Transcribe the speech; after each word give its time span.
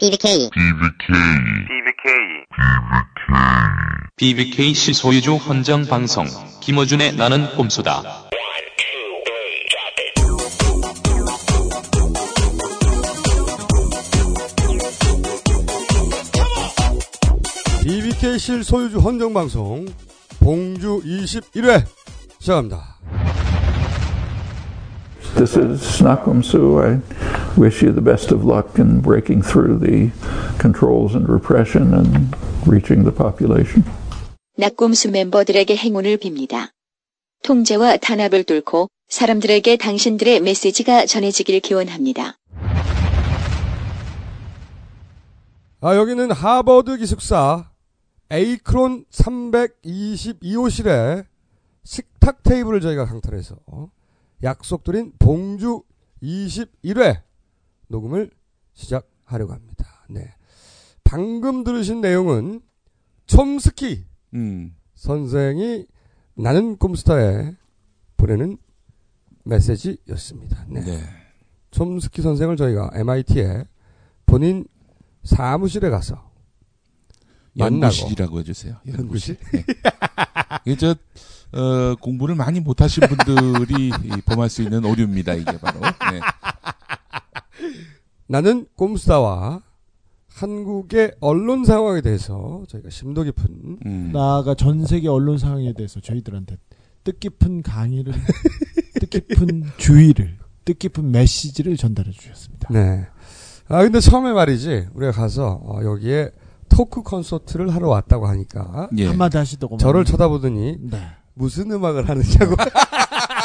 BBK 0.00 0.50
BBK 4.14 4.72
실소유주 4.72 5.34
헌정 5.34 5.86
방송 5.86 6.24
김어준의 6.60 7.16
나는 7.16 7.50
꼼수다. 7.56 8.02
BBK 17.82 18.38
실 18.38 18.62
소유주 18.62 18.98
헌정 18.98 19.34
방송 19.34 19.84
봉주 20.38 21.02
21회 21.04 21.84
시작합니다. 22.38 22.98
This 25.34 25.58
is 25.58 26.02
Nakumsu. 26.02 26.80
I 26.82 27.00
wish 27.56 27.82
you 27.82 27.92
the 27.92 28.02
best 28.02 28.32
of 28.34 28.44
luck 28.44 28.78
in 28.78 29.00
breaking 29.00 29.42
through 29.42 29.78
the 29.78 30.10
controls 30.58 31.14
and 31.14 31.28
repression 31.28 31.94
and 31.94 32.34
reaching 32.66 33.04
the 33.04 33.14
population. 33.14 33.84
낙곰수 34.56 35.10
멤버들에게 35.10 35.76
행운을 35.76 36.16
빕니다. 36.18 36.70
통제와 37.42 37.98
탄압을 37.98 38.44
뚫고 38.44 38.88
사람들에게 39.08 39.76
당신들의 39.76 40.40
메시지가 40.40 41.06
전해지길 41.06 41.60
기원합니다. 41.60 42.36
아, 45.80 45.94
여기는 45.94 46.32
하버드 46.32 46.96
기숙사 46.96 47.70
에이크론 48.30 49.04
322호실에 49.10 51.24
식탁 51.84 52.42
테이블을 52.42 52.80
저희가 52.80 53.06
강탈해서 53.06 53.56
약속드린 54.42 55.12
봉주 55.18 55.82
21회 56.22 57.22
녹음을 57.88 58.30
시작하려고 58.74 59.52
합니다. 59.52 59.86
네. 60.08 60.34
방금 61.04 61.64
들으신 61.64 62.00
내용은 62.00 62.60
촘스키 63.26 64.04
음. 64.34 64.74
선생이 64.94 65.86
나는 66.34 66.76
꼼스타에 66.76 67.54
보내는 68.16 68.58
메시지였습니다. 69.44 70.66
네. 70.68 70.80
네. 70.84 71.02
촘스키 71.70 72.22
선생을 72.22 72.56
저희가 72.56 72.90
MIT에 72.94 73.64
본인 74.26 74.66
사무실에 75.24 75.90
가서 75.90 76.30
연구실이라고 77.58 78.38
해주세요. 78.40 78.76
연구실? 78.86 79.36
네. 79.52 79.64
이게 80.64 80.76
저 80.76 80.94
어, 81.52 81.94
공부를 81.96 82.34
많이 82.34 82.60
못하신 82.60 83.02
분들이 83.08 83.88
이 83.88 84.20
범할 84.26 84.48
수 84.50 84.62
있는 84.62 84.84
오류입니다. 84.84 85.34
이게 85.34 85.58
바로. 85.58 85.80
네. 85.80 86.20
나는 88.26 88.66
꼼스타와 88.76 89.62
한국의 90.28 91.12
언론 91.20 91.64
상황에 91.64 92.00
대해서 92.00 92.62
저희가 92.68 92.90
심도 92.90 93.22
깊은 93.24 93.78
음. 93.84 94.10
나아가 94.12 94.54
전 94.54 94.84
세계 94.84 95.08
언론 95.08 95.38
상황에 95.38 95.72
대해서 95.72 96.00
저희들한테 96.00 96.56
뜻깊은 97.04 97.62
강의를, 97.62 98.12
뜻깊은 99.00 99.64
주의를, 99.78 100.36
뜻깊은 100.64 101.10
메시지를 101.10 101.76
전달해 101.76 102.10
주셨습니다. 102.12 102.68
네. 102.70 103.06
아 103.68 103.82
근데 103.82 104.00
처음에 104.00 104.32
말이지 104.32 104.88
우리가 104.94 105.12
가서 105.12 105.60
어, 105.64 105.80
여기에 105.82 106.30
토크 106.68 107.02
콘서트를 107.02 107.74
하러 107.74 107.88
왔다고 107.88 108.26
하니까 108.26 108.88
예. 108.96 109.06
한마디 109.06 109.36
하시더고 109.36 109.78
저를 109.78 110.04
쳐다보더니 110.04 110.76
네. 110.80 111.00
무슨 111.34 111.70
음악을 111.70 112.08
하느냐고 112.08 112.54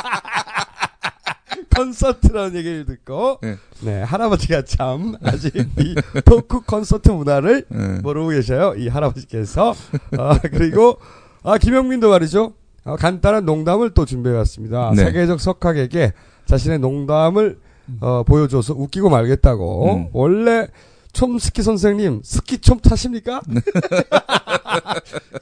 콘서트라는 1.76 2.56
얘기를 2.56 2.86
듣고 2.86 3.40
네. 3.42 3.58
네 3.82 4.02
할아버지가 4.02 4.64
참 4.66 5.16
아직 5.24 5.56
이 5.56 5.96
토크 6.26 6.62
콘서트 6.62 7.10
문화를 7.10 7.66
음. 7.72 8.00
모르고 8.04 8.30
계셔요 8.30 8.76
이 8.78 8.88
할아버지께서 8.88 9.74
아, 10.18 10.40
그리고 10.40 10.98
아 11.44 11.58
김영민도 11.58 12.10
말이죠 12.10 12.54
아, 12.86 12.96
간단한 12.96 13.46
농담을 13.46 13.92
또 13.94 14.06
준비해왔습니다 14.06 14.92
네. 14.96 15.06
세계적 15.06 15.40
석학에게 15.40 16.14
자신의 16.46 16.80
농담을 16.80 17.60
어, 18.02 18.24
보여줘서 18.24 18.74
웃기고 18.74 19.10
말겠다고 19.10 19.96
음. 19.96 20.08
원래 20.14 20.68
촘스키 21.14 21.62
선생님 21.62 22.22
스키 22.24 22.58
좀 22.58 22.80
타십니까? 22.80 23.42
네. 23.48 23.62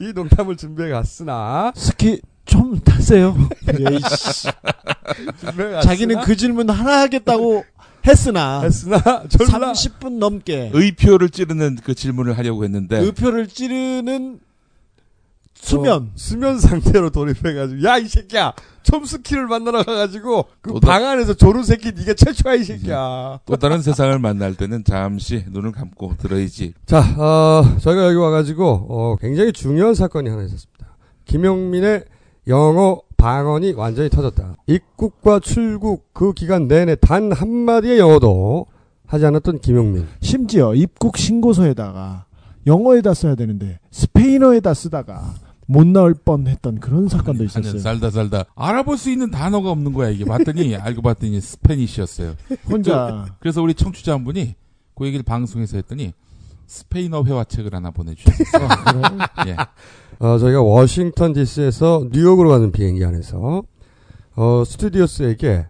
이 0.00 0.12
농담을 0.12 0.56
준비해 0.56 0.90
갔으나 0.90 1.72
스키 1.74 2.20
좀 2.44 2.78
타세요. 2.80 3.36
자기는 5.82 6.20
그 6.22 6.36
질문 6.36 6.70
하나 6.70 7.00
하겠다고 7.00 7.64
했으나 8.06 8.60
했으나 8.62 8.98
졸라 9.28 9.72
30분 9.72 10.18
넘게 10.18 10.70
의표를 10.74 11.30
찌르는 11.30 11.78
그 11.84 11.94
질문을 11.94 12.36
하려고 12.36 12.64
했는데 12.64 12.98
의표를 12.98 13.46
찌르는 13.46 14.40
수면 15.54 16.02
어, 16.02 16.10
수면 16.16 16.58
상태로 16.58 17.10
돌입해가지고 17.10 17.84
야 17.84 17.98
이 17.98 18.08
새끼야 18.08 18.52
촘스키를 18.82 19.46
만나러 19.46 19.84
가가지고 19.84 20.46
그또방 20.60 21.06
안에서 21.06 21.34
조른 21.34 21.62
새끼 21.62 21.92
네가 21.92 22.14
최초야 22.14 22.54
이 22.54 22.64
새끼야. 22.64 23.38
또 23.46 23.56
다른 23.56 23.80
세상을 23.80 24.18
만날 24.18 24.56
때는 24.56 24.82
잠시 24.82 25.44
눈을 25.50 25.70
감고 25.70 26.16
들어야지. 26.18 26.74
자, 26.84 26.98
어, 27.16 27.76
저희가 27.80 28.06
여기 28.06 28.16
와가지고 28.16 28.86
어, 28.88 29.16
굉장히 29.20 29.52
중요한 29.52 29.94
사건이 29.94 30.28
하나 30.28 30.42
있었습니다. 30.42 30.96
김용민의 31.26 32.06
영어 32.48 33.00
방언이 33.16 33.72
완전히 33.72 34.10
터졌다. 34.10 34.56
입국과 34.66 35.38
출국 35.40 36.12
그 36.12 36.32
기간 36.32 36.66
내내 36.66 36.96
단 36.96 37.30
한마디의 37.32 37.98
영어도 37.98 38.66
하지 39.06 39.26
않았던 39.26 39.60
김용민. 39.60 40.06
심지어 40.20 40.74
입국 40.74 41.16
신고서에다가 41.16 42.26
영어에다 42.66 43.14
써야 43.14 43.34
되는데 43.34 43.78
스페인어에다 43.90 44.74
쓰다가 44.74 45.34
못 45.66 45.86
나올 45.86 46.14
뻔했던 46.14 46.80
그런 46.80 47.08
사건도 47.08 47.44
아니, 47.44 47.44
있었어요. 47.44 47.78
살다 47.78 48.10
살다 48.10 48.44
알아볼 48.56 48.98
수 48.98 49.10
있는 49.10 49.30
단어가 49.30 49.70
없는 49.70 49.92
거야 49.92 50.10
이게 50.10 50.24
봤더니 50.24 50.74
알고 50.76 51.02
봤더니 51.02 51.40
스페니쉬였어요. 51.40 52.34
혼자 52.68 53.26
그래서 53.38 53.62
우리 53.62 53.74
청취자 53.74 54.14
한 54.14 54.24
분이 54.24 54.54
그 54.96 55.06
얘기를 55.06 55.22
방송에서 55.22 55.76
했더니 55.76 56.12
스페인어 56.66 57.24
회화책을 57.24 57.74
하나 57.74 57.90
보내주셨어. 57.90 58.58
예. 59.46 59.56
어, 60.22 60.38
저희가 60.38 60.62
워싱턴 60.62 61.32
DC에서 61.32 62.06
뉴욕으로 62.12 62.48
가는 62.50 62.70
비행기 62.70 63.04
안에서 63.04 63.64
어, 64.36 64.62
스튜디오스에게 64.64 65.66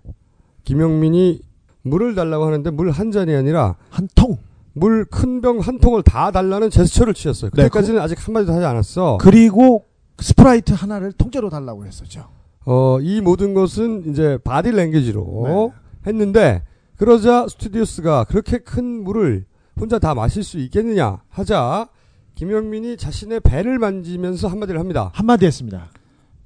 김용민이 0.65 1.41
물을 1.83 2.15
달라고 2.15 2.45
하는데 2.47 2.71
물 2.71 2.91
한 2.91 3.11
잔이 3.11 3.35
아니라 3.35 3.77
한 3.89 4.09
통. 4.15 4.37
물 4.75 5.05
큰 5.07 5.41
병 5.43 5.59
한 5.61 5.79
통을 5.79 6.03
다 6.03 6.31
달라는 6.31 6.71
제스처를 6.71 7.13
취했어요. 7.15 7.51
네, 7.51 7.63
그때까지는 7.65 8.01
아직 8.01 8.27
한마디도 8.27 8.53
하지 8.55 8.65
않았어. 8.65 9.19
그리고 9.21 9.85
스프라이트 10.19 10.73
하나를 10.73 11.13
통째로 11.13 11.51
달라고 11.51 11.85
했었죠. 11.85 12.29
어, 12.65 12.99
이 13.01 13.21
모든 13.21 13.53
것은 13.55 14.05
이제 14.11 14.39
바디 14.45 14.71
랭귀지로 14.71 15.45
네. 15.47 16.11
했는데 16.11 16.63
그러자 16.97 17.47
스튜어디스가 17.49 18.25
그렇게 18.25 18.59
큰 18.59 19.03
물을 19.05 19.45
혼자 19.79 19.99
다 19.99 20.15
마실 20.15 20.43
수 20.45 20.59
있겠느냐 20.59 21.21
하자 21.29 21.89
김용민이 22.35 22.97
자신의 22.97 23.41
배를 23.41 23.79
만지면서 23.79 24.49
한마디를 24.49 24.81
합니다. 24.81 25.11
한마디 25.15 25.47
했습니다. 25.47 25.91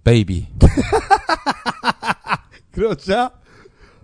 Baby. 0.05 0.49
그러자 2.73 3.33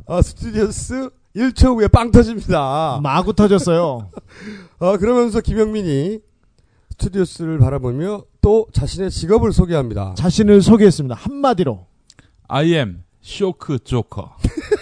어, 0.06 0.22
스튜어디스 0.22 1.10
1초 1.36 1.76
후에 1.76 1.88
빵 1.88 2.10
터집니다. 2.10 3.00
마구 3.02 3.32
터졌어요. 3.34 4.10
어, 4.78 4.96
그러면서 4.98 5.40
김용민이 5.40 6.20
스튜어디스를 6.90 7.58
바라보며 7.58 8.24
또 8.40 8.66
자신의 8.72 9.10
직업을 9.10 9.52
소개합니다. 9.52 10.14
자신을 10.16 10.62
소개했습니다. 10.62 11.14
한마디로. 11.14 11.86
I 12.48 12.74
am 12.74 13.02
shock 13.20 13.78
joker. 13.78 14.36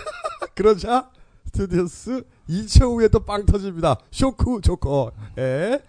그러자 0.54 1.10
스튜어디스 1.46 2.24
2초 2.48 2.96
후에 2.96 3.08
또 3.08 3.20
빵 3.20 3.46
터집니다. 3.46 3.96
Shock 4.10 4.60
joker. 4.62 5.12
예. 5.38 5.80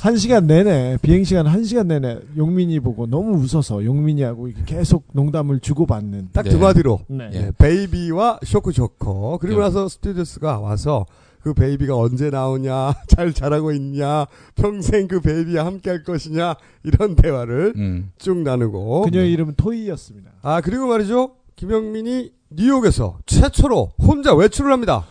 한 0.00 0.16
시간 0.16 0.46
내내 0.46 0.98
비행 1.02 1.24
시간 1.24 1.46
한 1.46 1.64
시간 1.64 1.88
내내 1.88 2.18
용민이 2.36 2.80
보고 2.80 3.06
너무 3.06 3.38
웃어서 3.38 3.84
용민이하고 3.84 4.50
계속 4.66 5.04
농담을 5.12 5.60
주고받는. 5.60 6.30
딱 6.32 6.42
네. 6.42 6.50
두 6.50 6.58
마디로. 6.58 7.00
네. 7.08 7.30
예, 7.32 7.52
baby와 7.58 8.40
쇼크 8.44 8.72
조커. 8.72 9.38
그리고 9.40 9.60
예. 9.60 9.64
나서 9.64 9.88
스튜디오스가 9.88 10.60
와서 10.60 11.06
그 11.42 11.54
베이비가 11.54 11.96
언제 11.96 12.30
나오냐, 12.30 12.94
잘 13.08 13.32
자라고 13.32 13.72
있냐, 13.72 14.26
평생 14.54 15.08
그 15.08 15.20
베이비와 15.20 15.64
함께 15.64 15.90
할 15.90 16.02
것이냐, 16.02 16.56
이런 16.82 17.14
대화를 17.16 17.74
음. 17.76 18.10
쭉 18.18 18.38
나누고. 18.38 19.02
그녀의 19.02 19.32
이름은 19.32 19.54
토이였습니다. 19.56 20.30
아, 20.42 20.60
그리고 20.60 20.86
말이죠. 20.86 21.32
김영민이 21.56 22.32
뉴욕에서 22.50 23.18
최초로 23.26 23.92
혼자 23.98 24.34
외출을 24.34 24.72
합니다. 24.72 25.04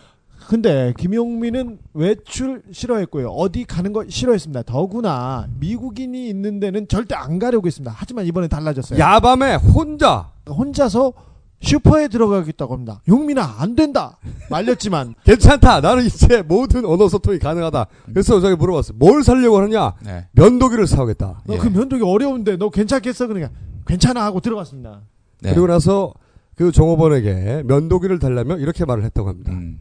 근데 0.48 0.94
김용민은 0.96 1.78
외출 1.92 2.62
싫어했고요. 2.72 3.28
어디 3.28 3.66
가는 3.66 3.92
거 3.92 4.06
싫어했습니다. 4.08 4.62
더구나 4.62 5.46
미국인이 5.60 6.26
있는 6.26 6.58
데는 6.58 6.88
절대 6.88 7.14
안 7.14 7.38
가려고 7.38 7.66
했습니다. 7.66 7.92
하지만 7.94 8.24
이번에 8.24 8.48
달라졌어요. 8.48 8.98
야밤에 8.98 9.56
혼자 9.56 10.30
혼자서 10.48 11.12
슈퍼에 11.60 12.08
들어가겠다고 12.08 12.72
합니다. 12.72 13.02
용민아 13.06 13.56
안 13.58 13.76
된다 13.76 14.16
말렸지만 14.48 15.16
괜찮다. 15.24 15.82
나는 15.82 16.06
이제 16.06 16.40
모든 16.40 16.86
언어 16.86 17.08
소통이 17.08 17.38
가능하다. 17.38 17.86
그래서 18.06 18.40
저기 18.40 18.56
물어봤어요. 18.56 18.96
뭘 18.98 19.22
살려고 19.22 19.58
하느냐? 19.58 19.96
네. 20.02 20.28
면도기를 20.32 20.86
사오겠다. 20.86 21.42
너 21.46 21.54
예. 21.54 21.58
그 21.58 21.66
면도기 21.66 22.02
어려운데 22.02 22.56
너 22.56 22.70
괜찮겠어 22.70 23.26
그러니까 23.26 23.52
괜찮아 23.86 24.24
하고 24.24 24.40
들어갔습니다. 24.40 25.02
네. 25.42 25.50
그리고 25.50 25.66
나서 25.66 26.14
그 26.54 26.72
종업원에게 26.72 27.64
면도기를 27.66 28.18
달라며 28.18 28.56
이렇게 28.56 28.86
말을 28.86 29.04
했다고 29.04 29.28
합니다. 29.28 29.52
음. 29.52 29.78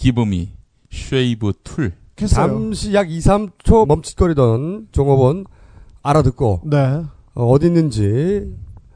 Give 0.00 0.32
me 0.32 0.48
shave 0.90 1.52
tool. 1.62 1.92
했어요. 2.20 2.46
잠시 2.48 2.94
약 2.94 3.10
2, 3.10 3.18
3초 3.18 3.86
멈칫거리던 3.86 4.88
종업원 4.92 5.44
알아듣고 6.02 6.62
네. 6.64 7.02
어, 7.34 7.46
어디 7.46 7.66
있는지 7.66 8.50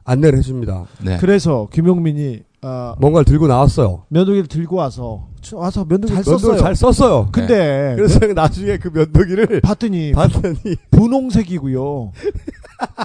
안내를 0.04 0.38
해줍니다. 0.38 0.86
네. 1.02 1.18
그래서 1.18 1.68
김용민이 1.72 2.40
아, 2.62 2.94
뭔가를 2.98 3.26
들고 3.26 3.46
나왔어요. 3.46 4.04
면도기를 4.08 4.46
들고 4.48 4.76
와서 4.76 5.28
와서 5.52 5.84
면도기 5.86 6.08
잘 6.14 6.22
면도기를 6.24 6.38
썼어요. 6.40 6.58
잘 6.62 6.74
썼어요. 6.76 7.28
근데 7.32 7.94
그래서 7.96 8.18
나중에 8.26 8.78
그 8.78 8.88
면도기를 8.88 9.60
봤더니 9.60 10.12
봤더니 10.16 10.76
분홍색이고요. 10.90 12.12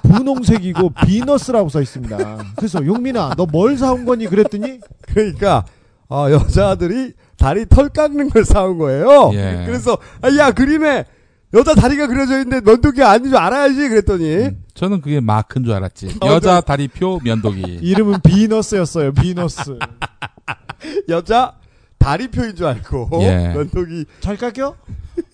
분홍색이고 0.03 0.91
비너스라고 1.05 1.67
써 1.69 1.81
있습니다. 1.81 2.37
그래서 2.55 2.85
용민아 2.85 3.35
너 3.35 3.45
뭘 3.45 3.77
사온 3.77 4.05
거니 4.05 4.27
그랬더니 4.27 4.79
그러니까 5.01 5.65
어, 6.09 6.27
여자들이 6.31 7.13
다리 7.39 7.65
털 7.67 7.89
깎는 7.89 8.29
걸 8.29 8.43
사온 8.45 8.77
거예요. 8.77 9.31
예. 9.33 9.63
그래서 9.65 9.97
아, 10.21 10.29
야 10.37 10.51
그림에 10.51 11.05
여자 11.53 11.73
다리가 11.73 12.07
그려져 12.07 12.39
있는데 12.41 12.61
면도기 12.69 13.01
아닌 13.01 13.29
줄 13.29 13.37
알아야지 13.37 13.89
그랬더니 13.89 14.35
음, 14.35 14.63
저는 14.75 15.01
그게 15.01 15.19
마크인 15.19 15.65
줄 15.65 15.73
알았지. 15.73 16.17
어, 16.21 16.27
여자 16.29 16.61
다리표 16.61 17.21
면도기. 17.23 17.61
이름은 17.81 18.19
비너스였어요. 18.21 19.13
비너스. 19.13 19.79
여자 21.09 21.55
다리표인 21.97 22.55
줄 22.55 22.67
알고 22.67 23.09
예. 23.21 23.53
면도기 23.55 24.05
잘 24.19 24.37
깎여? 24.37 24.75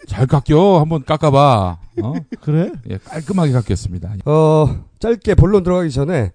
잘 0.07 0.25
깎여. 0.27 0.79
한번 0.79 1.03
깎아봐. 1.03 1.77
어? 2.01 2.13
그래? 2.41 2.71
예, 2.89 2.97
깔끔하게 2.97 3.51
깎였습니다. 3.51 4.13
어 4.25 4.85
짧게 4.99 5.35
본론 5.35 5.63
들어가기 5.63 5.91
전에 5.91 6.31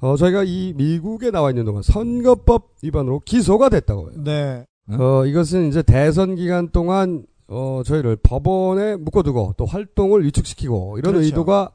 어 0.00 0.16
저희가 0.16 0.44
이 0.44 0.72
미국에 0.76 1.30
나와 1.30 1.50
있는 1.50 1.64
동안 1.64 1.82
선거법 1.82 2.70
위반으로 2.82 3.20
기소가 3.24 3.68
됐다고 3.68 4.12
해요. 4.12 4.20
네. 4.24 4.64
어 4.98 5.24
이것은 5.26 5.68
이제 5.68 5.82
대선 5.82 6.34
기간 6.34 6.68
동안 6.70 7.24
어 7.48 7.82
저희를 7.84 8.16
법원에 8.22 8.96
묶어두고 8.96 9.54
또 9.56 9.64
활동을 9.66 10.24
위축시키고 10.24 10.98
이런 10.98 11.12
그렇죠. 11.14 11.26
의도가 11.26 11.70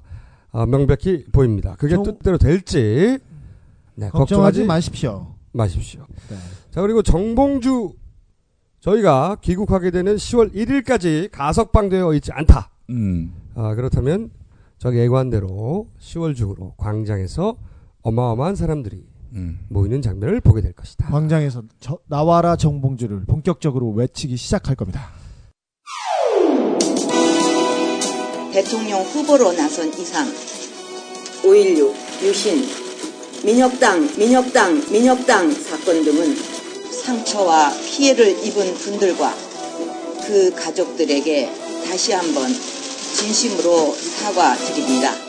어, 0.51 0.65
명백히 0.65 1.25
보입니다. 1.31 1.75
그게 1.77 1.95
정- 1.95 2.03
뜻대로 2.03 2.37
될지 2.37 3.17
네, 3.95 4.09
걱정하지 4.09 4.17
걱정하지 4.19 4.63
마십시오. 4.65 5.27
마십시오. 5.51 6.05
네. 6.29 6.35
자 6.71 6.81
그리고 6.81 7.01
정봉주 7.01 7.93
저희가 8.79 9.37
귀국하게 9.41 9.91
되는 9.91 10.15
10월 10.15 10.53
1일까지 10.53 11.29
가석방되어 11.31 12.13
있지 12.15 12.31
않다. 12.31 12.69
음. 12.89 13.33
아, 13.55 13.73
그렇다면 13.75 14.29
저기 14.77 14.97
예고한대로 14.99 15.87
10월 15.99 16.35
중으로 16.35 16.73
광장에서 16.77 17.55
어마어마한 18.03 18.55
사람들이 18.55 19.05
음. 19.35 19.59
모이는 19.69 20.01
장면을 20.01 20.39
보게 20.41 20.61
될 20.61 20.73
것이다. 20.73 21.07
광장에서 21.09 21.63
저- 21.79 21.99
나와라 22.07 22.55
정봉주를 22.55 23.25
본격적으로 23.25 23.89
외치기 23.91 24.37
시작할 24.37 24.75
겁니다. 24.75 25.11
대통령 28.53 29.01
후보로 29.01 29.51
나선 29.53 29.89
이상 29.99 30.25
5.16 31.43 31.93
유신 32.23 32.63
민혁당 33.43 34.09
민혁당 34.17 34.81
민혁당 34.91 35.51
사건 35.51 36.03
등은 36.05 36.35
상처와 37.03 37.71
피해를 37.73 38.29
입은 38.45 38.73
분들과 38.75 39.33
그 40.25 40.55
가족들에게 40.55 41.51
다시 41.85 42.13
한번 42.13 42.47
진심으로 42.49 43.93
사과드립니다. 43.93 45.24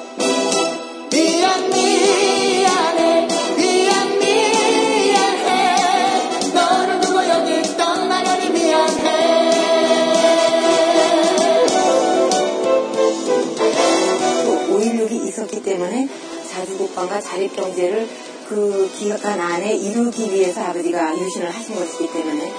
자주국방과 16.56 17.20
자립경제를 17.20 18.08
그 18.48 18.90
기간 18.92 19.38
안에 19.38 19.76
이루기 19.76 20.32
위해서 20.32 20.62
아버지가 20.62 21.18
유신을 21.18 21.50
하신 21.50 21.74
것이기 21.74 22.12
때문에 22.12 22.52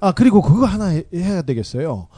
아 0.00 0.12
그리고 0.12 0.42
그거 0.42 0.66
하나 0.66 0.86
해, 0.86 1.04
해야 1.14 1.42
되겠어요. 1.42 2.08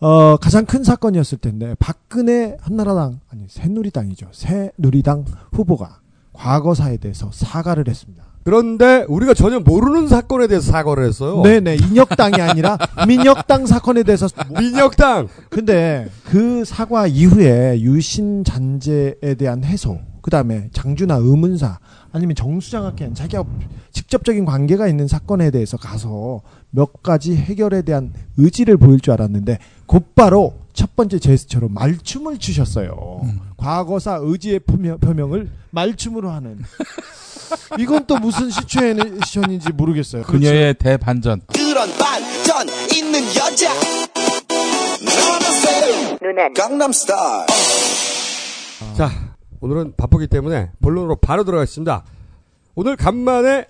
어 0.00 0.36
가장 0.36 0.66
큰 0.66 0.84
사건이었을 0.84 1.38
텐데 1.38 1.74
박근혜 1.78 2.56
한나라당 2.60 3.20
아니 3.30 3.46
새누리당이죠. 3.48 4.28
새누리당 4.32 5.24
후보가 5.52 6.00
과거사에 6.34 6.98
대해서 6.98 7.30
사과를 7.32 7.88
했습니다. 7.88 8.31
그런데 8.44 9.04
우리가 9.08 9.34
전혀 9.34 9.60
모르는 9.60 10.08
사건에 10.08 10.46
대해서 10.46 10.70
사과를 10.70 11.04
했어요. 11.06 11.42
네네 11.42 11.76
인혁당이 11.76 12.40
아니라 12.40 12.76
민혁당 13.06 13.66
사건에 13.66 14.02
대해서 14.02 14.28
민혁당 14.58 15.28
근데 15.48 16.08
그 16.24 16.64
사과 16.64 17.06
이후에 17.06 17.80
유신 17.80 18.44
잔재에 18.44 19.34
대한 19.38 19.64
해소, 19.64 19.98
그 20.20 20.30
다음에 20.30 20.68
장주나 20.72 21.16
의문사 21.16 21.78
아니면 22.12 22.34
정수장학회는 22.34 23.14
자기가 23.14 23.44
직접적인 23.92 24.44
관계가 24.44 24.88
있는 24.88 25.08
사건에 25.08 25.50
대해서 25.50 25.76
가서 25.76 26.42
몇 26.70 27.02
가지 27.02 27.34
해결에 27.36 27.82
대한 27.82 28.12
의지를 28.36 28.76
보일 28.76 29.00
줄 29.00 29.12
알았는데 29.12 29.58
곧바로 29.86 30.54
첫 30.72 30.96
번째 30.96 31.18
제스처로 31.18 31.68
말춤을 31.68 32.38
추셨어요. 32.38 33.20
과거사 33.62 34.18
의지의 34.22 34.58
표명, 34.60 34.98
표명을 34.98 35.48
말춤으로 35.70 36.30
하는. 36.30 36.58
이건 37.78 38.06
또 38.06 38.18
무슨 38.18 38.50
시츄에이션인지 38.50 39.72
모르겠어요. 39.72 40.24
그녀의 40.24 40.74
대반전. 40.74 41.42
그런 41.46 41.88
반전 41.96 42.66
있는 42.92 43.20
여자 43.36 43.70
누난 46.20 46.52
강남스타일 46.54 47.46
자, 48.96 49.10
오늘은 49.60 49.94
바쁘기 49.96 50.26
때문에 50.26 50.70
본론으로 50.80 51.16
바로 51.16 51.44
들어가겠습니다. 51.44 52.04
오늘 52.74 52.96
간만에 52.96 53.66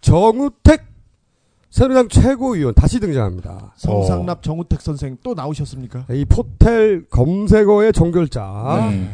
정우택 0.00 0.84
새누리당 1.70 2.08
최고위원 2.08 2.74
다시 2.74 2.98
등장합니다. 3.00 3.72
성상납 3.76 4.42
정우택 4.42 4.80
선생 4.80 5.16
또 5.22 5.34
나오셨습니까? 5.34 6.06
이 6.10 6.24
포텔 6.24 7.06
검색어의 7.08 7.92
종결자 7.92 8.88
네. 8.90 9.10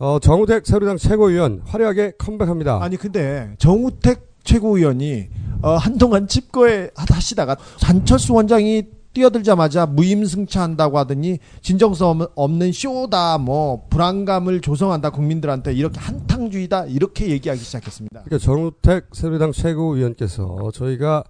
어, 0.00 0.18
정우택 0.18 0.64
새누리당 0.64 0.96
최고위원 0.96 1.60
화려하게 1.66 2.14
컴백합니다. 2.16 2.82
아니 2.82 2.96
근데 2.96 3.54
정우택 3.58 4.30
최고위원이 4.44 5.28
어, 5.60 5.72
한동안 5.76 6.26
집거에 6.26 6.88
하시다가 6.96 7.58
한철수 7.82 8.32
원장이 8.32 8.84
뛰어들자마자 9.12 9.84
무임승차한다고 9.84 10.96
하더니 10.96 11.38
진정성 11.60 12.28
없는 12.34 12.72
쇼다 12.72 13.36
뭐 13.36 13.84
불안감을 13.90 14.62
조성한다 14.62 15.10
국민들한테 15.10 15.74
이렇게 15.74 16.00
한탕주의다 16.00 16.86
이렇게 16.86 17.28
얘기하기 17.28 17.60
시작했습니다. 17.60 18.22
그러니까 18.24 18.38
정우택 18.38 19.08
새누리당 19.12 19.52
최고위원께서 19.52 20.70
저희가 20.72 21.24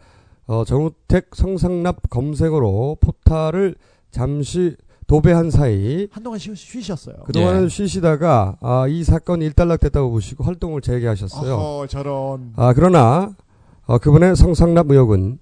어, 0.47 0.65
정우택 0.65 1.31
성상납 1.35 2.09
검색어로 2.09 2.99
포탈을 3.01 3.75
잠시 4.13 4.77
도배한 5.11 5.51
사이 5.51 6.07
한동안 6.13 6.39
쉬, 6.39 6.55
쉬셨어요. 6.55 7.17
그동안은 7.25 7.65
예. 7.65 7.69
쉬시다가 7.69 8.57
아, 8.61 8.87
이 8.89 9.03
사건이 9.03 9.45
일단락됐다고 9.47 10.09
보시고 10.09 10.45
활동을 10.45 10.83
재개하셨어요. 10.83 11.53
어허, 11.53 11.87
저런. 11.89 12.53
아, 12.55 12.73
그러나 12.75 13.35
어, 13.87 13.99
그분의 13.99 14.37
성상납 14.37 14.89
의혹은 14.89 15.41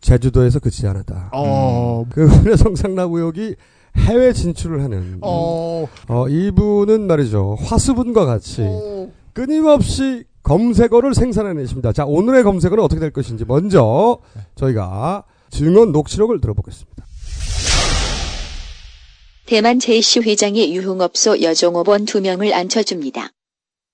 제주도에서 0.00 0.58
그치지 0.58 0.88
않았다. 0.88 1.30
어, 1.32 2.04
그분의 2.10 2.56
성상납 2.56 3.12
의혹이 3.12 3.54
해외 3.98 4.32
진출을 4.32 4.82
하는 4.82 5.18
어, 5.20 5.86
어, 6.08 6.28
이분은 6.28 7.06
말이죠 7.06 7.56
화수분과 7.60 8.24
같이 8.24 8.62
어. 8.62 9.12
끊임없이 9.32 10.24
검색어를 10.42 11.14
생산해내십니다. 11.14 11.92
자 11.92 12.04
오늘의 12.04 12.42
검색어는 12.42 12.82
어떻게 12.82 12.98
될 12.98 13.12
것인지 13.12 13.44
먼저 13.46 14.18
저희가 14.56 15.22
증언 15.50 15.92
녹취록을 15.92 16.40
들어보겠습니다. 16.40 17.04
대만 19.46 19.78
제이씨 19.78 20.20
회장이 20.20 20.74
유흥업소 20.74 21.42
여종업원 21.42 22.06
두 22.06 22.22
명을 22.22 22.54
앉혀줍니다. 22.54 23.30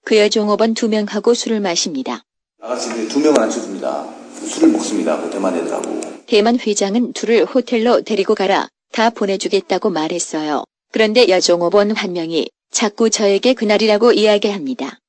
그 0.04 0.16
여종업원 0.16 0.74
두 0.74 0.88
명하고 0.88 1.34
술을 1.34 1.58
마십니다. 1.58 2.22
아가씨들이 2.62 3.08
두 3.08 3.18
명을 3.18 3.40
앉혀줍니다. 3.40 4.06
술을 4.46 4.68
먹습니다. 4.68 5.20
그 5.20 5.28
대만 5.30 5.56
애들하고. 5.56 6.00
대만 6.26 6.56
회장은 6.58 7.14
둘을 7.14 7.44
호텔로 7.46 8.02
데리고 8.02 8.36
가라. 8.36 8.68
다 8.92 9.10
보내주겠다고 9.10 9.90
말했어요. 9.90 10.62
그런데 10.92 11.28
여종업원 11.28 11.90
한 11.92 12.12
명이 12.12 12.48
자꾸 12.70 13.10
저에게 13.10 13.54
그날이라고 13.54 14.12
이야기합니다. 14.12 15.00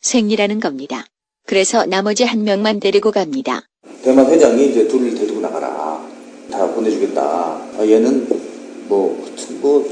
생리라는 0.00 0.60
겁니다. 0.60 1.06
그래서 1.44 1.86
나머지 1.86 2.22
한 2.22 2.44
명만 2.44 2.78
데리고 2.78 3.10
갑니다. 3.10 3.62
대만 4.04 4.26
회장이 4.30 4.70
이제 4.70 4.86
둘을 4.86 5.14
데리고 5.16 5.40
나가라. 5.40 6.08
다 6.52 6.72
보내주겠다. 6.72 7.20
아, 7.22 7.78
얘는 7.80 8.51
뭐, 8.92 9.26
뭐, 9.62 9.90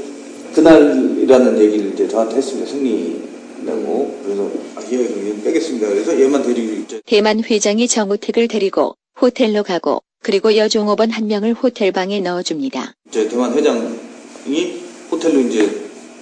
그날이라는 0.53 1.59
얘기를 1.59 1.91
이제 1.91 2.07
저한테 2.07 2.35
했습니다. 2.35 2.69
승리라고. 2.69 4.19
그래서, 4.23 4.51
아, 4.75 4.81
얘, 4.91 4.99
얘 4.99 5.41
빼겠습니다. 5.43 5.87
그래서 5.87 6.19
얘만 6.21 6.43
데리고 6.43 6.83
이제 6.83 7.01
대만 7.07 7.43
회장이 7.43 7.87
정우택을 7.87 8.47
데리고 8.47 8.95
호텔로 9.19 9.63
가고 9.63 10.03
그리고 10.21 10.55
여종업원 10.55 11.09
한 11.09 11.25
명을 11.25 11.53
호텔방에 11.53 12.19
넣어줍니다. 12.19 12.93
이제 13.07 13.27
대만 13.27 13.53
회장이 13.53 14.83
호텔로 15.09 15.39
이제 15.39 15.67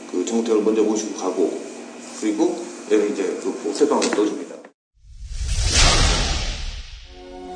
그 0.09 0.23
정우택을 0.23 0.61
먼저 0.61 0.81
모시고 0.81 1.17
가고 1.17 1.51
그리고 2.21 2.55
내가 2.89 3.03
이제 3.03 3.23
그 3.41 3.49
호텔방으로 3.49 4.07
넣어줍니다. 4.07 4.55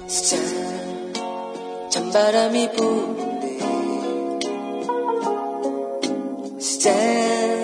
짠 0.08 1.90
찬바람이 1.90 2.72
부 2.74 3.33
짠 6.64 7.64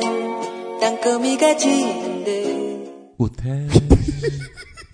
땅거미가 0.82 1.56
지는데 1.56 3.14
호텔 3.18 3.70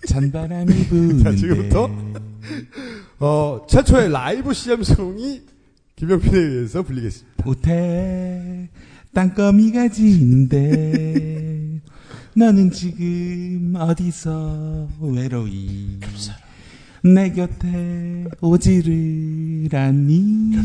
잔바람이 0.08 0.84
자, 0.84 0.90
부는데. 0.90 1.36
지금부터? 1.36 1.90
어, 3.20 3.66
최초의 3.68 4.12
라이브 4.12 4.54
CM송이 4.54 5.42
김영민에 5.96 6.38
의해서 6.38 6.84
불리겠습니다. 6.84 7.44
호텔 7.46 8.70
땅거미가 9.16 9.88
지는데 9.90 11.82
너는 12.36 12.70
지금 12.70 13.74
어디서 13.76 14.88
외로이 15.00 16.00
내 17.06 17.32
곁에 17.32 18.26
오지를 18.42 19.70
않니. 19.72 20.58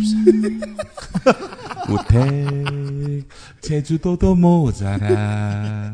호텔 1.87 3.23
제주도도 3.61 4.35
모자라. 4.37 5.93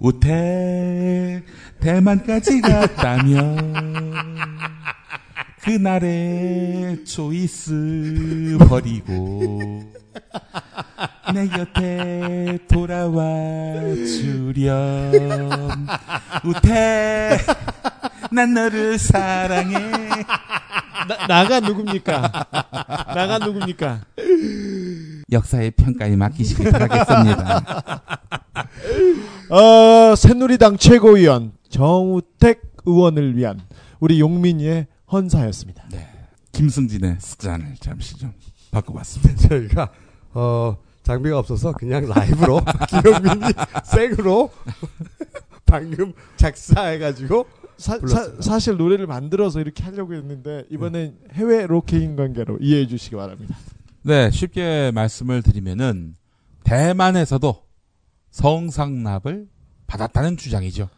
호텔 0.00 1.44
대만까지 1.78 2.60
갔다면 2.62 4.14
그날의 5.62 7.04
초이스 7.04 8.58
버리고 8.68 9.82
내 11.32 11.46
곁에 11.46 12.58
돌아와 12.66 13.22
주렴. 13.94 15.86
우태 16.44 17.38
난 18.32 18.54
너를 18.54 18.98
사랑해 18.98 19.78
나, 21.08 21.26
나가 21.26 21.60
누굽니까? 21.60 22.46
나가 23.14 23.38
누굽니까? 23.38 24.00
역사의 25.32 25.72
평가에 25.72 26.16
맡기시길 26.16 26.70
바라겠습니다 26.70 27.62
어, 29.50 30.14
새누리당 30.16 30.76
최고위원 30.76 31.52
정우택 31.68 32.62
의원을 32.84 33.36
위한 33.36 33.60
우리 33.98 34.20
용민이의 34.20 34.86
헌사였습니다. 35.12 35.84
네. 35.90 36.08
김승진의 36.52 37.16
습관을 37.20 37.74
잠시 37.80 38.16
좀 38.16 38.32
바꿔봤습니다 38.70 39.48
저희가 39.48 39.90
어, 40.34 40.76
장비가 41.02 41.38
없어서 41.38 41.72
그냥 41.72 42.08
라이브로 42.08 42.60
김영민이 42.88 43.52
생으로 43.84 44.50
방금 45.66 46.12
작사해가지고 46.36 47.46
사. 47.80 47.98
사, 48.40 48.58
실 48.58 48.76
노래를 48.76 49.06
만들어서 49.06 49.60
이렇게 49.60 49.82
하려고 49.82 50.14
했는데 50.14 50.64
이번엔 50.70 51.16
해외 51.32 51.66
로케인 51.66 52.14
관계로 52.14 52.58
이해해 52.60 52.86
주시기 52.86 53.16
바랍니다. 53.16 53.56
네, 54.02 54.30
쉽게 54.30 54.90
말씀을 54.94 55.42
드리면은 55.42 56.14
대만에서도 56.64 57.56
성상납을 58.30 59.48
받았다는 59.86 60.36
주장이죠. 60.36 60.88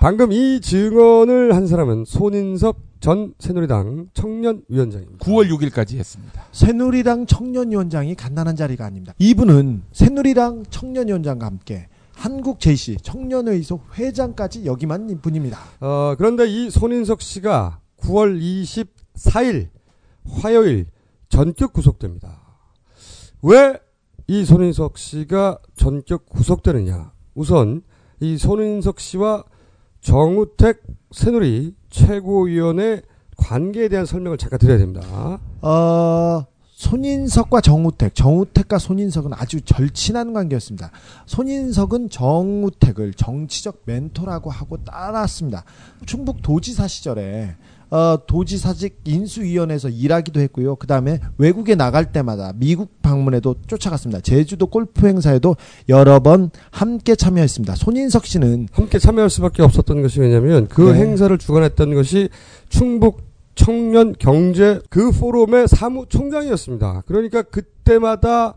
방금 0.00 0.30
이 0.32 0.60
증언을 0.60 1.54
한 1.54 1.66
사람은 1.66 2.04
손인석 2.04 2.78
전 3.00 3.34
새누리당 3.38 4.08
청년위원장입니다. 4.12 5.24
9월 5.24 5.48
6일까지 5.50 5.96
했습니다. 5.96 6.44
새누리당 6.52 7.26
청년위원장이 7.26 8.14
간단한 8.14 8.54
자리가 8.54 8.84
아닙니다. 8.84 9.14
이분은 9.18 9.82
새누리당 9.92 10.64
청년위원장과 10.70 11.46
함께 11.46 11.88
한국 12.18 12.60
제시 12.60 12.96
청년회의소 12.96 13.80
회장까지 13.94 14.66
역임한 14.66 15.20
분입니다. 15.22 15.58
어, 15.80 16.14
그런데 16.18 16.46
이 16.48 16.70
손인석 16.70 17.22
씨가 17.22 17.80
9월 18.00 18.40
24일 18.40 19.68
화요일 20.28 20.86
전격 21.28 21.72
구속됩니다. 21.72 22.40
왜 23.42 23.78
이 24.30 24.44
손인석 24.44 24.98
씨가 24.98 25.58
전격 25.74 26.26
구속되느냐? 26.26 27.12
우선 27.34 27.80
이 28.20 28.36
손인석 28.36 29.00
씨와 29.00 29.42
정우택 30.02 30.82
새누리 31.12 31.74
최고위원의 31.88 33.02
관계에 33.38 33.88
대한 33.88 34.04
설명을 34.04 34.36
잠깐 34.36 34.58
드려야 34.58 34.76
됩니다. 34.76 35.40
어, 35.62 36.44
손인석과 36.78 37.60
정우택, 37.60 38.14
정우택과 38.14 38.78
손인석은 38.78 39.32
아주 39.34 39.60
절친한 39.60 40.32
관계였습니다. 40.32 40.92
손인석은 41.26 42.08
정우택을 42.08 43.14
정치적 43.14 43.82
멘토라고 43.84 44.48
하고 44.48 44.76
따랐습니다. 44.84 45.64
충북 46.06 46.40
도지사 46.40 46.86
시절에 46.86 47.56
어, 47.90 48.18
도지사직 48.26 49.00
인수위원회에서 49.04 49.88
일하기도 49.88 50.38
했고요. 50.40 50.76
그 50.76 50.86
다음에 50.86 51.18
외국에 51.36 51.74
나갈 51.74 52.12
때마다 52.12 52.52
미국 52.54 53.02
방문에도 53.02 53.56
쫓아갔습니다. 53.66 54.20
제주도 54.20 54.66
골프 54.66 55.08
행사에도 55.08 55.56
여러 55.88 56.20
번 56.20 56.50
함께 56.70 57.16
참여했습니다. 57.16 57.74
손인석 57.74 58.26
씨는 58.26 58.68
함께 58.70 59.00
참여할 59.00 59.30
수밖에 59.30 59.62
없었던 59.62 60.00
것이 60.02 60.20
왜냐하면 60.20 60.68
그 60.68 60.92
네. 60.92 61.00
행사를 61.00 61.36
주관했던 61.36 61.94
것이 61.94 62.28
충북 62.68 63.27
청년 63.58 64.14
경제 64.20 64.80
그 64.88 65.10
포럼의 65.10 65.66
사무총장이었습니다. 65.66 67.02
그러니까 67.06 67.42
그때마다 67.42 68.54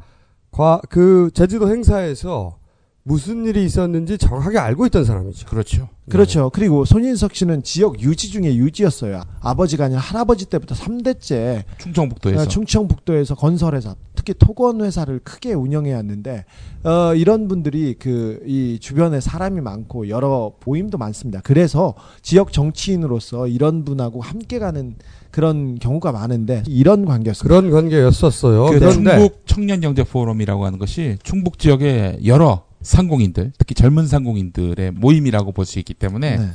과, 0.51 0.79
그 0.89 1.31
제주도 1.33 1.69
행사에서 1.69 2.59
무슨 3.03 3.45
일이 3.45 3.65
있었는지 3.65 4.17
정확하게 4.17 4.59
알고 4.59 4.85
있던 4.87 5.05
사람이죠. 5.05 5.47
그렇죠. 5.47 5.89
그렇죠. 6.09 6.49
그리고 6.53 6.83
손인석 6.85 7.33
씨는 7.35 7.63
지역 7.63 8.01
유지 8.01 8.29
중에 8.29 8.55
유지였어요. 8.55 9.23
아버지가 9.39 9.85
아니라 9.85 10.01
할아버지 10.01 10.45
때부터 10.45 10.75
3대째 10.75 11.63
충청북도에서 11.77 12.47
충청북도에서 12.47 13.35
건설회사, 13.35 13.95
특히 14.13 14.33
토건 14.37 14.81
회사를 14.81 15.19
크게 15.23 15.53
운영해 15.53 15.93
왔는데 15.93 16.45
어, 16.83 17.15
이런 17.15 17.47
분들이 17.47 17.95
그 17.95 18.41
이 18.45 18.79
주변에 18.79 19.19
사람이 19.19 19.61
많고 19.61 20.09
여러 20.09 20.53
모임도 20.65 20.97
많습니다. 20.97 21.41
그래서 21.43 21.93
지역 22.21 22.51
정치인으로서 22.51 23.47
이런 23.47 23.85
분하고 23.85 24.21
함께 24.21 24.59
가는 24.59 24.95
그런 25.31 25.79
경우가 25.79 26.11
많은데 26.11 26.63
이런 26.67 27.05
관계였습니다. 27.05 27.47
그런 27.47 27.71
관계였었어요. 27.71 28.65
그 28.65 28.79
그런데 28.79 29.17
충북 29.17 29.43
청년 29.45 29.79
경제 29.81 30.03
포럼이라고 30.03 30.65
하는 30.65 30.79
것이 30.79 31.17
충북 31.23 31.59
지역의 31.59 32.19
여러 32.25 32.63
상공인들, 32.81 33.51
특히 33.57 33.75
젊은 33.75 34.07
상공인들의 34.07 34.91
모임이라고 34.91 35.51
볼 35.51 35.65
수 35.65 35.79
있기 35.79 35.93
때문에 35.93 36.37
네. 36.37 36.51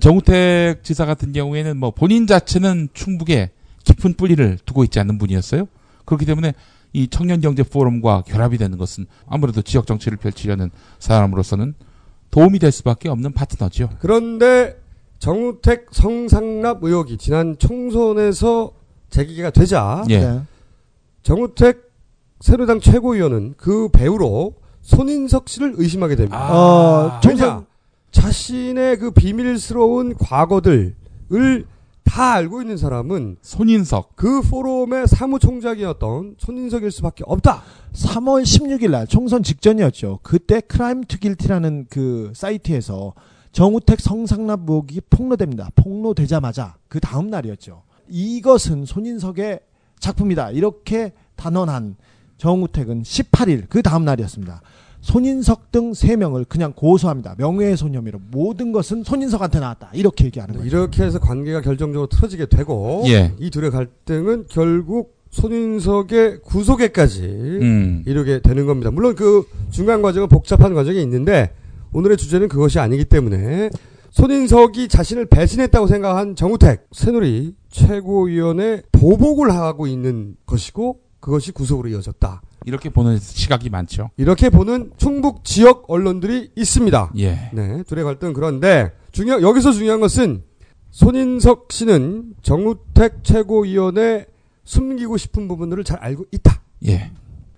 정우택 0.00 0.82
지사 0.84 1.04
같은 1.04 1.32
경우에는 1.32 1.76
뭐 1.76 1.90
본인 1.90 2.26
자체는 2.26 2.88
충북에 2.94 3.50
깊은 3.84 4.14
뿌리를 4.14 4.58
두고 4.64 4.84
있지 4.84 5.00
않는 5.00 5.18
분이었어요. 5.18 5.66
그렇기 6.04 6.24
때문에 6.26 6.54
이 6.92 7.08
청년 7.08 7.40
경제 7.40 7.62
포럼과 7.62 8.22
결합이 8.26 8.58
되는 8.58 8.78
것은 8.78 9.06
아무래도 9.26 9.62
지역 9.62 9.86
정치를 9.86 10.18
펼치려는 10.18 10.70
사람으로서는 10.98 11.74
도움이 12.30 12.58
될 12.58 12.72
수밖에 12.72 13.08
없는 13.08 13.32
파트너죠. 13.32 13.90
그런데 14.00 14.80
정우택 15.18 15.88
성상납 15.90 16.82
의혹이 16.82 17.18
지난 17.18 17.56
총선에서 17.58 18.72
제기가 19.10 19.50
되자 19.50 20.04
예. 20.08 20.18
네. 20.20 20.40
정우택 21.22 21.90
새누리당 22.40 22.80
최고위원은 22.80 23.54
그 23.56 23.88
배우로 23.90 24.54
손인석 24.82 25.48
씨를 25.48 25.74
의심하게 25.76 26.16
됩니다. 26.16 26.38
아. 26.38 26.52
어, 26.52 27.20
왜냐? 27.26 27.64
자신의 28.10 28.98
그 28.98 29.10
비밀스러운 29.12 30.16
과거들을 30.16 31.66
다 32.04 32.32
알고 32.32 32.60
있는 32.62 32.76
사람은 32.76 33.36
손인석 33.40 34.16
그 34.16 34.42
포럼의 34.42 35.06
사무총장이었던 35.06 36.36
손인석일 36.38 36.90
수밖에 36.90 37.22
없다. 37.24 37.62
3월 37.92 38.42
16일 38.42 38.90
날 38.90 39.06
총선 39.06 39.44
직전이었죠. 39.44 40.18
그때 40.24 40.60
Crime 40.60 41.04
to 41.04 41.18
Guilty라는 41.20 41.86
그 41.88 42.32
사이트에서 42.34 43.14
정우택 43.52 44.00
성상납 44.00 44.60
의혹이 44.68 45.02
폭로됩니다. 45.08 45.70
폭로되자마자 45.76 46.74
그 46.88 46.98
다음 46.98 47.30
날이었죠. 47.30 47.82
이것은 48.08 48.86
손인석의 48.86 49.60
작품이다. 50.00 50.50
이렇게 50.50 51.12
단언한 51.36 51.96
정우택은 52.40 53.02
18일 53.02 53.64
그 53.68 53.82
다음 53.82 54.04
날이었습니다. 54.04 54.62
손인석 55.02 55.70
등 55.72 56.03
세 56.03 56.16
명을 56.16 56.44
그냥 56.46 56.72
고소합니다. 56.74 57.34
명예훼손 57.38 57.94
혐의로 57.94 58.18
모든 58.30 58.72
것은 58.72 59.04
손인석한테 59.04 59.60
나왔다. 59.60 59.90
이렇게 59.94 60.24
얘기하는 60.26 60.54
거예요. 60.54 60.66
이렇게 60.66 61.04
해서 61.04 61.18
관계가 61.18 61.60
결정적으로 61.60 62.08
틀어지게 62.08 62.46
되고 62.46 63.02
예. 63.06 63.32
이 63.38 63.50
둘의 63.50 63.70
갈등은 63.70 64.46
결국 64.48 65.18
손인석의 65.30 66.40
구속에까지 66.42 67.22
음. 67.22 68.02
이르게 68.06 68.40
되는 68.40 68.66
겁니다. 68.66 68.90
물론 68.90 69.14
그 69.14 69.46
중간 69.70 70.02
과정은 70.02 70.28
복잡한 70.28 70.74
과정이 70.74 71.00
있는데 71.02 71.52
오늘의 71.92 72.16
주제는 72.16 72.48
그것이 72.48 72.78
아니기 72.78 73.04
때문에 73.04 73.70
손인석이 74.10 74.88
자신을 74.88 75.26
배신했다고 75.26 75.86
생각한 75.86 76.36
정우택 76.36 76.88
새누리 76.92 77.54
최고위원회 77.70 78.82
보복을 78.92 79.54
하고 79.54 79.86
있는 79.86 80.36
것이고 80.46 81.09
그것이 81.20 81.52
구속으로 81.52 81.88
이어졌다. 81.90 82.42
이렇게 82.64 82.88
보는 82.90 83.18
시각이 83.18 83.70
많죠. 83.70 84.10
이렇게 84.16 84.50
보는 84.50 84.92
충북 84.96 85.44
지역 85.44 85.84
언론들이 85.88 86.52
있습니다. 86.56 87.12
예. 87.18 87.50
네, 87.52 87.82
둘의 87.84 88.04
갈등 88.04 88.32
그런데 88.32 88.92
중요 89.12 89.40
여기서 89.42 89.72
중요한 89.72 90.00
것은 90.00 90.42
손인석 90.90 91.72
씨는 91.72 92.34
정우택 92.42 93.22
최고위원회 93.22 94.26
숨기고 94.64 95.16
싶은 95.16 95.48
부분들을 95.48 95.84
잘 95.84 95.98
알고 95.98 96.24
있다. 96.32 96.62
예. 96.86 97.10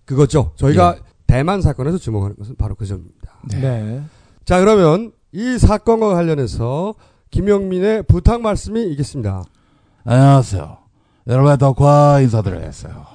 그거죠. 0.04 0.52
저희가 0.56 0.96
대만 1.26 1.62
사건에서 1.62 1.98
주목하는 1.98 2.36
것은 2.36 2.56
바로 2.56 2.74
그 2.74 2.84
점입니다. 2.84 3.32
네. 3.48 3.60
네. 3.60 4.02
자, 4.44 4.60
그러면 4.60 5.12
이 5.32 5.58
사건과 5.58 6.14
관련해서 6.14 6.94
김영민의 7.30 8.04
부탁 8.04 8.42
말씀이 8.42 8.82
있겠습니다. 8.90 9.44
안녕하세요. 10.04 10.78
여러분의 11.26 11.58
덕화 11.58 12.20
인사드리겠어요. 12.20 13.11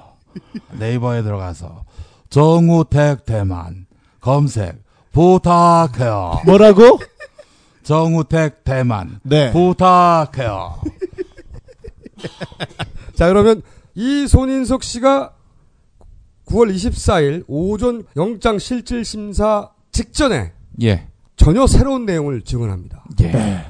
네이버에 0.78 1.22
들어가서 1.22 1.84
정우택 2.30 3.24
대만 3.24 3.86
검색 4.20 4.82
부탁해요. 5.12 6.42
뭐라고? 6.46 6.98
정우택 7.82 8.64
대만 8.64 9.20
네. 9.22 9.50
부탁해요. 9.52 10.80
자, 13.14 13.28
그러면 13.28 13.62
이 13.94 14.26
손인석 14.26 14.82
씨가 14.82 15.32
9월 16.46 16.74
24일 16.74 17.44
오전 17.46 18.04
영장 18.16 18.58
실질 18.58 19.04
심사 19.04 19.70
직전에 19.92 20.52
예. 20.82 21.08
전혀 21.36 21.66
새로운 21.66 22.04
내용을 22.06 22.42
증언합니다. 22.42 23.04
예. 23.22 23.66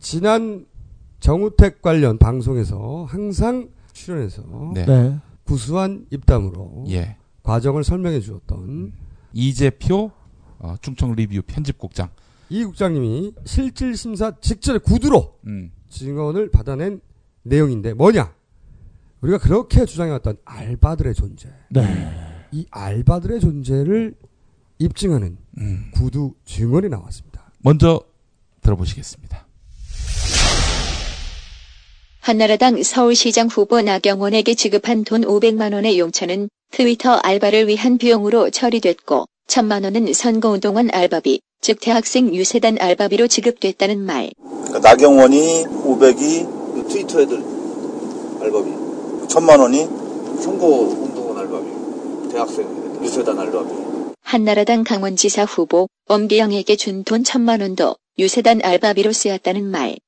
지난 0.00 0.66
정우택 1.20 1.80
관련 1.82 2.18
방송에서 2.18 3.06
항상 3.08 3.68
출연해서 3.92 4.42
네. 4.74 4.84
네. 4.86 5.18
구수한 5.44 6.06
입담으로 6.10 6.84
예. 6.88 7.16
과정을 7.42 7.84
설명해 7.84 8.20
주었던 8.20 8.92
이재표 9.32 10.10
어, 10.58 10.74
충청 10.80 11.14
리뷰 11.14 11.42
편집국장. 11.46 12.08
이 12.48 12.64
국장님이 12.64 13.34
실질 13.44 13.96
심사 13.96 14.32
직전에 14.40 14.78
구두로 14.78 15.38
음. 15.46 15.72
증언을 15.88 16.50
받아낸 16.50 17.00
내용인데 17.42 17.94
뭐냐? 17.94 18.34
우리가 19.20 19.38
그렇게 19.38 19.84
주장해왔던 19.84 20.38
알바들의 20.44 21.14
존재. 21.14 21.50
네. 21.70 22.46
이 22.52 22.66
알바들의 22.70 23.40
존재를 23.40 24.14
입증하는 24.78 25.38
음. 25.58 25.90
구두 25.94 26.34
증언이 26.44 26.88
나왔습니다. 26.88 27.50
먼저 27.60 28.00
들어보시겠습니다. 28.60 29.43
한나라당 32.24 32.82
서울시장 32.82 33.48
후보 33.48 33.82
나경원에게 33.82 34.54
지급한 34.54 35.04
돈 35.04 35.26
500만 35.26 35.74
원의 35.74 35.98
용처는 35.98 36.48
트위터 36.70 37.16
알바를 37.16 37.68
위한 37.68 37.98
비용으로 37.98 38.48
처리됐고 38.48 39.26
1000만 39.46 39.84
원은 39.84 40.10
선거운동원 40.14 40.88
알바비, 40.90 41.40
즉 41.60 41.80
대학생 41.82 42.34
유세단 42.34 42.78
알바비로 42.80 43.26
지급됐다는 43.26 43.98
말. 44.00 44.30
그러니까 44.40 44.78
나경원이 44.78 45.64
500이 45.66 46.88
트위터 46.88 47.20
애들 47.20 47.44
알바비, 48.40 48.70
천만 49.28 49.60
원이 49.60 49.84
선거 50.40 50.66
운동원 50.66 51.36
알바비, 51.36 52.32
대학생 52.32 52.66
유세단 53.02 53.38
알바비. 53.38 53.68
한나라당 54.22 54.84
강원지사 54.84 55.44
후보 55.44 55.88
엄기영에게 56.08 56.76
준 56.76 57.04
돈 57.04 57.22
1000만 57.22 57.60
원도 57.60 57.96
유세단 58.18 58.62
알바비로 58.64 59.12
쓰였다는 59.12 59.64
말. 59.70 59.98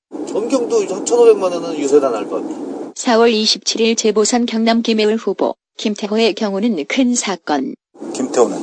전경도 0.49 0.87
1,500만 0.87 1.43
원은 1.43 1.79
유세단 1.79 2.15
알바비. 2.15 2.47
4월 2.95 3.33
27일 3.33 3.97
재보선 3.97 4.47
경남 4.47 4.83
김해울 4.83 5.17
후보 5.17 5.57
김태호의 5.77 6.35
경우는 6.35 6.85
큰 6.87 7.15
사건. 7.17 7.75
김태호는 8.15 8.57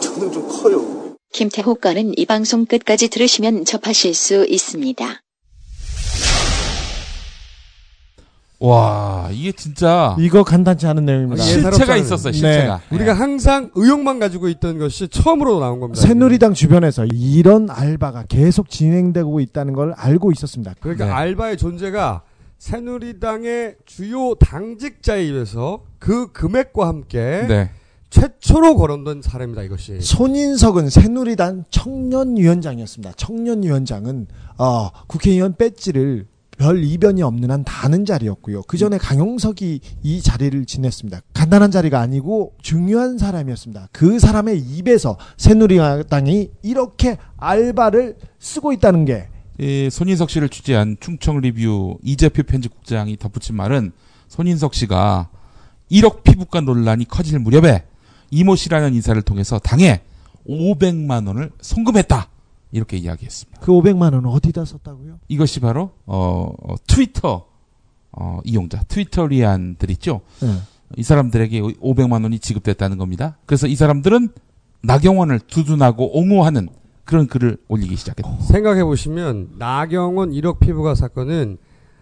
김태호는 0.00 0.32
좀 0.32 0.48
커요. 0.48 1.14
김태호 1.32 1.76
건은 1.76 2.12
이 2.16 2.26
방송 2.26 2.66
끝까지 2.66 3.08
들으시면 3.08 3.64
접하실 3.64 4.12
수 4.14 4.44
있습니다. 4.46 5.22
와, 8.62 9.30
이게 9.32 9.52
진짜 9.52 10.14
이거 10.18 10.44
간단치 10.44 10.86
않은 10.86 11.06
내용입니다. 11.06 11.42
아, 11.42 11.46
실체가 11.46 11.96
있었어요, 11.96 12.32
네. 12.32 12.38
실체가. 12.38 12.80
우리가 12.92 13.14
항상 13.14 13.70
의혹만 13.74 14.18
가지고 14.18 14.48
있던 14.48 14.78
것이 14.78 15.08
처음으로 15.08 15.60
나온 15.60 15.80
겁니다. 15.80 16.00
새누리당 16.02 16.52
주변에서 16.52 17.06
이런 17.06 17.70
알바가 17.70 18.24
계속 18.28 18.68
진행되고 18.68 19.40
있다는 19.40 19.72
걸 19.72 19.94
알고 19.96 20.30
있었습니다. 20.32 20.74
그러니까 20.80 21.06
네. 21.06 21.10
알바의 21.10 21.56
존재가 21.56 22.22
새누리당의 22.58 23.76
주요 23.86 24.34
당직자에 24.34 25.24
입에서 25.24 25.80
그 25.98 26.30
금액과 26.32 26.86
함께 26.86 27.46
네. 27.48 27.70
최초로 28.10 28.76
거론된 28.76 29.22
사례입니다. 29.22 29.62
이것이. 29.62 30.00
손인석은 30.00 30.90
새누리당 30.90 31.64
청년위원장이었습니다. 31.70 33.14
청년위원장은 33.16 34.26
어, 34.58 34.90
국회의원 35.06 35.54
배지를 35.56 36.26
별 36.60 36.84
이변이 36.84 37.22
없는 37.22 37.50
한 37.50 37.64
다는 37.64 38.04
자리였고요. 38.04 38.64
그 38.64 38.76
전에 38.76 38.98
강용석이 38.98 39.80
이 40.02 40.20
자리를 40.20 40.66
지냈습니다. 40.66 41.22
간단한 41.32 41.70
자리가 41.70 42.00
아니고 42.00 42.52
중요한 42.60 43.16
사람이었습니다. 43.16 43.88
그 43.92 44.18
사람의 44.18 44.58
입에서 44.58 45.16
새누리당이 45.38 46.50
이렇게 46.62 47.16
알바를 47.38 48.18
쓰고 48.38 48.74
있다는 48.74 49.06
게이 49.06 49.88
손인석 49.88 50.28
씨를 50.28 50.50
취재한 50.50 50.98
충청 51.00 51.40
리뷰 51.40 51.96
이재표 52.02 52.42
편집국장이 52.42 53.16
덧붙인 53.16 53.56
말은 53.56 53.92
손인석 54.28 54.74
씨가 54.74 55.30
1억 55.90 56.24
피부과 56.24 56.60
논란이 56.60 57.06
커질 57.06 57.38
무렵에 57.38 57.84
이모 58.30 58.54
씨라는 58.54 58.92
인사를 58.92 59.20
통해서 59.22 59.58
당에 59.58 60.02
500만 60.46 61.26
원을 61.26 61.52
송금했다. 61.62 62.28
이렇게 62.72 62.96
이야기했습니다. 62.96 63.60
그 63.60 63.72
500만 63.72 64.14
원은 64.14 64.26
어디다 64.26 64.64
썼다고요? 64.64 65.18
이것이 65.28 65.60
바로 65.60 65.90
어, 66.06 66.52
어, 66.62 66.74
트위터 66.86 67.46
어, 68.12 68.38
이용자 68.44 68.84
트위터리안들 68.84 69.90
있죠. 69.92 70.20
네. 70.40 70.48
이 70.96 71.02
사람들에게 71.02 71.60
500만 71.60 72.22
원이 72.22 72.38
지급됐다는 72.38 72.98
겁니다. 72.98 73.38
그래서 73.46 73.66
이 73.66 73.76
사람들은 73.76 74.30
나경원을 74.82 75.40
두둔하고 75.40 76.18
옹호하는 76.18 76.68
그런 77.04 77.26
글을 77.26 77.58
올리기 77.68 77.96
시작했다. 77.96 78.40
생각해 78.40 78.84
보시면 78.84 79.50
나경원 79.58 80.30
1억 80.30 80.58
피부가 80.60 80.94
사건은 80.94 81.58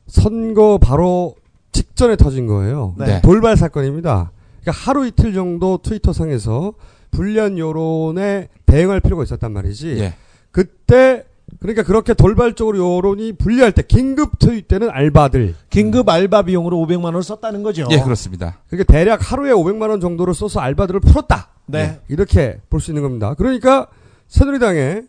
선거 0.07 0.79
바로 0.79 1.35
직전에 1.73 2.17
터진 2.17 2.47
거예요. 2.47 2.95
네. 2.99 3.21
돌발 3.21 3.57
사건입니다. 3.57 4.33
그러니까 4.61 4.73
하루 4.73 5.07
이틀 5.07 5.33
정도 5.33 5.79
트위터 5.79 6.13
상에서 6.13 6.73
불리한 7.11 7.59
여론에 7.59 8.49
대응할 8.67 9.01
필요가 9.01 9.23
있었단 9.23 9.53
말이지. 9.53 9.97
예. 9.99 10.15
그때 10.51 11.25
그러니까 11.61 11.83
그렇게 11.83 12.15
돌발적으로 12.15 12.79
여론이 12.97 13.33
불리할 13.33 13.73
때 13.73 13.83
긴급 13.83 14.39
트윗 14.39 14.69
때는 14.69 14.91
알바들. 14.91 15.55
긴급 15.71 16.09
알바 16.09 16.43
비용으로 16.43 16.77
500만 16.79 17.05
원을 17.05 17.23
썼다는 17.23 17.63
거죠. 17.63 17.87
예, 17.91 18.01
그렇습니다. 18.01 18.59
그러니까 18.69 18.93
대략 18.93 19.33
하루에 19.33 19.51
500만 19.53 19.89
원 19.91 20.01
정도를 20.01 20.35
써서 20.35 20.61
알바들을 20.61 21.01
풀었다. 21.01 21.49
네. 21.67 22.01
이렇게 22.09 22.61
볼 22.71 22.81
수 22.81 22.91
있는 22.91 23.03
겁니다. 23.03 23.35
그러니까 23.35 23.89
새누리당의 24.29 25.05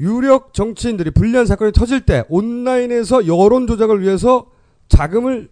유력 0.00 0.52
정치인들이 0.52 1.10
불리한 1.10 1.46
사건이 1.46 1.72
터질 1.72 2.00
때 2.02 2.24
온라인에서 2.28 3.26
여론 3.26 3.66
조작을 3.66 4.02
위해서 4.02 4.46
자금을 4.88 5.48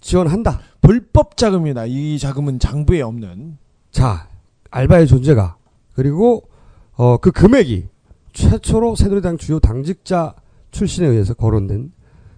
지원한다. 0.00 0.60
불법 0.80 1.36
자금이다. 1.36 1.86
이 1.86 2.18
자금은 2.18 2.58
장부에 2.58 3.00
없는 3.02 3.58
자, 3.90 4.28
알바의 4.70 5.06
존재가 5.06 5.56
그리고 5.94 6.44
어, 6.92 7.16
그 7.18 7.30
금액이 7.30 7.86
최초로 8.34 8.96
새누리당 8.96 9.38
주요 9.38 9.58
당직자 9.60 10.34
출신에 10.70 11.06
의해서 11.06 11.32
거론된 11.34 11.92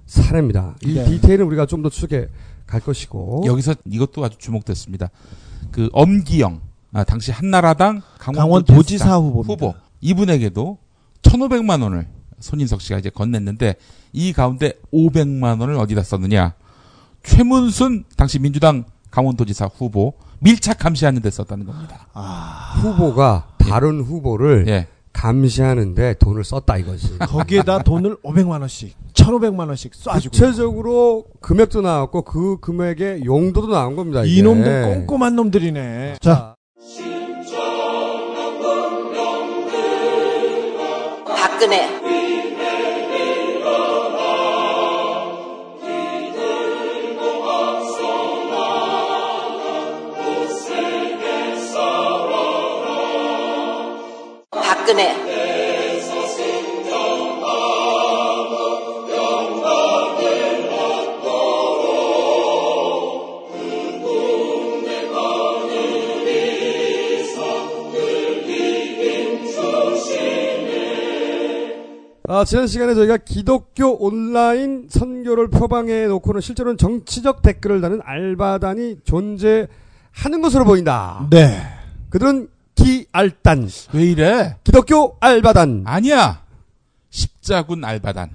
사례입니다. 0.06 0.76
이 0.84 0.94
네. 0.94 1.04
디테일은 1.04 1.44
우리가 1.46 1.66
좀 1.66 1.82
더 1.82 1.88
추적해 1.88 2.28
갈 2.66 2.80
것이고 2.80 3.42
여기서 3.46 3.74
이것도 3.86 4.24
아주 4.24 4.38
주목됐습니다. 4.38 5.10
그 5.72 5.88
엄기영, 5.92 6.60
아, 6.92 7.04
당시 7.04 7.32
한나라당 7.32 8.02
강원, 8.18 8.40
강원 8.40 8.64
도지사 8.64 9.16
후보입니다. 9.16 9.66
후보 9.66 9.74
이분에게도 10.00 10.78
1,500만 11.22 11.82
원을 11.82 12.06
손인석 12.38 12.80
씨가 12.82 12.98
이제 12.98 13.08
건넸는데 13.10 13.76
이 14.12 14.32
가운데 14.32 14.74
500만 14.92 15.60
원을 15.60 15.74
어디다 15.76 16.02
썼느냐? 16.02 16.54
최문순 17.22 18.04
당시 18.16 18.38
민주당 18.38 18.84
강원도지사 19.10 19.70
후보 19.74 20.14
밀착 20.40 20.78
감시하는 20.78 21.22
데 21.22 21.30
썼다는 21.30 21.66
겁니다. 21.66 22.06
후보가 22.82 23.48
다른 23.58 24.02
후보를 24.02 24.66
예. 24.68 24.86
감시하는데 25.16 26.14
돈을 26.18 26.44
썼다 26.44 26.76
이거지. 26.76 27.18
거기에다 27.26 27.82
돈을 27.82 28.16
500만 28.22 28.60
원씩, 28.60 28.94
1,500만 29.14 29.66
원씩 29.68 29.92
쏴주고. 29.92 30.22
구체적으로 30.30 31.24
금액도 31.40 31.80
나왔고 31.80 32.22
그 32.22 32.58
금액의 32.60 33.24
용도도 33.24 33.68
나온 33.68 33.96
겁니다. 33.96 34.22
이게. 34.24 34.40
이놈들 34.40 34.82
꼼꼼한 35.06 35.34
놈들이네. 35.36 36.16
자, 36.20 36.54
박근혜 41.26 41.95
박근혜 54.86 55.26
아, 72.28 72.44
지난 72.44 72.66
시간에 72.66 72.94
저희가 72.94 73.18
기독교 73.18 74.04
온라인 74.04 74.86
선교를 74.88 75.48
표방해 75.48 76.06
놓고는 76.06 76.40
실제로는 76.40 76.76
정치적 76.76 77.42
댓글을 77.42 77.80
다는 77.80 78.00
알바단이 78.04 78.98
존재하는 79.04 79.68
것으로 80.42 80.64
보인다. 80.64 81.26
네. 81.30 81.56
그들은 82.10 82.48
기알단. 82.76 83.68
왜 83.92 84.04
이래? 84.04 84.56
기독교 84.62 85.16
알바단. 85.20 85.82
아니야. 85.86 86.42
십자군 87.10 87.84
알바단. 87.84 88.30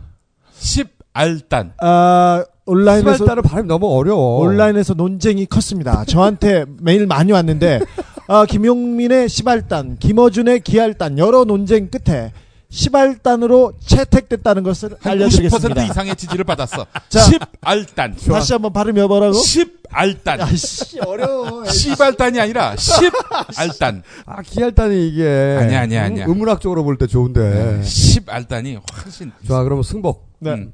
십알단. 0.53 1.73
아, 1.81 2.43
온라인에서 2.65 3.13
시발단은 3.13 3.43
발음이 3.43 3.67
너무 3.67 3.87
어려워. 3.95 4.39
온라인에서 4.39 4.93
논쟁이 4.93 5.45
컸습니다. 5.45 6.03
저한테 6.05 6.65
메일 6.81 7.07
많이 7.07 7.31
왔는데 7.31 7.79
아, 8.27 8.45
김용민의 8.45 9.29
시발단, 9.29 9.97
김어준의 9.97 10.61
기알단 10.61 11.17
여러 11.17 11.43
논쟁 11.43 11.89
끝에 11.89 12.31
시발단으로 12.71 13.73
채택됐다는 13.85 14.63
것을 14.63 14.95
한 15.01 15.11
알려드리겠습니다. 15.11 15.83
90% 15.83 15.89
이상의 15.91 16.15
지지를 16.15 16.45
받았어. 16.45 16.85
자. 17.09 17.19
십알단. 17.19 18.15
다시 18.15 18.53
한번 18.53 18.71
발음 18.71 18.97
해 18.97 19.05
보라고. 19.05 19.33
십알단. 19.33 20.41
아씨 20.41 20.99
어려워. 21.01 21.65
시발단이 21.65 22.39
아니라 22.39 22.75
십알단. 22.77 24.03
아, 24.25 24.41
기알단이 24.41 25.09
이게. 25.09 25.57
아니야, 25.59 25.81
아니야, 25.81 26.03
아니야. 26.05 26.25
음, 26.25 26.31
음문학적으로 26.31 26.83
볼 26.85 26.97
때 26.97 27.07
좋은데. 27.07 27.83
십알단이 27.83 28.79
훨씬. 29.03 29.31
좋아, 29.45 29.63
그러면 29.63 29.83
승복. 29.83 30.29
네. 30.39 30.51
음. 30.53 30.71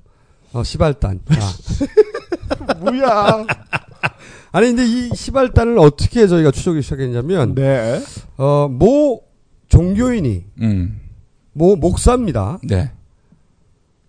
어, 0.53 0.63
시발단. 0.63 1.21
자. 1.33 1.39
뭐야? 2.79 3.45
아니, 4.51 4.67
근데 4.67 4.85
이 4.85 5.09
시발단을 5.15 5.79
어떻게 5.79 6.27
저희가 6.27 6.51
추적이 6.51 6.83
시작했냐면, 6.83 7.55
네. 7.55 8.01
어, 8.37 8.67
모 8.69 9.23
종교인이, 9.69 10.45
음. 10.61 11.01
모 11.57 11.75
목사입니다. 11.75 12.59
네. 12.63 12.91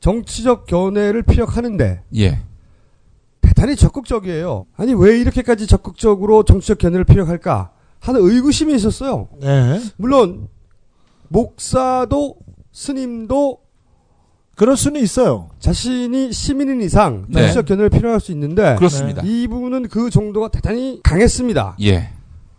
정치적 0.01 0.67
견해를 0.67 1.23
피력하는데, 1.23 2.03
예. 2.17 2.39
대단히 3.41 3.75
적극적이에요. 3.75 4.67
아니, 4.77 4.93
왜 4.93 5.19
이렇게까지 5.19 5.67
적극적으로 5.67 6.45
정치적 6.45 6.79
견해를 6.79 7.05
피력할까? 7.05 7.71
하는 8.01 8.21
의구심이 8.21 8.75
있었어요. 8.75 9.29
네. 9.41 9.81
물론, 9.97 10.49
목사도, 11.29 12.37
스님도 12.71 13.59
그럴 14.55 14.77
수는 14.77 15.01
있어요. 15.01 15.49
자신이 15.59 16.33
시민인 16.33 16.83
이상 16.83 17.25
네. 17.29 17.41
정치적 17.41 17.65
견해를 17.65 17.89
필요할 17.89 18.21
수 18.21 18.31
있는데, 18.33 18.77
그렇습니다. 18.77 19.23
이분은 19.25 19.89
그 19.89 20.11
정도가 20.11 20.49
대단히 20.49 21.01
강했습니다. 21.03 21.77
예. 21.81 22.11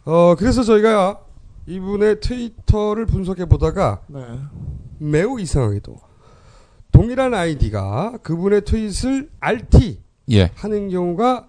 어, 0.06 0.36
그래서 0.36 0.64
저희가 0.64 1.20
이분의 1.68 2.20
트위터를 2.20 3.06
분석해 3.06 3.46
보다가 3.46 4.02
네. 4.08 4.22
매우 5.00 5.40
이상하게도 5.40 5.96
동일한 6.92 7.34
아이디가 7.34 8.20
그분의 8.24 8.66
트윗을 8.66 9.30
RT 9.40 10.00
예. 10.32 10.52
하는 10.56 10.90
경우가 10.90 11.48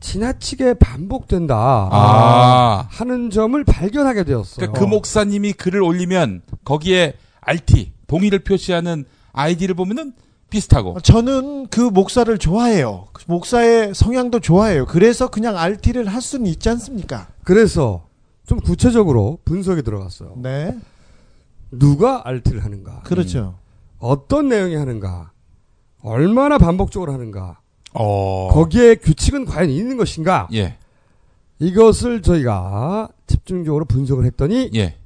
지나치게 0.00 0.74
반복된다 0.74 1.88
아. 1.90 2.86
하는 2.90 3.30
점을 3.30 3.62
발견하게 3.64 4.24
되었어요. 4.24 4.56
그러니까 4.56 4.78
그 4.78 4.84
목사님이 4.84 5.52
글을 5.52 5.82
올리면 5.82 6.42
거기에 6.64 7.14
RT 7.40 7.92
동의를 8.06 8.40
표시하는 8.40 9.04
아이디를 9.32 9.74
보면은 9.74 10.12
비슷하고. 10.50 11.00
저는 11.00 11.68
그 11.68 11.80
목사를 11.80 12.36
좋아해요. 12.36 13.06
그 13.12 13.24
목사의 13.26 13.94
성향도 13.94 14.40
좋아해요. 14.40 14.84
그래서 14.86 15.30
그냥 15.30 15.56
RT를 15.56 16.06
할 16.06 16.20
수는 16.20 16.46
있지 16.46 16.68
않습니까? 16.68 17.28
그래서 17.42 18.06
좀 18.46 18.60
구체적으로 18.60 19.38
분석에 19.46 19.80
들어갔어요. 19.80 20.34
네. 20.36 20.76
누가 21.72 22.22
RT를 22.26 22.64
하는가? 22.64 23.00
그렇죠. 23.02 23.58
어떤 23.98 24.48
내용이 24.48 24.74
하는가? 24.74 25.32
얼마나 26.02 26.58
반복적으로 26.58 27.12
하는가? 27.12 27.60
어. 27.94 28.48
거기에 28.52 28.96
규칙은 28.96 29.44
과연 29.44 29.70
있는 29.70 29.96
것인가? 29.96 30.48
예. 30.52 30.76
이것을 31.58 32.22
저희가 32.22 33.08
집중적으로 33.26 33.84
분석을 33.84 34.24
했더니 34.26 34.70
예. 34.74 34.96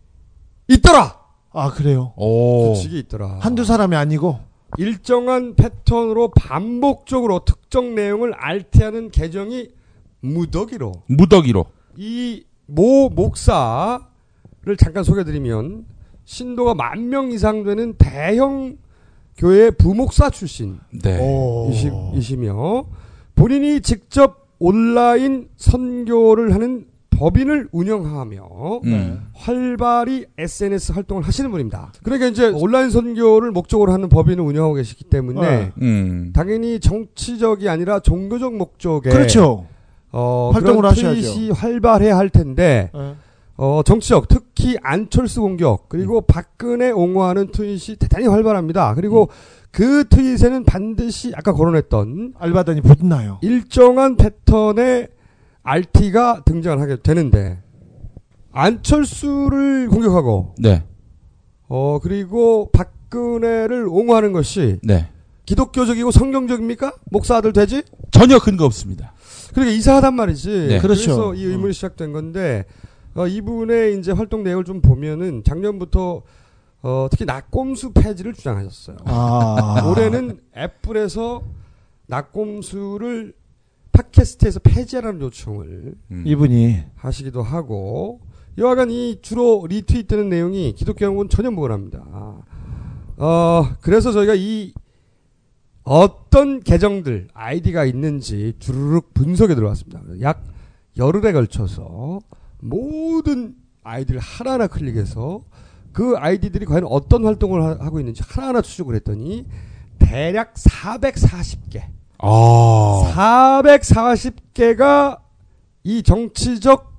있더라. 0.68 1.20
아, 1.52 1.70
그래요. 1.70 2.12
오. 2.16 2.72
규칙이 2.74 2.98
있더라. 3.00 3.38
한두 3.40 3.64
사람이 3.64 3.94
아니고 3.96 4.40
일정한 4.78 5.54
패턴으로 5.54 6.30
반복적으로 6.32 7.44
특정 7.44 7.94
내용을 7.94 8.34
알티하는 8.34 9.10
계정이 9.10 9.68
무더기로 10.20 11.02
무더기로. 11.08 11.66
이 11.98 12.44
모 12.68 13.08
목사를 13.08 14.00
잠깐 14.76 15.04
소개드리면 15.04 15.86
신도가 16.26 16.74
만 16.74 17.08
명 17.08 17.30
이상 17.32 17.62
되는 17.64 17.94
대형 17.96 18.76
교회 19.38 19.70
부목사 19.70 20.30
출신 20.30 20.78
네. 21.02 21.18
이시, 21.70 21.90
본인이 23.34 23.80
직접 23.80 24.46
온라인 24.58 25.48
선교를 25.56 26.54
하는 26.54 26.86
법인을 27.10 27.68
운영하며 27.72 28.80
음. 28.84 29.26
활발히 29.34 30.26
SNS 30.36 30.92
활동을 30.92 31.22
하시는 31.22 31.50
분입니다. 31.50 31.92
그러니까 32.02 32.26
이제 32.26 32.46
온라인 32.48 32.90
선교를 32.90 33.52
목적으로 33.52 33.92
하는 33.92 34.08
법인을 34.08 34.42
운영하고 34.42 34.74
계시기 34.74 35.04
때문에 35.04 35.40
네. 35.40 35.72
음. 35.80 36.32
당연히 36.34 36.80
정치적이 36.80 37.68
아니라 37.68 38.00
종교적 38.00 38.54
목적의 38.56 39.12
그렇죠. 39.12 39.66
어, 40.12 40.50
활동을 40.52 40.84
하셔야죠. 40.86 41.52
활발해야 41.54 42.16
할 42.16 42.30
텐데 42.30 42.90
네. 42.94 43.14
어, 43.56 43.82
정치적 43.82 44.28
특히 44.28 44.76
안철수 44.82 45.40
공격 45.40 45.88
그리고 45.88 46.20
박근혜 46.20 46.90
옹호하는 46.90 47.50
트윗이 47.52 47.96
대단히 47.98 48.26
활발합니다. 48.26 48.94
그리고 48.94 49.28
그 49.70 50.04
트윗에는 50.08 50.64
반드시 50.64 51.32
아까 51.34 51.52
거론했던 51.52 52.34
알바단이 52.38 52.82
붙나요? 52.82 53.38
일정한 53.42 54.16
패턴의 54.16 55.08
RT가 55.62 56.42
등장을 56.44 56.80
하게 56.80 56.96
되는데 57.02 57.58
안철수를 58.52 59.88
공격하고 59.88 60.54
네. 60.58 60.84
어 61.68 61.98
그리고 62.02 62.70
박근혜를 62.72 63.86
옹호하는 63.88 64.32
것이 64.32 64.78
네. 64.82 65.08
기독교적이고 65.44 66.10
성경적입니까? 66.10 66.92
목사들 67.10 67.52
되지? 67.52 67.82
전혀 68.10 68.38
근거 68.38 68.64
없습니다. 68.64 69.12
그러니까 69.52 69.76
이상하단 69.76 70.14
말이지. 70.14 70.50
네. 70.68 70.78
그렇죠. 70.78 71.02
그래서 71.02 71.34
이 71.34 71.44
의문이 71.44 71.72
시작된 71.72 72.12
건데 72.12 72.64
어, 73.16 73.26
이분의 73.26 73.98
이제 73.98 74.12
활동 74.12 74.42
내용을 74.42 74.64
좀 74.64 74.80
보면은 74.82 75.42
작년부터 75.42 76.22
어, 76.82 77.08
특히 77.10 77.24
낙곰수 77.24 77.92
폐지를 77.92 78.34
주장하셨어요. 78.34 78.98
아. 79.06 79.82
올해는 79.90 80.38
애플에서 80.56 81.42
낙곰수를 82.06 83.34
팟캐스트에서 83.92 84.60
폐지하라는 84.60 85.20
요청을 85.22 85.94
음. 86.10 86.22
이분이 86.26 86.82
하시기도 86.94 87.42
하고 87.42 88.20
여하간 88.58 88.90
이 88.90 89.18
주로 89.22 89.66
리트윗되는 89.66 90.28
내용이 90.28 90.74
기독교하고는 90.74 91.30
전혀 91.30 91.50
무관합니다. 91.50 92.04
어 93.18 93.68
그래서 93.80 94.12
저희가 94.12 94.34
이 94.36 94.74
어떤 95.82 96.60
계정들 96.60 97.28
아이디가 97.32 97.86
있는지 97.86 98.54
주르륵 98.58 99.14
분석에 99.14 99.54
들어갔습니다. 99.54 100.02
약 100.20 100.44
열흘에 100.98 101.32
걸쳐서 101.32 102.20
모든 102.60 103.54
아이디를 103.82 104.20
하나하나 104.20 104.66
클릭해서 104.66 105.44
그 105.92 106.14
아이디들이 106.16 106.66
과연 106.66 106.84
어떤 106.84 107.24
활동을 107.24 107.62
하- 107.62 107.84
하고 107.84 108.00
있는지 108.00 108.22
하나하나 108.26 108.60
추적을 108.62 108.94
했더니 108.96 109.46
대략 109.98 110.54
440개 110.54 111.82
아. 112.18 113.12
440개가 113.80 115.20
이 115.84 116.02
정치적 116.02 116.94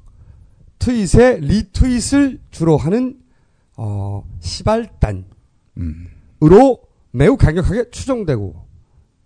트윗의 0.80 1.42
리트윗을 1.42 2.40
주로 2.52 2.78
하는 2.78 3.20
어, 3.76 4.24
시발단으로 4.40 5.26
음. 5.78 6.08
매우 7.12 7.36
강력하게 7.38 7.90
추정되고 7.92 8.66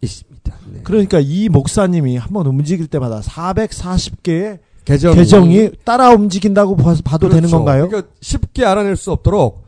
있습니다. 0.01 0.55
네. 0.73 0.79
그러니까 0.83 1.19
이 1.19 1.47
목사님이 1.49 2.17
한번 2.17 2.47
움직일 2.47 2.87
때마다 2.87 3.19
440개의 3.21 4.59
계정이, 4.85 5.15
계정이 5.15 5.71
따라 5.85 6.09
움직인다고 6.11 6.75
봐- 6.75 6.95
봐도 7.03 7.27
되는 7.29 7.41
그렇죠. 7.41 7.57
건가요? 7.57 7.87
그러니까 7.87 8.11
쉽게 8.21 8.65
알아낼 8.65 8.95
수 8.95 9.11
없도록 9.11 9.63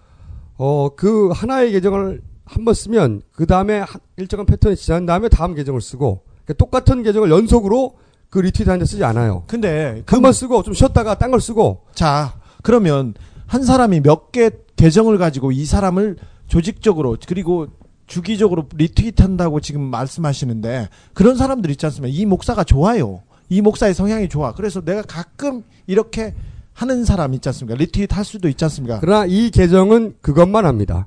어, 0.57 0.89
그 0.95 1.29
하나의 1.29 1.71
계정을 1.71 2.21
한 2.45 2.65
번 2.65 2.73
쓰면 2.73 3.21
그 3.31 3.45
다음에 3.47 3.83
일정한 4.17 4.45
패턴이 4.45 4.75
지난 4.75 5.05
다음에 5.05 5.29
다음 5.29 5.55
계정을 5.55 5.81
쓰고 5.81 6.21
그러니까 6.43 6.53
똑같은 6.57 7.01
계정을 7.03 7.29
연속으로 7.31 7.93
그 8.29 8.39
리트윗 8.39 8.67
하는데 8.67 8.85
쓰지 8.85 9.03
않아요. 9.03 9.43
근데 9.47 10.01
그한번 10.05 10.33
쓰고 10.33 10.61
좀 10.63 10.73
쉬었다가 10.73 11.17
딴 11.17 11.31
걸 11.31 11.39
쓰고 11.39 11.83
자, 11.93 12.33
그러면 12.61 13.13
한 13.47 13.63
사람이 13.63 14.01
몇 14.01 14.31
개 14.31 14.49
계정을 14.75 15.17
가지고 15.17 15.51
이 15.51 15.65
사람을 15.65 16.17
조직적으로 16.47 17.15
그리고 17.25 17.67
주기적으로 18.07 18.65
리트윗한다고 18.75 19.61
지금 19.61 19.81
말씀하시는데 19.81 20.89
그런 21.13 21.35
사람들 21.37 21.71
있지 21.71 21.85
않습니까? 21.85 22.13
이 22.15 22.25
목사가 22.25 22.63
좋아요. 22.63 23.21
이 23.49 23.61
목사의 23.61 23.93
성향이 23.93 24.29
좋아. 24.29 24.53
그래서 24.53 24.81
내가 24.81 25.01
가끔 25.03 25.63
이렇게 25.87 26.33
하는 26.73 27.05
사람 27.05 27.33
있지 27.33 27.47
않습니까? 27.49 27.77
리트윗 27.77 28.15
할 28.15 28.25
수도 28.25 28.47
있지 28.49 28.63
않습니까? 28.65 28.99
그러나 28.99 29.25
이 29.27 29.51
계정은 29.51 30.15
그것만 30.21 30.65
합니다. 30.65 31.05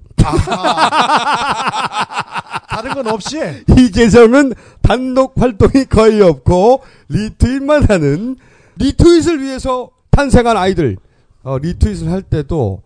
다른 2.69 2.95
건 2.95 3.07
없이 3.09 3.39
이 3.77 3.91
계정은 3.91 4.53
단독 4.83 5.35
활동이 5.41 5.87
거의 5.87 6.21
없고 6.21 6.83
리트윗만 7.09 7.85
하는 7.89 8.37
리트윗을 8.77 9.43
위해서 9.43 9.91
탄생한 10.11 10.57
아이들 10.57 10.97
어, 11.43 11.59
리트윗을 11.59 12.11
할 12.11 12.23
때도 12.23 12.83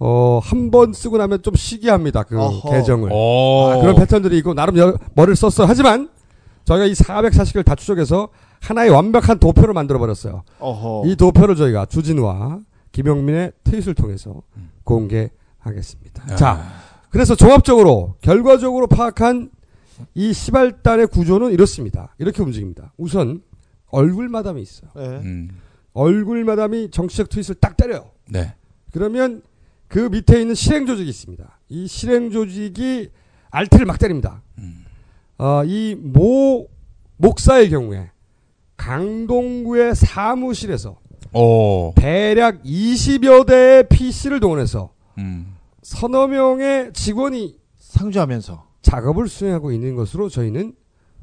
어, 0.00 0.40
한 0.42 0.70
번 0.70 0.92
쓰고 0.92 1.18
나면 1.18 1.42
좀 1.42 1.54
쉬게 1.56 1.90
합니다. 1.90 2.22
그 2.22 2.38
어허. 2.40 2.70
계정을. 2.70 3.10
오. 3.12 3.70
아, 3.70 3.80
그런 3.80 3.96
패턴들이 3.96 4.38
있고 4.38 4.54
나름 4.54 4.76
여러, 4.76 4.94
머리를 5.14 5.34
썼어. 5.34 5.66
하지만 5.66 6.08
저희가 6.64 6.84
이 6.86 6.92
440개를 6.92 7.64
다 7.64 7.74
추적해서 7.74 8.28
하나의 8.60 8.90
완벽한 8.90 9.38
도표를 9.38 9.74
만들어 9.74 9.98
버렸어요. 9.98 10.42
이 11.06 11.16
도표를 11.16 11.56
저희가 11.56 11.86
주진우와 11.86 12.60
김영민의 12.92 13.52
트윗을 13.64 13.94
통해서 13.94 14.42
공개하겠습니다. 14.84 16.32
아. 16.32 16.36
자, 16.36 16.66
그래서 17.10 17.34
종합적으로 17.34 18.16
결과적으로 18.20 18.86
파악한 18.86 19.50
이 20.14 20.32
시발단의 20.32 21.08
구조는 21.08 21.52
이렇습니다. 21.52 22.14
이렇게 22.18 22.42
움직입니다. 22.42 22.92
우선 22.96 23.42
얼굴 23.86 24.28
마담이 24.28 24.60
있어요. 24.62 24.90
네. 24.94 25.02
음. 25.02 25.48
얼굴 25.92 26.44
마담이 26.44 26.90
정치적 26.90 27.28
트윗을 27.28 27.56
딱 27.56 27.76
때려요. 27.76 28.10
네. 28.28 28.54
그러면 28.92 29.42
그 29.88 29.98
밑에 30.10 30.40
있는 30.40 30.54
실행 30.54 30.86
조직이 30.86 31.08
있습니다. 31.08 31.58
이 31.70 31.86
실행 31.86 32.30
조직이 32.30 33.10
알트를 33.50 33.86
막 33.86 33.98
때립니다. 33.98 34.42
음. 34.58 34.84
어, 35.38 35.64
이모 35.64 36.68
목사의 37.16 37.70
경우에 37.70 38.10
강동구의 38.78 39.94
사무실에서 39.94 40.96
오. 41.34 41.92
대략 41.94 42.62
20여 42.62 43.46
대의 43.46 43.86
PC를 43.88 44.40
동원해서 44.40 44.90
음. 45.18 45.54
서너 45.82 46.28
명의 46.28 46.90
직원이 46.94 47.56
상주하면서 47.76 48.64
작업을 48.80 49.28
수행하고 49.28 49.72
있는 49.72 49.94
것으로 49.94 50.30
저희는 50.30 50.74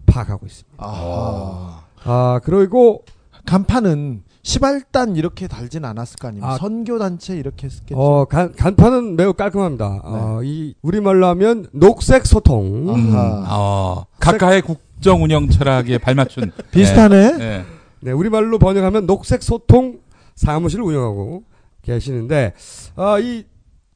파악하고 0.05 0.45
있습니다. 0.45 0.75
아. 0.77 1.85
아, 2.03 2.39
그리고 2.43 3.03
간판은 3.45 4.23
시발단 4.43 5.15
이렇게 5.15 5.47
달진 5.47 5.85
않았을 5.85 6.17
거 6.17 6.27
아닙니까? 6.27 6.53
아. 6.53 6.57
선교 6.57 6.99
단체 6.99 7.35
이렇게 7.35 7.65
했겠죠. 7.65 7.95
어, 7.99 8.25
간, 8.25 8.53
간판은 8.53 9.15
매우 9.15 9.33
깔끔합니다. 9.33 10.01
어, 10.03 10.41
이 10.43 10.75
우리말로 10.83 11.25
하면 11.27 11.67
녹색 11.71 12.27
소통. 12.27 12.89
음. 12.89 13.15
아하. 13.15 13.45
어. 13.49 14.05
각하의 14.19 14.61
국정 14.95 15.23
운영 15.23 15.49
철학에 15.49 15.97
발맞춘 15.97 16.51
비슷하네. 16.71 17.31
네. 17.31 17.37
네. 17.37 17.65
네, 18.01 18.11
우리말로 18.11 18.59
번역하면 18.59 19.05
녹색 19.07 19.41
소통 19.43 19.99
사무실을 20.35 20.83
운영하고 20.83 21.43
계시는데, 21.81 22.53
아, 22.95 23.19
이 23.19 23.45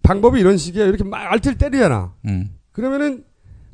방법이 0.01 0.39
이런 0.39 0.57
식이에요. 0.57 0.87
이렇게 0.87 1.03
막 1.03 1.31
RT를 1.31 1.57
때리잖아. 1.57 2.13
음. 2.25 2.51
그러면은 2.71 3.23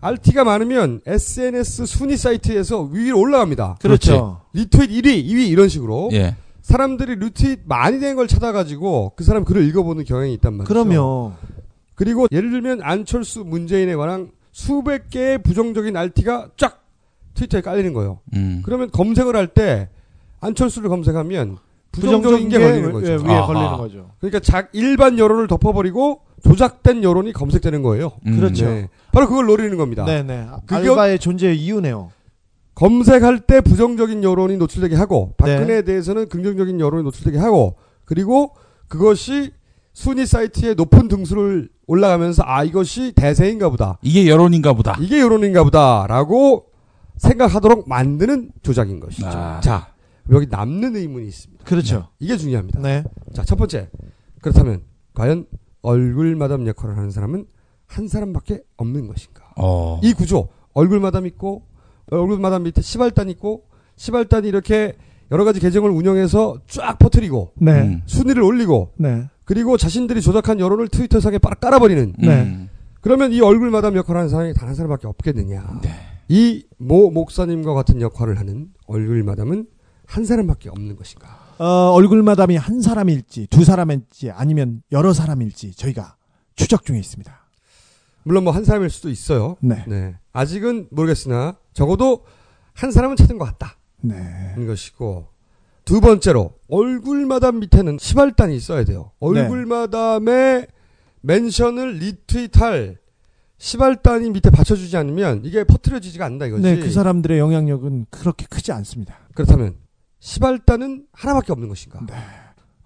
RT가 0.02 0.44
많으면 0.44 1.02
SNS 1.06 1.86
순위 1.86 2.18
사이트에서 2.18 2.82
위로 2.84 3.20
올라갑니다. 3.20 3.78
그렇죠. 3.82 4.42
리트윗 4.54 4.90
1위, 4.90 5.26
2위 5.26 5.48
이런 5.50 5.70
식으로 5.70 6.10
예. 6.14 6.36
사람들이 6.62 7.16
리트윗 7.16 7.62
많이 7.66 8.00
된 8.00 8.16
걸 8.16 8.28
찾아가지고 8.28 9.14
그 9.16 9.24
사람 9.24 9.46
글을 9.46 9.64
읽어보는 9.68 10.04
경향이 10.04 10.34
있단 10.36 10.54
말이죠. 10.54 10.68
그러면 10.74 11.34
그리고 11.96 12.28
예를 12.32 12.52
들면 12.52 12.82
안철수 12.84 13.44
문재인에 13.46 13.96
관한 13.96 14.32
수백 14.52 15.10
개의 15.10 15.42
부정적인 15.42 15.96
RT가 15.96 16.50
쫙 16.58 16.84
트위터에 17.36 17.62
깔리는 17.62 17.94
거예요. 17.94 18.20
음. 18.34 18.62
그러면 18.66 18.90
검색을 18.92 19.36
할 19.36 19.48
때 19.48 19.90
안철수를 20.42 20.90
검색하면 20.90 21.58
부정적인 21.92 22.50
게 22.50 22.60
걸리는 22.60 22.92
거죠. 22.92 23.08
예, 23.12 23.16
위에 23.16 23.34
아하. 23.36 23.48
걸리는 23.48 23.78
거죠. 23.78 24.12
그러니까 24.20 24.40
작 24.40 24.70
일반 24.74 25.18
여론을 25.18 25.48
덮어버리고 25.48 26.22
조작된 26.44 27.04
여론이 27.04 27.32
검색되는 27.34 27.82
거예요. 27.84 28.12
음. 28.28 28.38
그렇죠. 28.38 28.66
네. 28.66 28.90
바로 29.12 29.28
그걸 29.28 29.46
노리는 29.46 29.76
겁니다. 29.78 30.04
네네. 30.06 30.48
그게- 30.66 30.90
알바의 30.90 31.20
존재의 31.20 31.58
이유네요. 31.58 32.12
검색할 32.76 33.40
때 33.42 33.62
부정적인 33.62 34.24
여론이 34.24 34.58
노출되게 34.58 34.96
하고 34.96 35.34
네. 35.44 35.56
박근혜에 35.56 35.84
대해서는 35.84 36.28
긍정적인 36.28 36.80
여론이 36.80 37.04
노출되게 37.04 37.38
하고 37.38 37.76
그리고 38.04 38.52
그것이 38.90 39.52
순위 39.94 40.26
사이트에 40.26 40.74
높은 40.74 41.08
등수를 41.08 41.70
올라가면서 41.88 42.44
아 42.46 42.64
이것이 42.66 43.14
대세인가 43.16 43.70
보다 43.70 43.98
이게 44.02 44.28
여론인가 44.28 44.74
보다. 44.74 44.98
이게 45.00 45.22
여론인가 45.22 45.64
보다라고 45.64 46.66
생각하도록 47.18 47.88
만드는 47.88 48.52
조작인 48.62 49.00
것이죠. 49.00 49.28
아. 49.28 49.60
자 49.62 49.94
여기 50.32 50.48
남는 50.50 50.96
의문이 50.96 51.28
있습니다. 51.28 51.64
그렇죠. 51.66 52.10
이게 52.20 52.38
중요합니다. 52.38 52.80
네. 52.82 53.04
자 53.34 53.44
첫 53.44 53.56
번째 53.58 53.90
그렇다면 54.42 54.82
과연 55.14 55.46
얼굴 55.82 56.36
마담 56.36 56.68
역할을 56.68 56.98
하는 56.98 57.12
사람은 57.12 57.46
한 57.88 58.08
사람밖에 58.08 58.62
없는 58.78 59.08
것인가? 59.08 59.44
어. 59.58 60.00
이 60.04 60.14
구조 60.14 60.50
얼굴 60.74 61.00
마담 61.00 61.26
있고 61.28 61.64
얼굴 62.12 62.40
마담 62.40 62.64
밑에 62.64 62.82
시발단 62.82 63.30
있고 63.30 63.66
시발단이 63.96 64.48
이렇게 64.48 64.96
여러 65.32 65.44
가지 65.46 65.60
계정을 65.60 65.90
운영해서 65.92 66.58
쫙 66.68 67.00
퍼뜨리고 67.00 67.54
네. 67.56 67.72
음. 67.82 68.02
순위를 68.06 68.44
올리고 68.44 68.92
네. 68.98 69.28
그리고 69.44 69.78
자신들이 69.78 70.22
조작한 70.22 70.60
여론을 70.60 70.88
트위터상에 70.90 71.38
빨아 71.38 71.56
깔아버리는 71.56 72.14
네. 72.18 72.42
음. 72.42 72.70
그러면 73.02 73.32
이 73.32 73.40
얼굴 73.42 73.70
마담 73.72 73.96
역할을 73.96 74.18
하는 74.20 74.30
사람이 74.30 74.54
단 74.56 74.68
한 74.68 74.76
사람밖에 74.76 75.08
없겠느냐 75.08 75.80
네. 75.84 75.90
이 76.28 76.66
모 76.78 77.10
목사님과 77.12 77.74
같은 77.74 78.02
역할을 78.02 78.40
하는 78.40 78.70
얼굴 78.88 79.24
마담은 79.24 79.68
한 80.08 80.26
사람밖에 80.26 80.70
없는 80.70 80.96
것인가 80.96 81.28
어, 81.58 81.92
얼굴 81.94 82.22
마담이 82.24 82.58
한 82.58 82.82
사람일지 82.82 83.48
두 83.48 83.64
사람일지 83.64 84.32
아니면 84.32 84.82
여러 84.92 85.14
사람일지 85.14 85.74
저희가 85.76 86.16
추적 86.56 86.86
중에 86.86 87.00
있습니다. 87.00 87.34
물론 88.24 88.44
뭐 88.44 88.54
한 88.54 88.66
사람일 88.66 88.90
수도 88.90 89.10
있어요 89.10 89.56
네. 89.62 90.16
아직은 90.34 90.88
모르겠으나 90.92 91.58
적어도 91.74 92.24
한 92.74 92.92
사람은 92.92 93.16
찾은 93.16 93.38
것 93.38 93.46
같다 93.46 93.78
네. 94.02 94.16
는 94.58 94.68
것이고 94.68 95.28
두 95.86 96.02
번째로 96.02 96.54
얼굴 96.68 97.26
마담 97.28 97.60
밑에는 97.60 97.98
시발단이 98.00 98.56
있어야 98.56 98.84
돼요. 98.84 99.12
얼굴마담의 99.20 100.68
멘션을 101.22 101.94
리트윗할 102.00 102.98
시발단이 103.58 104.30
밑에 104.32 104.50
받쳐주지 104.50 104.98
않으면 104.98 105.42
이게 105.46 105.64
퍼트려지지가 105.64 106.26
않는다 106.26 106.46
이거지. 106.48 106.64
네, 106.64 106.80
그 106.80 106.92
사람들의 106.92 107.40
영향력은 107.40 108.08
그렇게 108.10 108.46
크지 108.50 108.72
않습니다. 108.74 109.18
그렇다면 109.34 109.78
시발단은 110.20 111.06
하나밖에 111.14 111.52
없는 111.52 111.70
것인가? 111.70 112.02
네. 112.06 112.14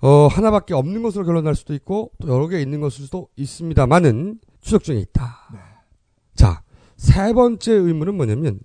어 0.01 0.27
하나밖에 0.27 0.73
없는 0.73 1.01
것으로 1.01 1.25
결론날 1.25 1.55
수도 1.55 1.73
있고 1.73 2.11
또 2.21 2.29
여러 2.29 2.47
개 2.47 2.61
있는 2.61 2.79
것일 2.79 3.05
수도 3.05 3.27
있습니다만은 3.35 4.39
추적 4.61 4.83
중에 4.83 4.97
있다. 4.97 5.49
네. 5.53 5.59
자 6.35 6.63
세 6.99 7.31
번째 7.31 7.71
의문은 7.73 8.15
뭐냐면 8.15 8.59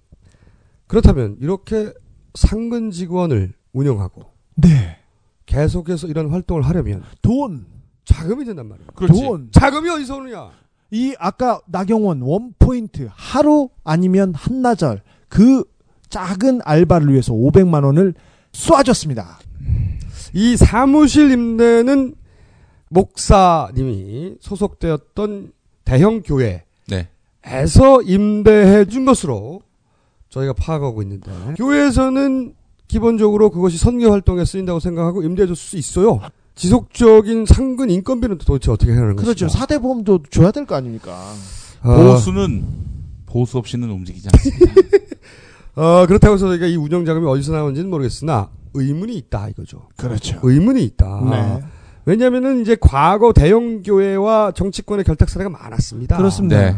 그렇다면 0.89 1.37
이렇게 1.41 1.93
상근 2.35 2.91
직원을 2.91 3.55
운영하고 3.73 4.23
네. 4.57 4.99
계속해서 5.47 6.09
이런 6.09 6.31
활동을 6.31 6.63
하려면 6.63 7.05
돈, 7.23 7.67
자금이 8.05 8.45
된단 8.45 8.69
말이에요. 8.69 8.89
그렇지. 8.95 9.23
돈. 9.23 9.49
자금이 9.53 9.89
어디서 9.89 10.17
오느냐? 10.17 10.51
이 10.95 11.13
아까 11.19 11.61
나경원 11.67 12.23
원 12.23 12.55
포인트 12.57 13.09
하루 13.11 13.69
아니면 13.83 14.33
한나절 14.33 15.03
그 15.29 15.65
작은 16.09 16.61
알바를 16.65 17.11
위해서 17.11 17.33
500만 17.33 17.85
원을 17.85 18.15
쏴줬습니다. 18.53 19.25
이 20.35 20.57
사무실 20.57 21.33
임대는 21.33 22.15
목사님이 22.91 24.37
소속되었던 24.39 25.53
대형 25.85 26.23
교회 26.23 26.63
에서 27.47 28.01
네. 28.01 28.15
임대해 28.15 28.85
준 28.85 29.05
것으로 29.05 29.63
저희가 30.29 30.53
파악하고 30.53 31.03
있는데 31.03 31.33
교회에서는 31.57 32.55
기본적으로 32.87 33.51
그것이 33.51 33.79
선거 33.79 34.13
활동에 34.13 34.45
쓰인다고 34.45 34.79
생각하고 34.79 35.25
임대해 35.25 35.49
줄 35.49 35.57
수 35.57 35.77
있어요. 35.77 36.21
지속적인 36.55 37.47
상근 37.47 37.91
인건비는 37.91 38.39
도대체 38.39 38.71
어떻게 38.71 38.93
하는 38.93 39.17
그렇죠. 39.17 39.47
것이죠? 39.47 39.49
사대 39.49 39.79
보험도 39.79 40.25
줘야 40.31 40.51
될 40.51 40.65
거 40.67 40.75
아닙니까? 40.77 41.33
보수는 41.83 42.65
보수 43.27 43.59
없이는 43.59 43.91
움직이지 43.91 44.29
않습니다. 44.33 44.73
어, 45.77 46.07
그렇다고 46.07 46.35
해서 46.35 46.47
저희가 46.49 46.67
이 46.67 46.77
운영 46.77 47.05
자금이 47.05 47.27
어디서 47.27 47.53
나오는지는 47.53 47.91
모르겠으나 47.91 48.49
의문이 48.75 49.15
있다 49.17 49.49
이거죠. 49.49 49.89
그렇죠. 49.97 50.39
의문이 50.43 50.83
있다. 50.85 51.21
네. 51.31 51.63
왜냐하면은 52.07 52.61
이제 52.63 52.77
과거 52.81 53.33
대형 53.33 53.83
교회와 53.83 54.53
정치권의 54.53 55.05
결탁 55.05 55.29
사례가 55.31 55.51
많았습니다. 55.51 56.17
그렇습니다. 56.17 56.61
네. 56.73 56.77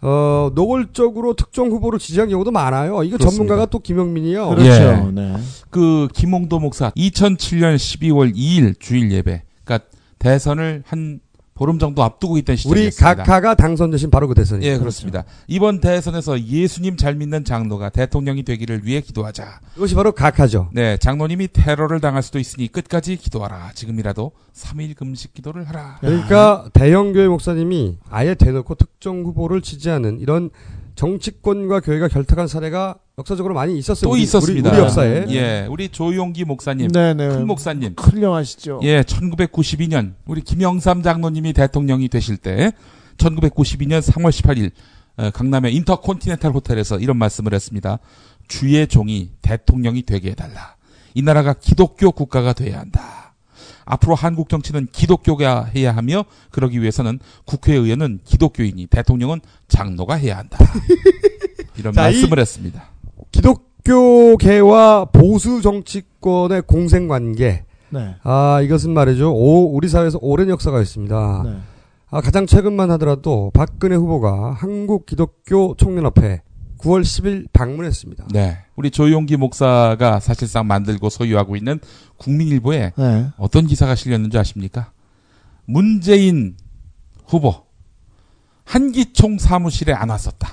어, 0.00 0.50
노골적으로 0.54 1.34
특정 1.34 1.68
후보를 1.68 1.98
지지한 1.98 2.28
경우도 2.28 2.50
많아요. 2.50 3.02
이거 3.02 3.16
그렇습니다. 3.16 3.30
전문가가 3.30 3.66
또 3.66 3.80
김영민이요. 3.80 4.48
그렇죠. 4.50 4.70
예. 4.70 5.10
네. 5.12 5.36
그 5.70 6.08
김홍도 6.14 6.60
목사 6.60 6.90
2007년 6.90 7.76
12월 7.76 8.34
2일 8.34 8.78
주일 8.78 9.10
예배. 9.10 9.42
그러니까 9.64 9.88
대선을 10.18 10.82
한 10.86 11.20
보름 11.58 11.80
정도 11.80 12.04
앞두고 12.04 12.38
있던 12.38 12.54
우리 12.54 12.56
시점이었습니다. 12.56 13.14
각하가 13.24 13.56
당선되신 13.56 14.10
바로 14.12 14.28
그 14.28 14.34
대선이죠. 14.34 14.70
예, 14.70 14.78
그렇습니다. 14.78 15.24
이번 15.48 15.80
대선에서 15.80 16.40
예수님 16.40 16.96
잘 16.96 17.16
믿는 17.16 17.44
장로가 17.44 17.88
대통령이 17.88 18.44
되기를 18.44 18.86
위해 18.86 19.00
기도하자. 19.00 19.58
이것이 19.76 19.96
바로 19.96 20.12
각하죠. 20.12 20.70
네, 20.72 20.96
장로님이 20.98 21.48
테러를 21.52 22.00
당할 22.00 22.22
수도 22.22 22.38
있으니 22.38 22.68
끝까지 22.68 23.16
기도하라. 23.16 23.72
지금이라도 23.74 24.30
3일 24.54 24.94
금식 24.94 25.34
기도를 25.34 25.68
하라. 25.68 25.98
그러니까 26.00 26.70
대형 26.72 27.12
교회 27.12 27.26
목사님이 27.26 27.98
아예 28.08 28.36
대놓고 28.36 28.76
특정 28.76 29.24
후보를 29.24 29.60
지지하는 29.60 30.20
이런 30.20 30.50
정치권과 30.98 31.78
교회가 31.80 32.08
결탁한 32.08 32.48
사례가 32.48 32.96
역사적으로 33.18 33.54
많이 33.54 33.78
있었어요. 33.78 34.02
또 34.08 34.14
우리- 34.14 34.22
있었습니다. 34.22 34.68
우리, 34.70 34.76
우리 34.78 34.84
역사에. 34.84 35.24
예, 35.28 35.66
우리 35.70 35.88
조용기 35.90 36.44
목사님, 36.44 36.90
네네. 36.90 37.28
큰 37.28 37.46
목사님. 37.46 37.94
훌륭하시죠. 37.96 38.80
예, 38.82 39.02
1992년 39.02 40.14
우리 40.26 40.40
김영삼 40.40 41.04
장로님이 41.04 41.52
대통령이 41.52 42.08
되실 42.08 42.36
때 42.36 42.72
1992년 43.16 44.00
3월 44.00 44.30
18일 44.30 44.72
어, 45.18 45.30
강남의 45.30 45.72
인터콘티넨탈 45.76 46.50
호텔에서 46.52 46.98
이런 46.98 47.16
말씀을 47.16 47.54
했습니다. 47.54 48.00
주의 48.48 48.84
종이 48.88 49.30
대통령이 49.42 50.02
되게 50.02 50.30
해달라. 50.30 50.74
이 51.14 51.22
나라가 51.22 51.52
기독교 51.54 52.10
국가가 52.10 52.52
돼야 52.52 52.80
한다. 52.80 53.27
앞으로 53.90 54.14
한국 54.14 54.48
정치는 54.48 54.88
기독교가 54.92 55.64
해야 55.74 55.96
하며 55.96 56.24
그러기 56.50 56.80
위해서는 56.80 57.18
국회의원은 57.46 58.20
기독교인이 58.24 58.86
대통령은 58.86 59.40
장로가 59.68 60.14
해야 60.14 60.38
한다. 60.38 60.58
이런 61.78 61.92
자, 61.94 62.02
이- 62.10 62.12
말씀을 62.14 62.38
했습니다. 62.38 62.84
기독교계와 63.32 65.06
보수 65.06 65.62
정치권의 65.62 66.62
공생 66.66 67.08
관계. 67.08 67.64
네. 67.90 68.16
아, 68.22 68.60
이것은 68.62 68.92
말이죠. 68.92 69.32
오, 69.32 69.74
우리 69.74 69.88
사회에서 69.88 70.18
오랜 70.20 70.50
역사가 70.50 70.80
있습니다. 70.82 71.42
네. 71.46 71.56
아, 72.10 72.20
가장 72.20 72.46
최근만 72.46 72.90
하더라도 72.92 73.50
박근혜 73.54 73.96
후보가 73.96 74.52
한국 74.52 75.06
기독교 75.06 75.74
총연합회 75.76 76.42
9월 76.78 77.02
10일 77.02 77.46
방문했습니다. 77.52 78.28
네. 78.32 78.58
우리 78.76 78.90
조용기 78.90 79.36
목사가 79.36 80.20
사실상 80.20 80.66
만들고 80.66 81.10
소유하고 81.10 81.56
있는 81.56 81.80
국민일보에 82.18 82.92
네. 82.96 83.26
어떤 83.36 83.66
기사가 83.66 83.94
실렸는지 83.94 84.38
아십니까? 84.38 84.92
문재인 85.64 86.56
후보 87.26 87.66
한기총 88.64 89.38
사무실에 89.38 89.92
안 89.92 90.10
왔었다. 90.10 90.48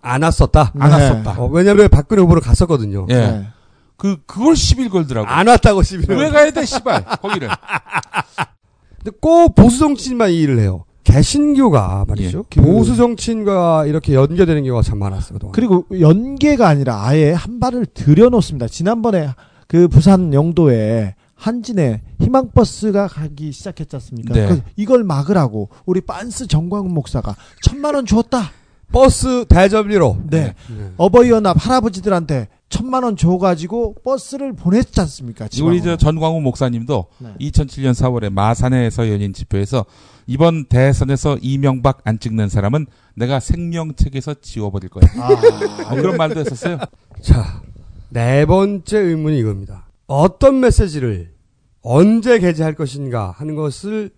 안 0.00 0.22
왔었다. 0.22 0.72
안 0.78 0.90
네. 0.90 0.94
왔었다. 0.94 1.40
어, 1.40 1.46
왜냐면 1.46 1.88
박근혜 1.88 2.22
후보를 2.22 2.42
갔었거든요. 2.42 3.06
예. 3.10 3.14
네. 3.14 3.48
그 3.96 4.22
그걸 4.26 4.54
10일 4.54 4.90
걸더라고. 4.90 5.26
안 5.28 5.48
왔다고 5.48 5.82
11일. 5.82 6.10
왜 6.18 6.30
가야 6.30 6.50
돼, 6.50 6.64
씨발. 6.64 7.04
거기를. 7.20 7.48
근데 8.98 9.10
꼭 9.20 9.54
보수 9.54 9.78
정치인만 9.78 10.30
이 10.30 10.40
일을 10.40 10.60
해요. 10.60 10.84
개신교가 11.12 12.04
말이죠. 12.06 12.38
예, 12.38 12.42
그- 12.60 12.60
보수 12.62 12.94
정치인과 12.96 13.86
이렇게 13.86 14.14
연계되는 14.14 14.62
경우가 14.64 14.82
참 14.82 14.98
많았어요. 14.98 15.34
그동안. 15.34 15.52
그리고 15.52 15.86
연계가 15.98 16.68
아니라 16.68 17.04
아예 17.06 17.32
한 17.32 17.58
발을 17.60 17.86
들여놓습니다. 17.86 18.68
지난번에 18.68 19.30
그 19.66 19.88
부산 19.88 20.32
영도에 20.34 21.14
한진에 21.34 22.02
희망버스가 22.20 23.06
가기 23.08 23.52
시작했지 23.52 23.94
않습니까? 23.96 24.34
네. 24.34 24.62
이걸 24.76 25.04
막으라고 25.04 25.68
우리 25.86 26.00
빤스 26.00 26.46
정광훈 26.46 26.92
목사가 26.92 27.36
천만 27.62 27.94
원 27.94 28.06
줬다. 28.06 28.50
버스 28.90 29.44
대접비로. 29.48 30.18
네. 30.30 30.54
네. 30.68 30.90
어버이연합 30.96 31.56
할아버지들한테 31.64 32.48
천만 32.68 33.02
원 33.02 33.16
줘가지고 33.16 33.96
버스를 34.04 34.52
보냈지 34.52 35.00
않습니까? 35.00 35.44
우리 35.46 35.50
지방으로. 35.50 35.82
저 35.82 35.96
전광훈 35.96 36.42
목사님도 36.42 37.06
네. 37.18 37.34
2007년 37.40 37.92
4월에 37.92 38.30
마산에서 38.30 39.08
열린 39.08 39.32
집회에서 39.32 39.86
이번 40.26 40.66
대선에서 40.66 41.38
이명박 41.40 42.00
안 42.04 42.18
찍는 42.18 42.48
사람은 42.50 42.86
내가 43.14 43.40
생명책에서 43.40 44.34
지워버릴 44.42 44.90
거야. 44.90 45.10
아, 45.16 45.28
뭐 45.28 45.96
그런 45.96 46.16
말도 46.18 46.40
했었어요. 46.40 46.78
자, 47.22 47.62
네 48.10 48.44
번째 48.44 48.98
의문이 48.98 49.38
이겁니다. 49.38 49.86
어떤 50.06 50.60
메시지를 50.60 51.32
언제 51.80 52.38
게재할 52.38 52.74
것인가 52.74 53.30
하는 53.30 53.54
것을 53.54 54.10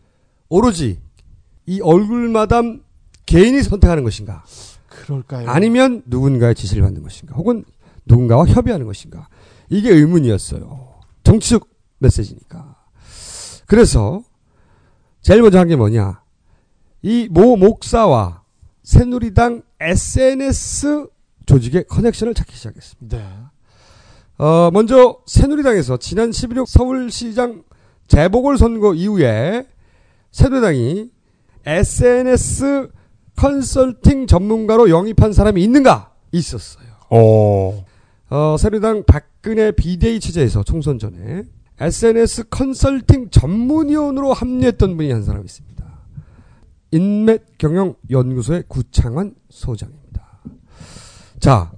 오로지 0.48 0.98
이 1.66 1.80
얼굴마담 1.80 2.80
개인이 3.26 3.62
선택하는 3.62 4.02
것인가? 4.02 4.44
그럴까요? 4.88 5.48
아니면 5.48 6.02
누군가의 6.06 6.56
지시를 6.56 6.82
받는 6.82 7.02
것인가? 7.02 7.36
혹은 7.36 7.64
누군가와 8.11 8.44
협의하는 8.46 8.87
것인가? 8.87 9.29
이게 9.68 9.90
의문이었어요. 9.90 11.01
정치적 11.23 11.68
메시지니까. 11.99 12.77
그래서 13.66 14.23
제일 15.23 15.42
먼저 15.42 15.59
한 15.59 15.68
게 15.68 15.77
뭐냐? 15.77 16.20
이 17.03 17.29
모 17.31 17.57
목사와 17.57 18.42
새누리당 18.83 19.62
SNS 19.81 21.07
조직의 21.46 21.85
커넥션을 21.88 22.35
찾기 22.35 22.55
시작했습니다. 22.57 23.16
네. 23.16 23.25
어, 24.38 24.70
먼저 24.73 25.18
새누리당에서 25.27 25.99
지난 25.99 26.31
11월 26.31 26.66
서울시장 26.66 27.62
재보궐선거 28.09 28.94
이후에 28.94 29.66
새누리당이 30.33 31.11
SNS 31.66 32.88
컨설팅 33.37 34.27
전문가로 34.27 34.90
영입한 34.90 35.33
사람이 35.33 35.62
있는가? 35.62 36.12
있었어요. 36.33 36.87
어, 38.31 38.57
새누리당 38.57 39.03
박근혜 39.07 39.73
비대위 39.73 40.21
체제에서 40.21 40.62
총선 40.62 41.01
전에 41.01 41.43
SNS 41.81 42.45
컨설팅 42.49 43.29
전문위원으로 43.31 44.33
합류했던 44.33 44.97
분이 44.97 45.11
한 45.11 45.25
사람 45.25 45.45
있습니다. 45.45 45.85
인맥 46.93 47.59
경영 47.59 47.95
연구소의 48.09 48.64
구창환 48.69 49.35
소장입니다. 49.49 50.40
자, 51.40 51.73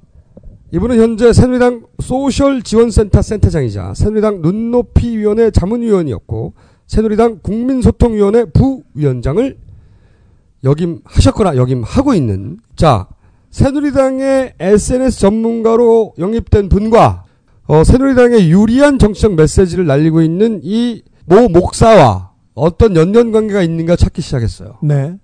이분은 0.73 0.99
현재 0.99 1.33
새누리당 1.33 1.87
소셜 2.01 2.63
지원센터 2.63 3.23
센터장이자 3.23 3.95
새누리당 3.95 4.43
눈높이위원회 4.43 5.51
자문위원이었고 5.51 6.53
새누리당 6.87 7.41
국민소통위원회 7.43 8.47
부위원장을 8.47 9.59
역임하셨거나 10.65 11.57
역임하고 11.57 12.15
있는 12.15 12.59
자 12.77 13.09
새누리당의 13.53 14.55
SNS 14.59 15.21
전문가로 15.21 16.15
영입된 16.19 16.69
분과 16.69 17.25
어, 17.67 17.85
새누리당의 17.85 18.51
유리한 18.51 18.99
정치적 18.99 19.35
메시지를 19.37 19.87
날리고 19.87 20.23
있는 20.23 20.61
이 20.65 21.03
모 21.25 21.49
목사와 21.49 22.33
어떤 22.55 22.97
연관 22.97 23.31
관계가 23.33 23.63
있는가 23.63 23.97
찾기 23.97 24.21
시작했어요. 24.23 24.79
네. 24.83 25.17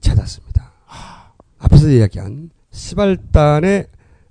찾았습니다. 0.00 0.72
앞에서 1.58 1.88
이야기한 1.88 2.50
시발단의 2.70 3.86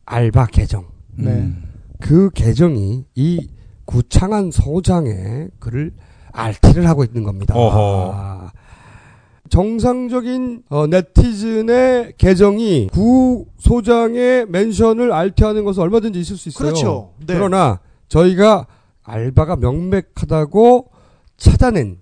알바 0.05 0.47
계정. 0.47 0.85
네. 1.17 1.31
음. 1.31 1.63
그 1.99 2.29
계정이 2.33 3.05
이 3.15 3.47
구창한 3.85 4.51
소장의 4.51 5.49
글을 5.59 5.91
RT를 6.31 6.87
하고 6.87 7.03
있는 7.03 7.23
겁니다. 7.23 7.53
어허. 7.55 8.51
정상적인 9.49 10.63
어, 10.69 10.87
네티즌의 10.87 12.13
계정이 12.17 12.89
구 12.91 13.45
소장의 13.59 14.47
멘션을 14.47 15.11
RT하는 15.11 15.63
것은 15.63 15.83
얼마든지 15.83 16.19
있을 16.19 16.37
수 16.37 16.49
있어요. 16.49 16.69
그렇죠. 16.69 17.13
네. 17.25 17.33
그러나 17.33 17.79
저희가 18.07 18.67
알바가 19.03 19.57
명백하다고 19.57 20.89
찾아낸 21.37 21.97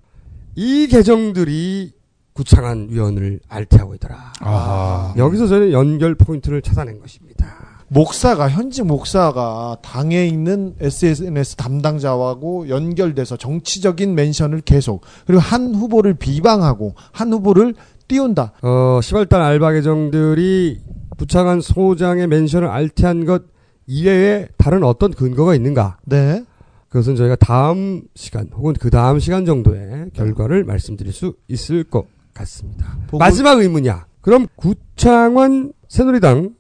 이 0.56 0.88
계정들이 0.88 1.94
구창한 2.34 2.88
위원을 2.90 3.40
RT하고 3.48 3.94
있더라. 3.96 4.34
아. 4.40 5.14
여기서 5.18 5.48
저는 5.48 5.72
연결 5.72 6.16
포인트를 6.16 6.62
찾아낸 6.62 7.00
것입니다. 7.00 7.73
목사가 7.94 8.50
현직 8.50 8.86
목사가 8.86 9.78
당에 9.84 10.26
있는 10.26 10.74
SNS 10.80 11.56
담당자하고 11.56 12.68
연결돼서 12.68 13.38
정치적인 13.38 14.16
멘션을 14.16 14.62
계속 14.62 15.02
그리고 15.28 15.40
한 15.42 15.76
후보를 15.76 16.16
비방하고 16.16 16.96
한 17.12 17.32
후보를 17.32 17.76
띄운다. 18.08 18.54
어, 18.64 19.00
시발단 19.02 19.42
알바 19.42 19.74
계정들이 19.74 20.82
부창한 21.18 21.62
소장의 21.62 22.28
멘션을 22.28 22.68
RT한 22.68 23.26
것 23.26 23.44
이외에 23.86 24.48
다른 24.58 24.84
어떤 24.84 25.12
근거가 25.12 25.54
있는가? 25.54 26.00
네. 26.06 26.44
그것은 26.90 27.16
저희가 27.16 27.36
다음 27.36 28.02
시간 28.16 28.50
혹은 28.56 28.74
그 28.74 28.90
다음 28.90 29.20
시간 29.20 29.46
정도의 29.46 30.10
결과를 30.14 30.64
말씀드릴 30.64 31.14
수 31.14 31.36
있을 31.48 31.84
것 31.84 32.06
같습니다. 32.34 32.98
마지막 33.20 33.60
의문이야. 33.60 34.06
그럼 34.22 34.48
구창원 34.56 35.74
새누리당 35.88 36.54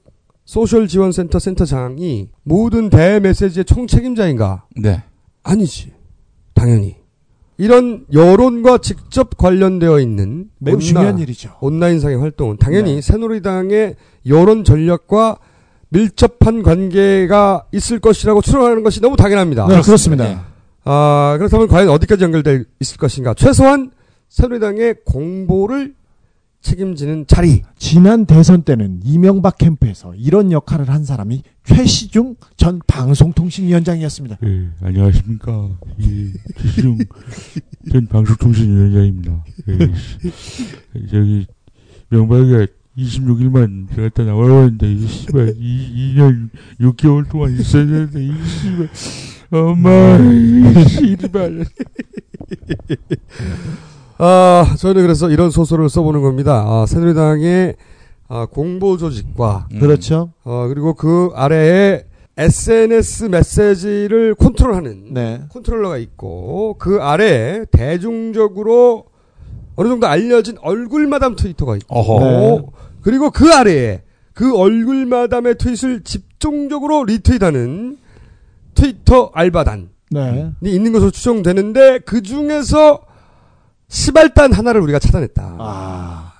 소셜 0.46 0.88
지원센터 0.88 1.40
센터장이 1.40 2.30
모든 2.44 2.90
대메시지의 2.90 3.66
총책임자인가? 3.66 4.66
네. 4.76 5.04
아니지. 5.44 5.94
당연히. 6.54 6.98
이런 7.58 8.06
여론과 8.12 8.80
직접 8.80 9.38
관련되어 9.38 10.00
있는 10.00 10.50
매우 10.60 10.76
온라- 10.76 10.82
중요한 10.84 11.20
일이죠. 11.20 11.52
온라인상의 11.62 12.18
활동은 12.18 12.58
당연히 12.58 12.96
네. 12.96 13.02
새누리당의 13.02 13.96
여론 14.28 14.64
전략과 14.64 15.38
밀접한 15.90 16.64
관계가 16.64 17.68
있을 17.72 18.00
것이라고 18.00 18.42
추론하는 18.42 18.84
것이 18.84 19.00
너무 19.00 19.16
당연합니다. 19.16 19.68
네, 19.68 19.82
그렇습니다. 19.82 20.46
아, 20.84 21.36
그렇다면 21.38 21.68
과연 21.68 21.90
어디까지 21.90 22.24
연결돼 22.24 22.64
있을 22.80 22.98
것인가? 22.98 23.34
최소한 23.36 23.92
새누리당의 24.30 24.96
공보를 25.06 25.94
책임지는 26.64 27.28
자리. 27.28 27.62
지난 27.78 28.26
대선 28.26 28.64
때는 28.64 29.02
이명박 29.04 29.58
캠프에서 29.58 30.16
이런 30.16 30.52
역할을 30.52 30.90
한 30.90 31.06
사람이 31.06 31.44
최시중 31.66 32.38
전 32.58 32.82
방송통신위원장이었습니다. 32.88 34.38
예, 34.44 34.70
안녕하십니까. 34.82 35.78
예, 36.02 36.34
최시중 36.58 36.98
전 37.92 38.08
방송통신위원장입니다. 38.08 39.46
예, 39.68 39.78
저기, 41.12 41.46
명박이가 42.10 42.68
26일만 42.98 43.90
들어갔다 43.90 44.24
나와봤는데, 44.24 44.94
이 44.94 45.08
씨발, 45.08 45.54
이 45.58 46.16
2년 46.16 46.50
6개월 46.80 47.30
동안 47.30 47.54
있어야 47.60 47.86
되는데, 47.86 48.26
이 48.26 48.32
씨발, 48.48 48.90
엄마, 49.52 50.18
이 50.18 50.88
씨발. 50.88 51.66
아, 54.26 54.76
저희는 54.78 55.02
그래서 55.02 55.30
이런 55.30 55.52
소설을 55.52 55.90
써보는 55.90 56.22
겁니다. 56.22 56.64
아, 56.66 56.86
새누리당의 56.88 57.76
아, 58.30 58.46
공보 58.46 58.96
조직과 58.96 59.68
음. 59.74 59.80
그렇죠. 59.82 60.32
어, 60.46 60.68
그리고 60.70 60.94
그 60.94 61.32
아래에 61.36 62.06
SNS 62.38 63.26
메시지를 63.26 64.36
컨트롤하는 64.36 65.14
네. 65.14 65.42
컨트롤러가 65.50 65.98
있고 65.98 66.78
그 66.80 67.00
아래에 67.02 67.66
대중적으로 67.70 69.08
어느 69.76 69.90
정도 69.90 70.08
알려진 70.08 70.56
얼굴 70.62 71.06
마담 71.06 71.36
트위터가 71.36 71.76
있고 71.76 71.94
어허. 71.94 72.20
네. 72.26 72.66
그리고 73.02 73.30
그 73.30 73.52
아래에 73.54 74.04
그 74.34 74.58
얼굴 74.58 75.06
마담의 75.06 75.58
트윗을 75.58 76.04
집중적으로 76.06 77.04
리트윗하는 77.04 77.98
트위터 78.74 79.32
알바단이 79.34 79.90
네. 80.12 80.52
있는 80.64 80.94
것으로 80.94 81.12
추정되는데 81.12 82.00
그 82.00 82.22
중에서 82.22 83.02
시발단 83.94 84.54
하나를 84.54 84.82
우리가 84.82 84.98
찾아냈다. 84.98 85.56
아. 85.60 86.34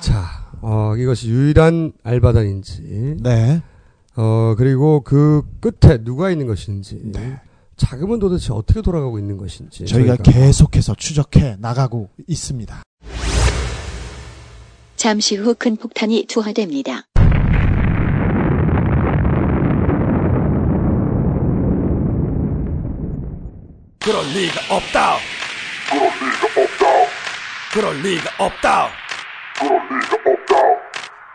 자, 0.00 0.24
어, 0.62 0.94
이것이 0.96 1.28
유일한 1.28 1.92
알바단인지, 2.02 3.16
네. 3.22 3.60
어, 4.16 4.54
그리고 4.56 5.02
그 5.02 5.42
끝에 5.60 5.98
누가 6.02 6.30
있는 6.30 6.46
것인지, 6.46 6.98
네. 7.04 7.38
자금은 7.76 8.18
도대체 8.18 8.54
어떻게 8.54 8.80
돌아가고 8.80 9.18
있는 9.18 9.36
것인지. 9.36 9.84
저희가 9.84 10.16
계속해서 10.16 10.94
추적해 10.94 11.56
나가고 11.60 12.08
있습니다. 12.26 12.82
잠시 14.96 15.36
후 15.36 15.54
큰 15.54 15.76
폭탄이 15.76 16.26
투하됩니다. 16.28 17.04
그럴 24.02 24.24
리가 24.34 24.74
없다. 24.76 25.16
그럴 27.72 27.94
리가 27.98 28.30
없다. 28.38 28.88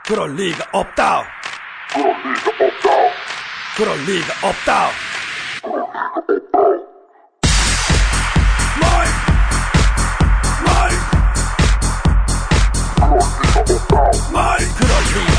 그럴 0.05 0.35
리가 0.35 0.65
없다. 0.73 1.23
그럴 3.77 3.97
리가 3.99 4.33
없다. 4.43 4.89
말, 8.81 9.07
말, 10.65 10.91
말, 14.33 14.57
그럴 14.77 14.89
리가 15.13 15.35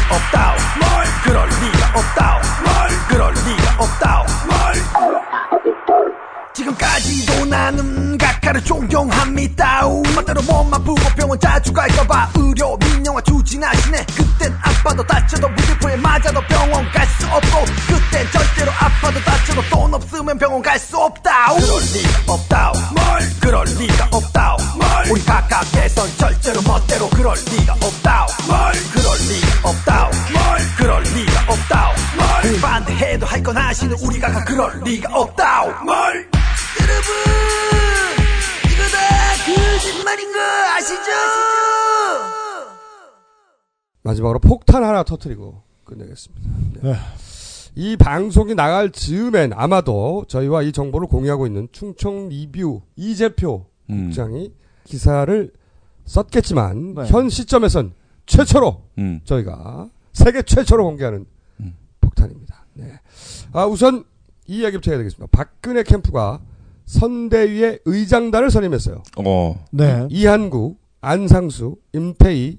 지금까지도 6.57 7.45
나는 7.45 8.17
각하를 8.17 8.65
존경합니다. 8.65 9.83
멋대로 10.15 10.41
몸만 10.43 10.83
부고 10.85 11.03
병원 11.15 11.39
자주 11.39 11.71
갈까봐. 11.71 12.31
의료 12.35 12.77
민영화 12.79 13.21
추진하시네. 13.21 14.07
그땐 14.17 14.57
아파도 14.63 15.03
다쳐도 15.07 15.49
무대포에 15.51 15.97
맞아도 15.97 16.41
병원 16.49 16.91
갈 16.93 17.07
수 17.07 17.27
없고 17.27 17.65
그땐 17.87 18.27
절대로 18.33 18.73
아파도 18.73 19.21
다쳐도 19.23 19.63
돈 19.71 19.95
없으면 19.95 20.39
병원 20.39 20.63
갈 20.63 20.79
수 20.79 20.97
없다. 20.97 21.53
그럴 21.55 21.83
리가 21.83 22.33
없다. 22.33 22.73
뭘 22.95 23.31
그럴 23.41 23.65
리가 23.79 24.09
없다. 24.13 24.57
뭘 24.77 25.11
우리 25.11 25.25
각각에선 25.25 26.09
절대로 26.17 26.63
멋대로 26.63 27.09
그럴 27.11 27.37
리가 27.51 27.75
없다. 27.75 28.27
뭘 28.47 28.73
그럴 28.95 29.19
리가 29.29 29.69
없다. 29.69 30.11
뭘 30.33 30.59
그럴 30.79 31.03
리가 31.03 31.41
없다. 31.53 31.93
뭘 32.17 32.61
반대해도 32.61 33.27
할건 33.27 33.57
아시는 33.59 33.97
우리 34.01 34.19
각각 34.19 34.45
그럴 34.47 34.81
리가 34.85 35.11
없다. 35.13 35.63
뭘 35.85 36.16
마지막으로 44.07 44.39
폭탄 44.39 44.85
하나 44.85 45.03
터트리고 45.03 45.63
끝내겠습니다. 45.85 46.51
네. 46.75 46.93
네. 46.93 46.97
이 47.75 47.97
방송이 47.97 48.55
나갈 48.55 48.91
즈음엔 48.91 49.53
아마도 49.53 50.25
저희와 50.29 50.63
이 50.63 50.73
정보를 50.73 51.09
공유하고 51.09 51.47
있는 51.47 51.69
충청 51.73 52.29
리뷰 52.29 52.81
이재표 52.97 53.67
음. 53.91 54.05
국장이 54.07 54.53
기사를 54.85 55.53
썼겠지만 56.07 56.95
네. 56.95 57.05
현 57.07 57.29
시점에선 57.29 57.93
최초로 58.25 58.83
음. 58.99 59.21
저희가 59.25 59.91
세계 60.13 60.43
최초로 60.43 60.85
공개하는 60.85 61.27
음. 61.61 61.75
폭탄입니다. 62.01 62.65
네. 62.75 62.93
아, 63.53 63.67
우선 63.67 64.05
이 64.47 64.61
이야기부터 64.61 64.91
해야 64.91 64.99
되겠습니다. 64.99 65.29
박근혜 65.31 65.83
캠프가 65.83 66.41
선대위의 66.87 67.81
의장단을 67.85 68.51
선임했어요. 68.51 69.03
어. 69.19 69.65
네. 69.73 70.07
이한구, 70.09 70.77
안상수, 71.01 71.77
임태희, 71.93 72.59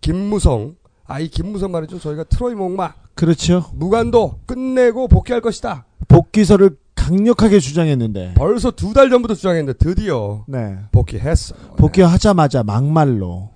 김무성. 0.00 0.76
아, 1.08 1.20
이 1.20 1.28
김무성 1.28 1.72
말이죠. 1.72 1.98
저희가 1.98 2.24
트로이 2.24 2.54
목마, 2.54 2.92
그렇죠. 3.14 3.64
무관도 3.74 4.40
끝내고 4.46 5.08
복귀할 5.08 5.40
것이다. 5.40 5.86
복귀설을 6.06 6.76
강력하게 6.94 7.58
주장했는데 7.60 8.34
벌써 8.36 8.70
두 8.70 8.92
달 8.92 9.08
전부터 9.10 9.34
주장했는데 9.34 9.78
드디어 9.78 10.44
네. 10.46 10.76
복귀했어. 10.92 11.54
복귀하자마자 11.76 12.62
막말로 12.62 13.50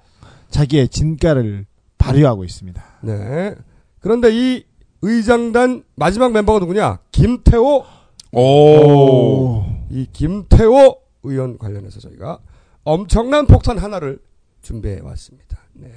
자기의 0.50 0.88
진가를 0.88 1.66
발휘하고 1.98 2.44
있습니다. 2.44 2.82
네. 3.02 3.54
그런데 4.00 4.30
이 4.32 4.64
의장단 5.02 5.84
마지막 5.94 6.32
멤버가 6.32 6.58
누구냐? 6.60 6.98
김태호. 7.12 7.84
오. 8.32 9.64
이 9.90 10.06
김태호 10.12 10.96
의원 11.24 11.58
관련해서 11.58 12.00
저희가 12.00 12.38
엄청난 12.84 13.46
폭탄 13.46 13.78
하나를 13.78 14.18
준비해 14.62 15.00
왔습니다. 15.02 15.58
네. 15.74 15.90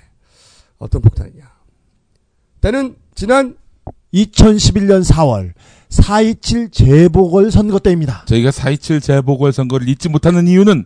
어떤 0.77 1.01
폭탄이냐? 1.01 1.43
때는 2.61 2.95
지난 3.13 3.57
2011년 4.13 5.03
4월 5.05 5.53
4.27 5.89 6.71
재보궐 6.71 7.51
선거 7.51 7.79
때입니다. 7.79 8.25
저희가 8.25 8.49
4.27 8.49 9.01
재보궐선거를 9.01 9.87
잊지 9.89 10.09
못하는 10.09 10.47
이유는 10.47 10.85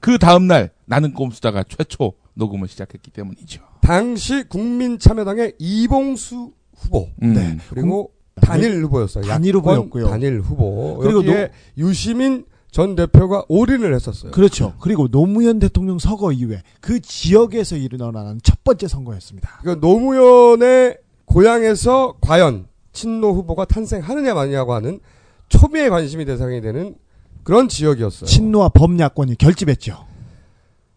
그 0.00 0.18
다음날 0.18 0.70
나는 0.84 1.14
꼼수다가 1.14 1.64
최초 1.64 2.12
녹음을 2.34 2.68
시작했기 2.68 3.10
때문이죠. 3.10 3.62
당시 3.80 4.44
국민참여당의 4.48 5.54
이봉수 5.58 6.52
후보 6.76 7.08
음. 7.22 7.34
네. 7.34 7.58
그리고 7.70 8.10
단일 8.40 8.82
후보였어요. 8.84 9.24
단일 9.24 9.56
후보였고요. 9.56 10.08
단일 10.08 10.40
후보. 10.40 10.98
그리고 10.98 11.18
여기에 11.20 11.50
유시민 11.78 12.44
전 12.74 12.96
대표가 12.96 13.44
올인을 13.46 13.94
했었어요. 13.94 14.32
그렇죠. 14.32 14.74
그리고 14.80 15.06
노무현 15.06 15.60
대통령 15.60 16.00
서거 16.00 16.32
이후에 16.32 16.60
그 16.80 17.00
지역에서 17.00 17.76
일어나는 17.76 18.40
첫 18.42 18.64
번째 18.64 18.88
선거였습니다. 18.88 19.60
그러니까 19.60 19.86
노무현의 19.86 20.98
고향에서 21.24 22.16
과연 22.20 22.66
친노 22.92 23.32
후보가 23.32 23.66
탄생하느냐 23.66 24.34
마느냐고 24.34 24.74
하는 24.74 24.98
초미의 25.50 25.88
관심이 25.88 26.24
대상이 26.24 26.60
되는 26.60 26.96
그런 27.44 27.68
지역이었어요. 27.68 28.26
친노와 28.26 28.70
범야권이 28.70 29.36
결집했죠. 29.36 30.06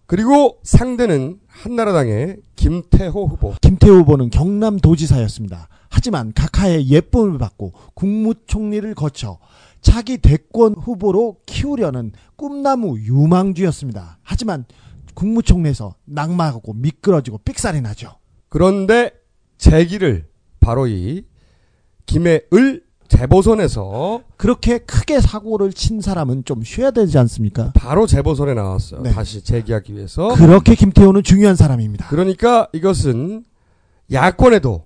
그리고 0.07 0.57
상대는 0.63 1.37
한나라당의 1.45 2.37
김태호 2.55 3.27
후보. 3.27 3.53
김태호 3.61 3.97
후보는 3.97 4.31
경남도지사였습니다. 4.31 5.67
하지만 5.89 6.33
각하의 6.33 6.89
예쁨을 6.89 7.37
받고 7.37 7.73
국무총리를 7.93 8.95
거쳐 8.95 9.37
차기 9.87 10.17
대권 10.17 10.73
후보로 10.73 11.37
키우려는 11.45 12.11
꿈나무 12.35 12.99
유망주였습니다. 12.99 14.19
하지만 14.21 14.65
국무총리에서 15.13 15.95
낙마하고 16.03 16.73
미끄러지고 16.73 17.37
삑살이 17.37 17.79
나죠. 17.79 18.17
그런데 18.49 19.11
제기를 19.57 20.27
바로 20.59 20.87
이 20.87 21.23
김해을 22.05 22.83
재보선에서 23.07 24.23
그렇게 24.35 24.79
크게 24.79 25.21
사고를 25.21 25.71
친 25.71 26.01
사람은 26.01 26.43
좀 26.43 26.63
쉬어야 26.63 26.91
되지 26.91 27.17
않습니까? 27.19 27.71
바로 27.73 28.05
재보선에 28.07 28.55
나왔어요. 28.55 29.03
네. 29.03 29.11
다시 29.11 29.41
재기하기 29.41 29.95
위해서. 29.95 30.35
그렇게 30.35 30.75
김태호는 30.75 31.23
중요한 31.23 31.55
사람입니다. 31.55 32.09
그러니까 32.09 32.67
이것은 32.73 33.45
야권에도 34.11 34.83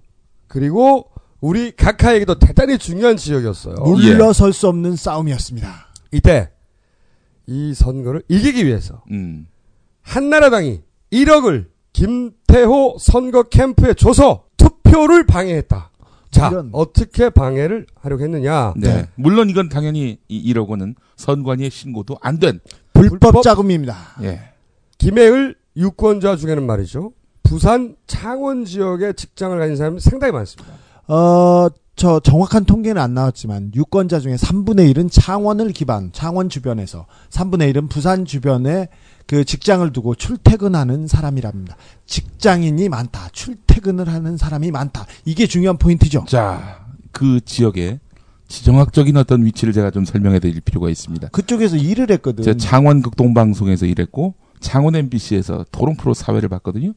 그리고 0.48 1.11
우리 1.42 1.72
각하에게도 1.72 2.40
대단히 2.40 2.78
중요한 2.78 3.18
지역이었어요. 3.18 3.76
물러설 3.76 4.54
수 4.54 4.68
없는 4.68 4.96
싸움이었습니다. 4.96 5.88
이때 6.12 6.52
이 7.48 7.74
선거를 7.74 8.22
이기기 8.28 8.66
위해서 8.66 9.04
음. 9.12 9.48
한나라당이 10.04 10.82
1억을 11.12 11.66
김태호 11.94 12.98
선거 13.00 13.44
캠프에 13.44 13.96
줘서 13.96 14.46
투표를 14.58 15.26
방해했다. 15.26 15.90
자, 16.30 16.48
이런. 16.50 16.70
어떻게 16.72 17.30
방해를 17.30 17.88
하려고 17.96 18.24
했느냐? 18.24 18.74
네. 18.78 19.08
물론 19.16 19.50
이건 19.50 19.68
당연히 19.68 20.18
이 20.30 20.54
1억 20.54 20.70
원은 20.70 20.96
선관위에 21.18 21.70
신고도 21.70 22.18
안 22.22 22.40
된. 22.40 22.60
불법, 22.94 23.20
불법 23.20 23.44
자금입니다. 23.44 23.96
예. 24.24 24.42
김해을 24.98 25.56
유권자 25.76 26.38
중에는 26.38 26.66
말이죠. 26.66 27.12
부산 27.44 27.96
창원 28.08 28.64
지역에 28.64 29.14
직장을 29.14 29.58
가진 29.60 29.76
사람이 29.76 30.00
상당히 30.00 30.32
많습니다. 30.32 30.74
어, 31.12 31.68
저 31.98 32.22
정확한 32.22 32.64
통계는 32.64 33.02
안 33.02 33.14
나왔지만 33.14 33.74
유권자 33.76 34.22
중에 34.22 34.36
3분의 34.36 34.94
1은 34.94 35.10
창원을 35.12 35.74
기반, 35.74 36.10
창원 36.14 36.48
주변에서 36.48 37.06
3분의 37.30 37.74
1은 37.74 37.90
부산 37.90 38.24
주변에 38.24 38.88
그 39.28 39.44
직장을 39.44 39.92
두고 39.92 40.16
출퇴근하는 40.16 41.08
사람이랍니다. 41.08 41.76
직장인이 42.06 42.88
많다. 42.88 43.28
출퇴근을 43.34 44.08
하는 44.08 44.38
사람이 44.38 44.72
많다. 44.72 45.06
이게 45.26 45.48
중요한 45.48 45.78
포인트죠. 45.78 46.24
자, 46.30 46.86
그 47.12 47.42
지역의 47.44 48.00
지정학적인 48.48 49.18
어떤 49.18 49.44
위치를 49.44 49.74
제가 49.74 49.92
좀 49.92 50.06
설명해 50.06 50.40
드릴 50.40 50.62
필요가 50.62 50.90
있습니다. 50.90 51.28
그쪽에서 51.28 51.76
일을 51.76 52.10
했거든. 52.12 52.42
제가 52.42 52.58
창원 52.58 53.02
극동방송에서 53.02 53.86
일했고 53.86 54.36
창원 54.62 54.96
MBC에서 54.96 55.66
토론 55.74 55.98
프로 55.98 56.14
사회를 56.14 56.48
봤거든요. 56.48 56.94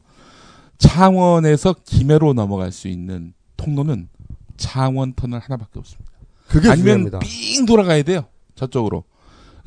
창원에서 0.77 1.75
김해로 1.83 2.33
넘어갈 2.33 2.71
수 2.71 2.87
있는 2.87 3.33
통로는 3.57 4.09
창원 4.57 5.13
터널 5.13 5.39
하나밖에 5.41 5.79
없습니다. 5.79 6.11
그게 6.47 6.69
아니면 6.69 6.85
중요합니다. 7.05 7.19
삥 7.19 7.65
돌아가야 7.65 8.03
돼요. 8.03 8.25
저쪽으로. 8.55 9.03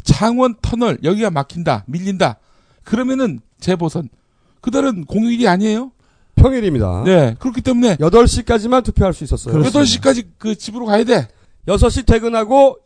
창원 0.02 0.54
터널 0.62 0.98
여기가 1.02 1.30
막힌다. 1.30 1.84
밀린다. 1.86 2.36
그러면은 2.84 3.40
재보선. 3.60 4.08
그들은 4.60 5.04
공휴일이 5.04 5.46
아니에요. 5.48 5.92
평일입니다. 6.36 7.02
네. 7.04 7.34
그렇기 7.38 7.60
때문에 7.60 7.96
8시까지만 7.96 8.84
투표할 8.84 9.12
수 9.12 9.24
있었어요. 9.24 9.52
그렇습니다. 9.52 9.80
8시까지 9.80 10.26
그 10.38 10.56
집으로 10.56 10.86
가야 10.86 11.04
돼. 11.04 11.28
6시 11.66 12.06
퇴근하고 12.06 12.78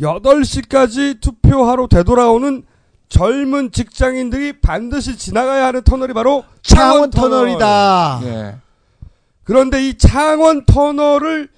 8시까지 0.00 1.20
투표하러 1.20 1.86
되돌아오는 1.88 2.64
젊은 3.08 3.72
직장인들이 3.72 4.60
반드시 4.60 5.16
지나가야 5.16 5.66
하는 5.66 5.82
터널이 5.82 6.12
바로 6.12 6.44
창원 6.62 7.10
터널. 7.10 7.48
터널이다. 7.48 8.20
예. 8.24 8.56
그런데 9.48 9.88
이 9.88 9.94
창원 9.96 10.66
터널을 10.66 11.48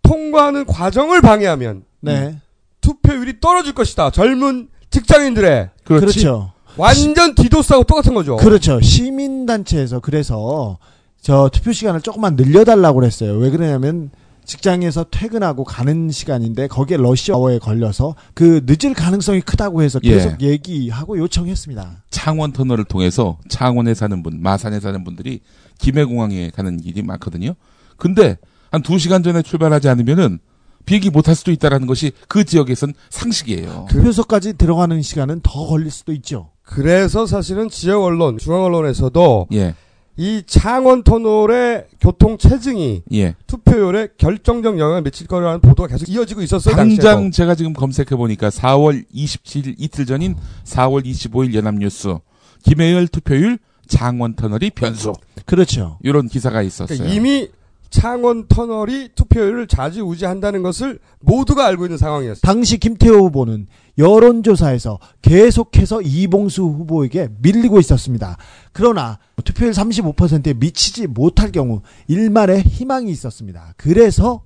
통과하는 0.00 0.64
과정을 0.64 1.20
방해하면 1.20 1.82
네. 2.00 2.38
투표율이 2.80 3.38
떨어질 3.38 3.74
것이다. 3.74 4.10
젊은 4.12 4.68
직장인들의 4.88 5.68
그렇지. 5.84 6.06
그렇죠. 6.06 6.52
완전 6.78 7.34
디도스하고 7.34 7.84
똑같은 7.84 8.14
거죠. 8.14 8.36
그렇죠. 8.36 8.80
시민단체에서 8.80 10.00
그래서 10.00 10.78
저 11.20 11.50
투표 11.52 11.72
시간을 11.72 12.00
조금만 12.00 12.34
늘려달라고 12.34 12.98
그랬어요. 12.98 13.36
왜 13.36 13.50
그러냐면 13.50 14.10
직장에서 14.46 15.04
퇴근하고 15.10 15.64
가는 15.64 16.10
시간인데 16.10 16.68
거기에 16.68 16.96
러시아워에 16.96 17.58
걸려서 17.58 18.14
그 18.32 18.62
늦을 18.64 18.94
가능성이 18.94 19.42
크다고 19.42 19.82
해서 19.82 20.00
예. 20.04 20.14
계속 20.14 20.40
얘기하고 20.40 21.18
요청했습니다. 21.18 22.04
창원 22.08 22.52
터널을 22.52 22.84
통해서 22.84 23.36
창원에 23.50 23.92
사는 23.92 24.22
분, 24.22 24.40
마산에 24.40 24.80
사는 24.80 25.04
분들이 25.04 25.40
김해공항에 25.78 26.50
가는 26.50 26.76
길이 26.80 27.02
많거든요. 27.02 27.54
근데 27.96 28.36
한 28.70 28.82
두 28.82 28.98
시간 28.98 29.22
전에 29.22 29.42
출발하지 29.42 29.88
않으면은 29.88 30.38
비행기 30.84 31.10
못 31.10 31.22
탈 31.22 31.34
수도 31.34 31.50
있다라는 31.52 31.86
것이 31.86 32.12
그 32.28 32.44
지역에선 32.44 32.94
상식이에요. 33.10 33.86
투표소까지 33.90 34.54
들어가는 34.54 35.00
시간은 35.02 35.40
더 35.42 35.66
걸릴 35.66 35.90
수도 35.90 36.12
있죠. 36.12 36.50
그래서 36.62 37.26
사실은 37.26 37.68
지역 37.68 38.02
언론, 38.04 38.38
중앙 38.38 38.62
언론에서도 38.64 39.48
예, 39.52 39.74
이 40.16 40.42
창원 40.46 41.02
터널의 41.02 41.86
교통 42.00 42.38
체증이 42.38 43.02
예. 43.14 43.34
투표율에 43.46 44.08
결정적 44.18 44.78
영향을 44.78 45.02
미칠 45.02 45.26
거라는 45.26 45.60
보도가 45.60 45.88
계속 45.88 46.08
이어지고 46.08 46.42
있었어요. 46.42 46.74
당장 46.74 47.14
당시에도. 47.16 47.30
제가 47.34 47.54
지금 47.54 47.72
검색해 47.72 48.16
보니까 48.16 48.48
4월 48.50 49.04
27일 49.14 49.74
이틀 49.78 50.06
전인 50.06 50.34
4월 50.64 51.04
25일 51.04 51.54
연합뉴스 51.54 52.16
김해열 52.64 53.08
투표율 53.08 53.58
창원 53.88 54.34
터널이 54.34 54.70
변수 54.70 55.12
그렇죠. 55.46 55.98
이런 56.02 56.28
기사가 56.28 56.62
있었어요. 56.62 56.98
그러니까 56.98 57.14
이미 57.14 57.48
창원 57.90 58.46
터널이 58.48 59.10
투표율을 59.14 59.66
좌지우지한다는 59.66 60.62
것을 60.62 60.98
모두가 61.20 61.66
알고 61.66 61.86
있는 61.86 61.96
상황이었어요. 61.96 62.40
당시 62.42 62.78
김태호 62.78 63.16
후보는 63.26 63.66
여론조사에서 63.96 64.98
계속해서 65.22 66.02
이봉수 66.02 66.62
후보에게 66.62 67.28
밀리고 67.40 67.80
있었습니다. 67.80 68.36
그러나 68.72 69.18
투표율 69.42 69.72
35%에 69.72 70.54
미치지 70.54 71.06
못할 71.06 71.50
경우 71.50 71.80
일말의 72.06 72.62
희망이 72.62 73.10
있었습니다. 73.10 73.74
그래서 73.76 74.44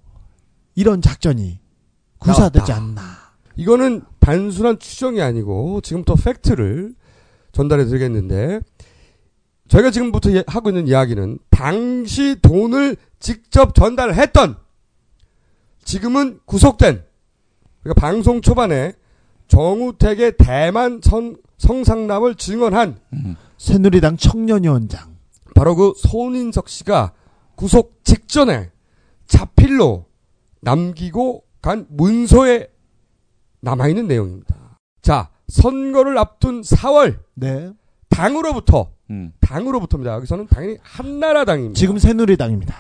이런 0.75 1.03
작전이 1.03 1.59
구사되지 2.19 2.71
나왔다. 2.71 2.77
않나. 2.77 3.03
이거는 3.57 4.03
단순한 4.21 4.79
추정이 4.79 5.21
아니고 5.21 5.81
지금부터 5.83 6.15
팩트를 6.15 6.95
전달해 7.51 7.85
드리겠는데 7.85 8.61
저희가 9.73 9.91
지금부터 9.91 10.31
예- 10.33 10.45
하고 10.47 10.69
있는 10.69 10.87
이야기는 10.87 11.39
당시 11.49 12.37
돈을 12.43 12.97
직접 13.19 13.75
전달했던 13.75 14.57
지금은 15.83 16.41
구속된 16.45 17.03
그러니까 17.83 18.01
방송 18.01 18.43
초반에 18.43 18.93
정우택의 19.49 20.35
대만 20.39 21.01
선, 21.03 21.37
성상납을 21.57 22.35
증언한 22.35 22.99
음. 23.15 23.37
새누리당 23.57 24.19
청년위원장. 24.19 25.17
바로 25.55 25.75
그 25.75 25.95
손인석 25.97 26.69
씨가 26.69 27.13
구속 27.55 28.05
직전에 28.05 28.71
자필로 29.27 30.05
남기고 30.61 31.45
간 31.63 31.87
문서에 31.89 32.69
남아있는 33.61 34.07
내용입니다. 34.07 34.79
자, 35.01 35.31
선거를 35.49 36.19
앞둔 36.19 36.61
4월 36.61 37.19
네. 37.35 37.73
당으로부터 38.13 38.93
음. 39.11 39.33
당으로부터입니다. 39.41 40.15
여기서는 40.15 40.47
당연히 40.49 40.77
한나라당입니다. 40.83 41.79
지금 41.79 41.99
새누리당입니다. 41.99 42.75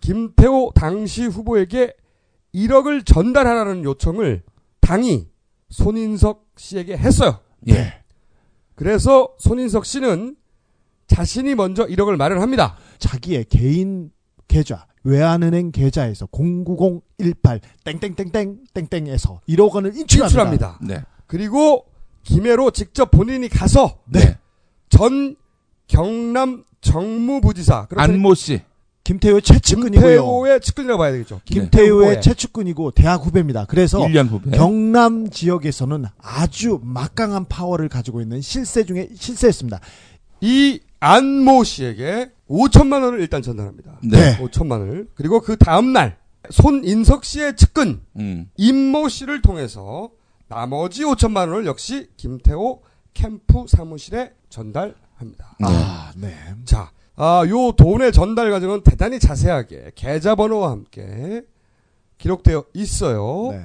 김태호 0.00 0.72
당시 0.74 1.24
후보에게 1.26 1.92
1억을 2.54 3.04
전달하라는 3.04 3.84
요청을 3.84 4.42
당이 4.80 5.28
손인석 5.70 6.46
씨에게 6.56 6.96
했어요. 6.96 7.40
예. 7.68 7.94
그래서 8.74 9.34
손인석 9.38 9.84
씨는 9.84 10.36
자신이 11.08 11.54
먼저 11.54 11.86
1억을 11.86 12.16
마련합니다. 12.16 12.76
자기의 12.98 13.46
개인 13.46 14.10
계좌 14.46 14.86
외환은행 15.04 15.72
계좌에서 15.72 16.26
09018 16.26 17.60
땡땡땡땡 17.84 18.64
땡땡에서 18.74 19.40
1억 19.48 19.74
원을 19.74 19.96
인출합니다. 19.96 20.26
인출합니다. 20.26 20.78
네. 20.82 21.02
그리고 21.26 21.86
김해로 22.22 22.70
직접 22.70 23.10
본인이 23.10 23.48
가서 23.48 23.98
네. 24.06 24.38
전 24.88 25.36
경남 25.86 26.64
정무부지사 26.80 27.88
안모 27.96 28.34
씨. 28.34 28.60
김태호의 29.04 29.40
최측근이고요. 29.40 30.06
김태호의 30.06 30.60
측근이라고 30.60 30.98
봐야 30.98 31.12
되겠죠. 31.12 31.40
김태호의 31.46 31.90
후보의. 31.90 32.20
최측근이고 32.20 32.90
대학 32.90 33.24
후배입니다. 33.24 33.64
그래서 33.64 34.00
1년 34.00 34.28
후배. 34.28 34.50
경남 34.50 35.30
지역에서는 35.30 36.04
아주 36.18 36.80
막강한 36.82 37.46
파워를 37.46 37.88
가지고 37.88 38.20
있는 38.20 38.42
실세 38.42 38.84
중에 38.84 39.08
실세였습니다. 39.14 39.80
이 40.42 40.80
안모 41.00 41.64
씨에게 41.64 42.30
5천만 42.50 43.02
원을 43.02 43.20
일단 43.20 43.40
전달합니다. 43.40 43.98
네. 44.02 44.36
5천만 44.38 44.72
원을. 44.80 45.08
그리고 45.14 45.40
그 45.40 45.56
다음 45.56 45.94
날 45.94 46.18
손인석 46.50 47.24
씨의 47.24 47.56
측근 47.56 48.00
음. 48.16 48.50
임모 48.58 49.08
씨를 49.08 49.40
통해서 49.40 50.10
나머지 50.48 51.02
5천만 51.04 51.48
원을 51.50 51.64
역시 51.66 52.08
김태호 52.18 52.82
캠프 53.14 53.66
사무실에 53.66 54.32
전달합니다. 54.48 55.56
네. 55.60 55.66
아, 55.66 56.12
네. 56.16 56.34
자, 56.64 56.90
아, 57.16 57.44
요 57.48 57.72
돈의 57.72 58.12
전달 58.12 58.50
과정은 58.50 58.82
대단히 58.82 59.18
자세하게 59.18 59.92
계좌번호와 59.94 60.70
함께 60.70 61.42
기록되어 62.18 62.64
있어요. 62.74 63.50
네. 63.52 63.64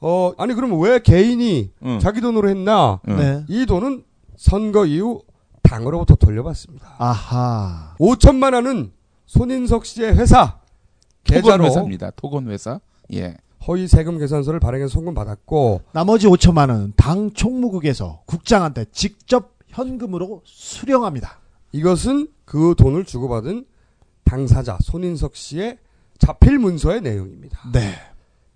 어, 0.00 0.32
아니 0.36 0.54
그러면 0.54 0.80
왜 0.80 0.98
개인이 0.98 1.70
응. 1.84 1.98
자기 1.98 2.20
돈으로 2.20 2.48
했나? 2.48 3.00
응. 3.08 3.16
네. 3.16 3.44
이 3.48 3.64
돈은 3.64 4.04
선거 4.36 4.84
이후 4.86 5.22
당으로부터 5.62 6.16
돌려받습니다. 6.16 6.96
아하. 6.98 7.94
5천만 7.98 8.54
원은 8.54 8.92
손인석 9.26 9.86
씨의 9.86 10.16
회사 10.16 10.58
계좌로 11.24 11.64
회사입니다. 11.64 12.10
토건 12.10 12.50
회사. 12.50 12.80
예. 13.12 13.36
허위 13.66 13.88
세금 13.88 14.18
계산서를 14.18 14.60
발행해서 14.60 14.92
송금 14.92 15.14
받았고 15.14 15.82
나머지 15.92 16.26
5천만 16.26 16.70
원은 16.70 16.92
당 16.96 17.32
총무국에서 17.32 18.22
국장한테 18.26 18.86
직접 18.92 19.54
현금으로 19.68 20.42
수령합니다. 20.44 21.40
이것은 21.72 22.28
그 22.44 22.74
돈을 22.76 23.04
주고받은 23.04 23.64
당사자 24.24 24.78
손인석 24.80 25.34
씨의 25.34 25.78
자필 26.18 26.58
문서의 26.58 27.00
내용입니다. 27.00 27.58
네. 27.72 27.94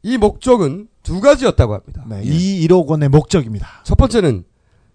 이 0.03 0.17
목적은 0.17 0.89
두 1.03 1.21
가지였다고 1.21 1.75
합니다. 1.75 2.05
네. 2.09 2.19
예. 2.19 2.23
이 2.25 2.67
1억 2.67 2.87
원의 2.87 3.09
목적입니다. 3.09 3.67
첫 3.85 3.97
번째는 3.97 4.45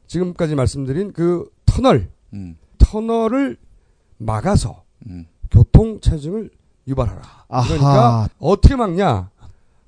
지금까지 0.08 0.56
말씀드린 0.56 1.12
그 1.12 1.50
터널, 1.66 2.10
음. 2.34 2.58
터널을 2.78 3.58
막아서 4.18 4.84
음. 5.08 5.26
교통 5.52 6.00
체증을 6.00 6.50
유발하라. 6.88 7.22
아하. 7.50 7.68
그러니까 7.68 8.30
어떻게 8.40 8.76
막냐? 8.76 9.30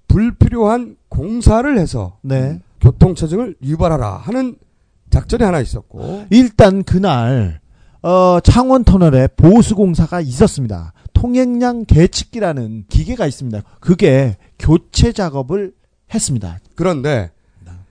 불필요한 0.08 0.98
공사를 1.10 1.78
해서 1.78 2.18
네. 2.22 2.62
교통 2.82 3.16
체증을 3.16 3.56
유발하라 3.64 4.18
하는 4.18 4.56
작전이 5.10 5.44
하나 5.44 5.60
있었고 5.60 6.26
일단 6.30 6.84
그날 6.84 7.60
어, 8.02 8.40
창원 8.42 8.84
터널에 8.84 9.28
보수 9.36 9.76
공사가 9.76 10.22
있었습니다. 10.22 10.94
통행량 11.14 11.86
계측기라는 11.86 12.86
기계가 12.90 13.26
있습니다. 13.26 13.62
그게 13.80 14.38
교체 14.60 15.12
작업을 15.12 15.74
했습니다. 16.14 16.60
그런데 16.76 17.32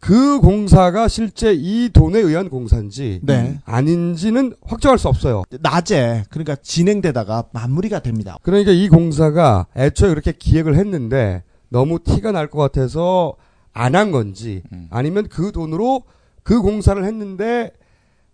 그 0.05 0.39
공사가 0.39 1.09
실제 1.09 1.55
이 1.55 1.89
돈에 1.91 2.19
의한 2.19 2.51
공사인지 2.51 3.21
네. 3.23 3.59
아닌지는 3.65 4.55
확정할 4.63 4.99
수 4.99 5.09
없어요. 5.09 5.45
낮에 5.63 6.25
그러니까 6.29 6.57
진행되다가 6.57 7.45
마무리가 7.53 8.01
됩니다. 8.01 8.37
그러니까 8.43 8.71
이 8.71 8.89
공사가 8.89 9.67
애초에 9.75 10.11
그렇게 10.11 10.33
기획을 10.33 10.77
했는데 10.77 11.43
너무 11.75 11.99
티가 11.99 12.31
날 12.33 12.49
것 12.49 12.59
같아서 12.61 13.35
안 13.73 13.95
한 13.97 14.13
건지 14.13 14.63
음. 14.73 14.87
아니면 14.91 15.27
그 15.29 15.51
돈으로 15.51 16.05
그 16.45 16.63
공사를 16.63 17.03
했는데 17.05 17.73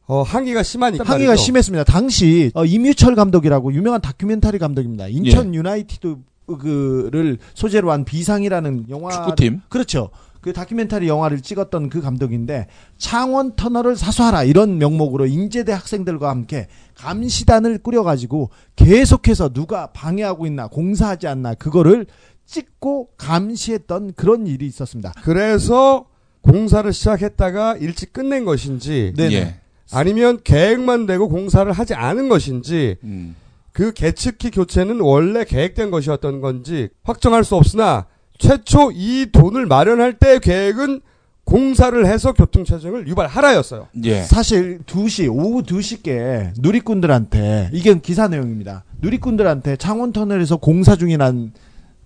어, 0.07 0.23
항의가 0.23 0.63
심하니까 0.63 1.05
항의가 1.05 1.31
말이죠. 1.31 1.45
심했습니다. 1.45 1.85
당시 1.85 2.51
어, 2.55 2.65
임유철 2.65 3.15
감독이라고 3.15 3.73
유명한 3.73 4.01
다큐멘터리 4.01 4.59
감독입니다. 4.59 5.09
예. 5.09 5.13
인천 5.13 5.55
유나이티드 5.55 6.17
그를 6.59 7.39
소재로 7.55 7.93
한 7.93 8.05
비상이라는 8.05 8.87
영화 8.91 9.11
축구팀. 9.13 9.61
그렇죠. 9.69 10.11
그 10.41 10.53
다큐멘터리 10.53 11.07
영화를 11.07 11.43
찍었던 11.43 11.91
그 11.91 12.01
감독인데 12.01 12.67
창원 12.99 13.55
터널을 13.57 13.95
사수하라 13.95 14.45
이런 14.45 14.79
명목으로 14.79 15.27
인제대 15.27 15.71
학생들과 15.73 16.29
함께 16.29 16.67
감시단을 16.97 17.79
꾸려가지고 17.79 18.51
계속해서 18.75 19.51
누가 19.51 19.89
방해하고 19.93 20.47
있나 20.47 20.67
공사하지 20.67 21.29
않나 21.29 21.55
그거를 21.55 22.07
찍고 22.51 23.11
감시했던 23.17 24.15
그런 24.15 24.47
일이 24.47 24.67
있었습니다. 24.67 25.13
그래서 25.23 26.07
공사를 26.43 26.91
시작했다가 26.93 27.77
일찍 27.77 28.13
끝낸 28.13 28.45
것인지 28.45 29.13
네네. 29.17 29.35
예. 29.35 29.55
아니면 29.93 30.39
계획만 30.43 31.07
되고 31.07 31.29
공사를 31.29 31.71
하지 31.71 31.95
않은 31.95 32.29
것인지 32.29 32.97
음. 33.05 33.37
그 33.73 33.93
계측기 33.93 34.51
교체는 34.51 35.01
원래 35.01 35.45
계획된 35.45 35.91
것이었던 35.91 36.41
건지 36.41 36.89
확정할 37.03 37.45
수 37.45 37.57
없으나 37.57 38.07
최초 38.39 38.91
이 38.93 39.27
돈을 39.31 39.67
마련할 39.67 40.15
때 40.15 40.39
계획은 40.39 41.03
공사를 41.45 42.07
해서 42.07 42.33
교통체증을 42.33 43.09
유발하라였어요. 43.09 43.89
예. 44.05 44.23
사실 44.23 44.81
2시 44.87 45.29
오후 45.29 45.63
2시께 45.63 46.53
누리꾼들한테 46.59 47.71
이게 47.73 47.99
기사 48.01 48.29
내용입니다. 48.29 48.85
누리꾼들한테 49.01 49.77
창원 49.77 50.13
터널에서 50.13 50.57
공사 50.57 50.97
중이란 50.97 51.53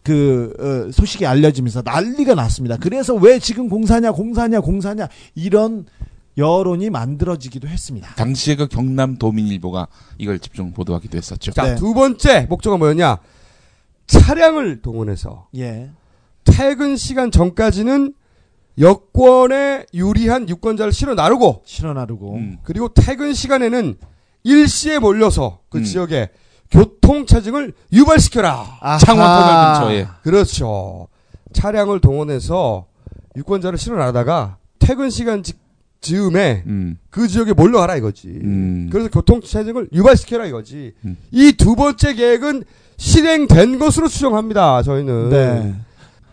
그 0.05 0.53
어, 0.61 0.93
소식이 0.93 1.27
알려지면서 1.27 1.83
난리가 1.83 2.35
났습니다. 2.35 2.77
그래서 2.77 3.15
왜 3.15 3.39
지금 3.39 3.69
공사냐 3.69 4.13
공사냐 4.13 4.61
공사냐 4.61 5.09
이런 5.35 5.87
여론이 6.37 6.91
만들어지기도 6.91 7.67
했습니다. 7.69 8.15
당시에 8.15 8.57
그 8.57 8.69
경남 8.69 9.17
도민일보가 9.17 9.89
이걸 10.19 10.39
집중 10.39 10.73
보도하기도 10.73 11.17
했었죠. 11.17 11.53
자, 11.53 11.63
네. 11.63 11.75
두 11.77 11.95
번째 11.95 12.47
목적은 12.51 12.79
뭐였냐? 12.79 13.19
차량을 14.07 14.83
동원해서 14.83 15.49
예. 15.57 15.91
퇴근 16.45 16.97
시간 16.97 17.31
전까지는 17.31 18.13
여권에 18.79 19.87
유리한 19.95 20.49
유권자를 20.49 20.93
실어 20.93 21.15
나르고 21.15 21.63
실어 21.65 21.95
나르고 21.95 22.35
음. 22.35 22.59
그리고 22.63 22.93
퇴근 22.93 23.33
시간에는 23.33 23.97
일시에 24.43 24.99
몰려서 24.99 25.61
그 25.71 25.79
음. 25.79 25.85
지역에 25.85 26.29
교통 26.71 27.27
체증을 27.27 27.73
유발시켜라. 27.93 28.79
아하. 28.81 28.99
창원 28.99 29.25
터널 29.27 29.75
근처에. 29.95 30.09
그렇죠. 30.23 31.09
차량을 31.53 32.01
동원해서 32.01 32.87
유권자를 33.37 33.79
실어 33.79 33.97
나르다가 33.97 34.57
퇴근 34.79 35.11
시간 35.11 35.43
직- 35.43 35.62
즈음에 36.01 36.65
음. 36.67 36.99
그 37.11 37.29
지역에 37.29 37.53
몰려가라 37.53 37.97
이거지. 37.97 38.29
음. 38.29 38.89
그래서 38.93 39.09
교통 39.09 39.41
체증을 39.41 39.89
유발시켜라 39.93 40.47
이거지. 40.47 40.93
음. 41.05 41.17
이두 41.31 41.77
번째 41.77 42.15
계획은 42.15 42.65
실행된 42.97 43.79
것으로 43.79 44.09
추정합니다. 44.09 44.83
저희는 44.83 45.31
네. 45.31 45.75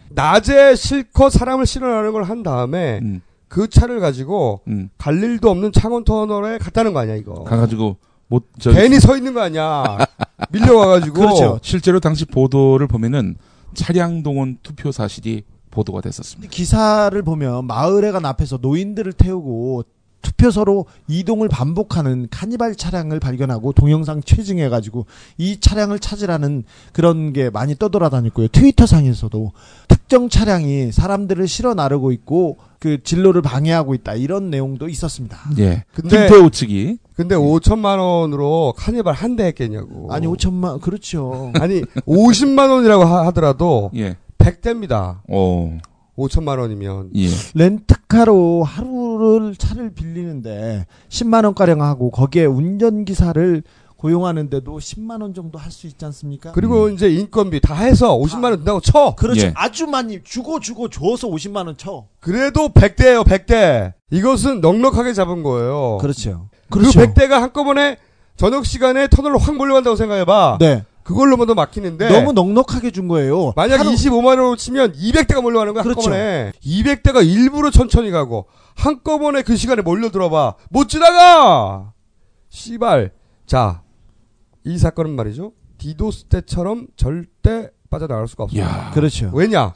낮에 0.09 0.75
실컷 0.75 1.29
사람을 1.29 1.65
실어나는 1.65 2.11
걸 2.11 2.23
한 2.23 2.43
다음에 2.43 2.99
음. 3.01 3.21
그 3.47 3.69
차를 3.69 3.99
가지고 3.99 4.61
음. 4.67 4.89
갈 4.97 5.21
일도 5.21 5.49
없는 5.49 5.71
창원 5.71 6.03
터널에 6.03 6.57
갔다는 6.57 6.93
거 6.93 6.99
아니야 6.99 7.15
이거. 7.15 7.43
가가지고 7.43 7.97
못 8.31 8.47
저. 8.59 8.71
괜히 8.71 8.97
서 9.01 9.17
있는 9.17 9.33
거 9.33 9.41
아니야. 9.41 9.97
밀려와가지고. 10.51 11.13
그렇죠. 11.13 11.59
실제로 11.61 11.99
당시 11.99 12.23
보도를 12.23 12.87
보면은 12.87 13.35
차량 13.73 14.23
동원 14.23 14.57
투표 14.63 14.93
사실이 14.93 15.43
보도가 15.69 15.99
됐었습니다. 15.99 16.49
기사를 16.49 17.21
보면 17.21 17.67
마을회관 17.67 18.25
앞에서 18.25 18.59
노인들을 18.61 19.11
태우고 19.13 19.83
투표소로 20.21 20.85
이동을 21.07 21.49
반복하는 21.49 22.27
카니발 22.31 22.75
차량을 22.75 23.19
발견하고 23.19 23.73
동영상 23.73 24.21
채증해가지고 24.21 25.07
이 25.37 25.59
차량을 25.59 25.99
찾으라는 25.99 26.63
그런 26.93 27.33
게 27.33 27.49
많이 27.49 27.75
떠돌아다녔고요. 27.75 28.47
트위터상에서도 28.49 29.51
특정 29.89 30.29
차량이 30.29 30.91
사람들을 30.91 31.47
실어 31.47 31.73
나르고 31.73 32.11
있고 32.13 32.57
그 32.79 33.03
진로를 33.03 33.41
방해하고 33.41 33.93
있다 33.95 34.13
이런 34.13 34.49
내용도 34.49 34.87
있었습니다. 34.87 35.37
예. 35.57 35.83
근데 35.93 36.27
김태호 36.27 36.49
측이 36.51 36.97
근데 37.15 37.35
5천만 37.35 37.99
원으로 37.99 38.73
카니발 38.77 39.13
한 39.13 39.35
대 39.35 39.45
했겠냐고. 39.45 40.11
아니 40.11 40.27
5천만 40.27 40.79
그렇죠. 40.81 41.51
아니 41.59 41.81
50만 42.07 42.69
원이라고 42.71 43.03
하- 43.05 43.25
하더라도 43.27 43.91
예. 43.95 44.17
100대입니다. 44.37 45.19
어. 45.29 45.77
5천만 46.17 46.59
원이면. 46.59 47.11
예. 47.15 47.27
렌트카로 47.53 48.63
하루를 48.63 49.55
차를 49.55 49.93
빌리는데 49.93 50.85
10만 51.09 51.45
원 51.45 51.53
가량 51.55 51.81
하고 51.81 52.11
거기에 52.11 52.45
운전기사를 52.45 53.63
고용하는데도 53.97 54.77
10만 54.79 55.21
원 55.21 55.33
정도 55.35 55.59
할 55.59 55.71
수 55.71 55.85
있지 55.87 56.03
않습니까? 56.05 56.51
그리고 56.53 56.89
이제 56.89 57.07
인건비 57.07 57.59
다 57.61 57.75
해서 57.75 58.17
50만 58.17 58.45
원 58.45 58.57
든다고 58.57 58.81
쳐. 58.81 59.13
그렇죠. 59.15 59.47
예. 59.47 59.53
아주 59.55 59.85
많이 59.87 60.19
주고 60.23 60.59
주고 60.59 60.89
줘서 60.89 61.27
50만 61.27 61.67
원 61.67 61.77
쳐. 61.77 62.07
그래도 62.19 62.69
100대예요, 62.69 63.23
100대. 63.23 63.93
이것은 64.11 64.59
넉넉하게 64.61 65.13
잡은 65.13 65.43
거예요. 65.43 65.99
그렇죠. 66.01 66.49
그 66.71 66.79
그렇죠. 66.79 66.99
100대가 66.99 67.33
한꺼번에 67.39 67.97
저녁 68.37 68.65
시간에 68.65 69.07
터널로 69.07 69.37
확 69.37 69.55
몰려간다고 69.55 69.95
생각해봐. 69.95 70.57
네. 70.59 70.83
그걸로만 71.03 71.47
막히는데. 71.55 72.09
너무 72.09 72.31
넉넉하게 72.33 72.91
준 72.91 73.07
거예요. 73.07 73.53
만약 73.55 73.79
하루- 73.79 73.91
25만 73.91 74.25
원으로 74.25 74.55
치면 74.55 74.93
200대가 74.93 75.41
몰려가는 75.41 75.73
거야 75.73 75.83
그렇죠. 75.83 76.01
한꺼번에 76.01 76.51
200대가 76.63 77.25
일부러 77.27 77.69
천천히 77.71 78.09
가고 78.11 78.45
한꺼번에 78.75 79.41
그 79.41 79.55
시간에 79.57 79.81
몰려들어봐 79.81 80.55
못 80.69 80.87
지나가 80.89 81.91
씨발 82.49 83.11
자 83.45 83.81
이 84.63 84.77
사건은 84.77 85.15
말이죠 85.15 85.53
디도스 85.79 86.25
때처럼 86.25 86.85
절대 86.95 87.71
빠져나갈 87.89 88.27
수가 88.27 88.43
없어요 88.43 88.61
야. 88.61 88.91
그렇죠. 88.93 89.31
왜냐 89.33 89.73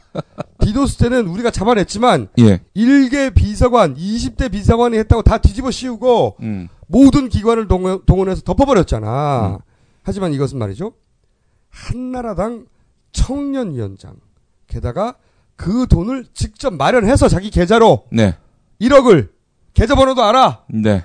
디도스 0.59 0.97
때는 0.97 1.25
우리가 1.27 1.49
잡아냈지만 1.49 2.27
예. 2.39 2.59
일개 2.75 3.31
비서관 3.31 3.95
20대 3.95 4.51
비서관이 4.51 4.95
했다고 4.99 5.23
다 5.23 5.39
뒤집어 5.39 5.71
씌우고 5.71 6.35
음. 6.41 6.69
모든 6.87 7.29
기관을 7.29 7.67
동원, 7.67 8.05
동원해서 8.05 8.41
덮어버렸잖아 8.41 9.47
음. 9.47 9.57
하지만 10.03 10.33
이것은 10.33 10.57
말이죠 10.57 10.93
한나라당 11.69 12.67
청년위원장 13.11 14.15
게다가 14.67 15.15
그 15.55 15.87
돈을 15.87 16.25
직접 16.33 16.73
마련해서 16.73 17.27
자기 17.27 17.49
계좌로 17.49 18.05
네. 18.11 18.37
1억을 18.81 19.29
계좌번호도 19.73 20.23
알아 20.23 20.63
네. 20.69 21.03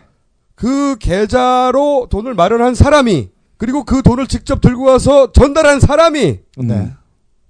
그 0.55 0.97
계좌로 0.99 2.09
돈을 2.11 2.35
마련한 2.35 2.75
사람이 2.75 3.31
그리고 3.57 3.85
그 3.85 4.03
돈을 4.03 4.27
직접 4.27 4.61
들고 4.61 4.85
와서 4.85 5.33
전달한 5.33 5.81
사람이 5.81 6.41
네. 6.59 6.93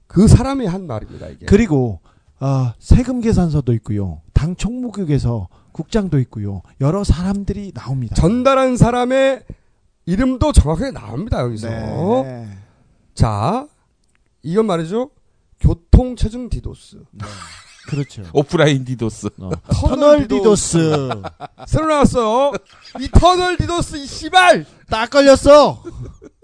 그 0.06 0.26
사람이 0.26 0.66
한 0.66 0.88
말입니다. 0.88 1.28
이게. 1.28 1.46
그리고 1.46 2.00
어, 2.40 2.72
세금 2.80 3.20
계산서도 3.20 3.72
있고요. 3.74 4.20
당 4.32 4.56
총무局에서 4.56 5.48
국장도 5.72 6.18
있고요. 6.20 6.62
여러 6.80 7.04
사람들이 7.04 7.72
나옵니다. 7.74 8.14
전달한 8.14 8.76
사람의 8.76 9.44
이름도 10.06 10.52
정확하게 10.52 10.90
나옵니다. 10.92 11.40
여기서. 11.40 11.68
네. 11.68 12.48
자, 13.14 13.66
이건 14.42 14.66
말이죠. 14.66 15.10
교통 15.60 16.16
체증 16.16 16.48
디도스. 16.48 17.02
그렇죠. 17.88 18.22
오프라인 18.32 18.84
디도스. 18.84 19.28
터널 19.72 20.26
디도스. 20.26 21.10
새로 21.66 21.86
나왔어요. 21.88 22.52
이 23.00 23.08
터널 23.12 23.56
디도스 23.56 23.96
이 23.96 24.06
씨발 24.06 24.64
딱 24.88 25.10
걸렸어. 25.10 25.82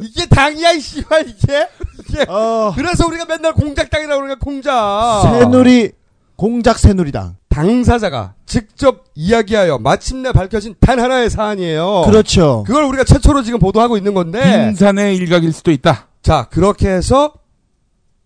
이게 0.01 0.27
당이야 0.27 0.73
이 0.73 0.81
씨발 0.81 1.29
이게 1.29 1.69
이게 2.01 2.25
어, 2.29 2.73
그래서 2.75 3.07
우리가 3.07 3.25
맨날 3.25 3.55
공작당이라고 3.55 4.21
그러니까 4.21 4.45
공작. 4.45 5.23
새누리 5.23 5.93
공작 6.37 6.79
새누리당. 6.79 7.37
당사자가 7.57 8.35
직접 8.45 9.05
이야기하여 9.15 9.79
마침내 9.79 10.31
밝혀진 10.31 10.75
단 10.79 11.01
하나의 11.01 11.31
사안이에요. 11.31 12.03
그렇죠. 12.05 12.65
그걸 12.67 12.85
우리가 12.85 13.05
최초로 13.05 13.43
지금 13.45 13.59
보도하고 13.59 13.97
있는 13.97 14.13
건데. 14.13 14.67
빙산의 14.67 15.17
일각일 15.17 15.55
수도 15.55 15.71
있다. 15.71 16.09
자, 16.21 16.49
그렇게 16.51 16.91
해서 16.91 17.33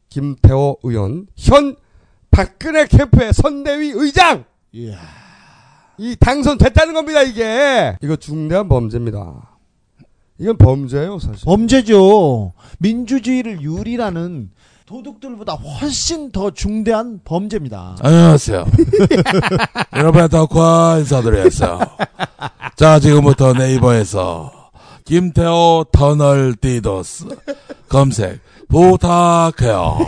김태호 0.09 0.79
의원 0.83 1.29
현 1.37 1.77
박근혜 2.33 2.87
캠프의 2.87 3.33
선대위 3.33 3.93
의장 3.95 4.45
이야. 4.73 4.99
이 5.97 6.17
당선됐다는 6.19 6.93
겁니다, 6.93 7.23
이게. 7.23 7.97
이거 8.03 8.17
중대한 8.17 8.69
범죄입니다. 8.69 9.59
이건 10.39 10.57
범죄예요, 10.57 11.21
사실. 11.21 11.45
범죄죠. 11.45 12.53
민주주의를 12.81 13.61
유리라는 13.61 14.51
도둑들보다 14.91 15.53
훨씬 15.53 16.33
더 16.33 16.51
중대한 16.51 17.21
범죄입니다. 17.25 17.95
안녕하세요. 18.01 18.67
여러분의 19.95 20.29
덕화 20.29 20.97
인사드리겠어요. 20.99 21.79
자, 22.75 22.99
지금부터 22.99 23.53
네이버에서 23.53 24.51
김태호 25.05 25.87
터널 25.93 26.57
디도스 26.57 27.27
검색 27.89 28.41
부탁해요. 28.69 29.99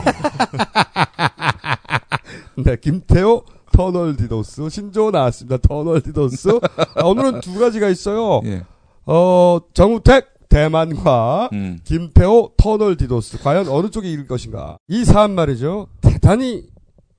네, 2.59 2.75
김태호 2.75 3.45
터널 3.71 4.17
디도스 4.17 4.69
신조 4.69 5.13
나왔습니다. 5.13 5.59
터널 5.59 6.01
디도스. 6.01 6.59
아, 6.97 7.05
오늘은 7.05 7.41
두 7.41 7.57
가지가 7.57 7.89
있어요. 7.89 8.41
예. 8.47 8.65
어, 9.07 9.61
정우택 9.75 10.32
대만과 10.53 11.49
음. 11.55 11.79
김태호 11.83 12.53
터널 12.59 12.97
디도스 12.97 13.43
과연 13.43 13.69
어느 13.69 13.89
쪽이 13.89 14.13
이길 14.13 14.27
것인가? 14.27 14.77
이 14.87 15.05
사안 15.05 15.35
말이죠. 15.35 15.89
대단히 16.03 16.69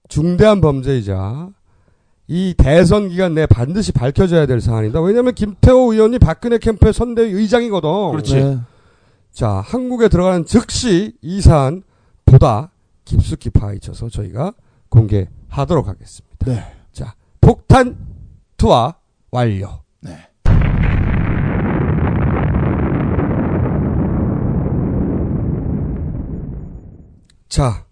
중대한 0.07 0.61
범죄이자 0.61 1.49
이 2.27 2.53
대선 2.55 3.09
기간 3.09 3.33
내에 3.33 3.47
반드시 3.47 3.91
밝혀져야 3.91 4.45
될 4.45 4.61
사안이다. 4.61 5.01
왜냐하면 5.01 5.33
김태호 5.33 5.93
의원이 5.93 6.19
박근혜 6.19 6.59
캠프의 6.59 6.93
선대위 6.93 7.33
의장이거든. 7.33 8.11
그렇지. 8.11 8.35
네. 8.35 8.59
자, 9.31 9.49
한국에 9.65 10.09
들어가는 10.09 10.45
즉시 10.45 11.13
이 11.21 11.41
사안 11.41 11.81
보다 12.25 12.71
깊숙이 13.03 13.49
파헤쳐서 13.49 14.09
저희가 14.09 14.53
공개하도록 14.89 15.87
하겠습니다. 15.87 16.45
네. 16.45 16.63
자, 16.91 17.15
폭탄 17.41 17.97
투하 18.57 18.93
완료. 19.31 19.82
자, 27.53 27.85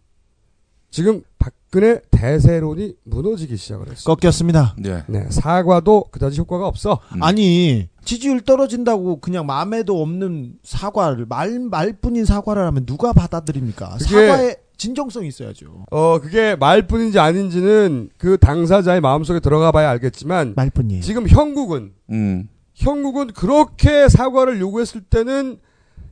지금 0.90 1.22
박근혜 1.38 2.02
대세론이 2.10 2.96
무너지기 3.04 3.58
시작을 3.58 3.92
했어. 3.92 4.16
꺾였습니다. 4.16 4.76
네. 4.80 5.04
네, 5.08 5.28
사과도 5.30 6.06
그다지 6.10 6.40
효과가 6.40 6.66
없어. 6.66 7.00
음. 7.16 7.22
아니 7.22 7.88
지지율 8.04 8.42
떨어진다고 8.42 9.20
그냥 9.20 9.46
마음에도 9.46 10.02
없는 10.02 10.54
사과를 10.64 11.28
말 11.30 11.60
말뿐인 11.60 12.26
사과를 12.26 12.66
하면 12.66 12.88
누가 12.88 13.14
받아들입니까? 13.14 13.98
그게- 14.00 14.28
사과에 14.30 14.56
진정성이 14.78 15.28
있어야죠. 15.28 15.86
어, 15.92 16.20
그게 16.20 16.56
말뿐인지 16.56 17.20
아닌지는 17.20 18.10
그 18.18 18.40
당사자의 18.40 19.00
마음속에 19.00 19.40
들어가 19.42 19.72
봐야 19.72 19.92
알겠지만 19.92 20.54
말뿐이에요. 20.56 21.04
지금 21.04 21.28
형국은 21.30 21.94
음. 22.10 22.50
형국은 22.74 23.28
그렇게 23.28 24.10
사과를 24.10 24.60
요구했을 24.60 25.02
때는 25.02 25.60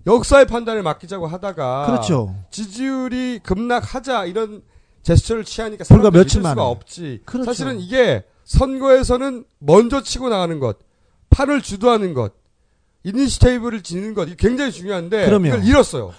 역사의 0.08 0.48
판단을 0.48 0.84
맡기자고 0.84 1.28
하다가 1.28 1.86
그렇죠. 1.88 2.36
지지율이 2.52 3.40
급락하자 3.44 4.26
이런 4.26 4.62
제스처를 5.04 5.44
취하니까 5.44 5.84
불과 5.86 6.12
며칠 6.12 6.40
믿을 6.42 6.52
수가. 6.52 6.66
없지. 6.68 7.22
그렇죠. 7.26 7.46
사실은 7.46 7.80
이게 7.80 8.24
선거에서는 8.46 9.46
먼저 9.60 10.02
치고 10.02 10.30
나가는 10.30 10.60
것, 10.60 10.78
판을 11.30 11.62
주도하는 11.62 12.14
것, 12.14 12.34
이니시테이브를 13.04 13.82
지는 13.82 14.14
것, 14.14 14.26
이게 14.28 14.36
굉장히 14.38 14.72
중요한데 14.72 15.26
그럼요. 15.26 15.48
이걸 15.48 15.64
잃었어요. 15.64 16.14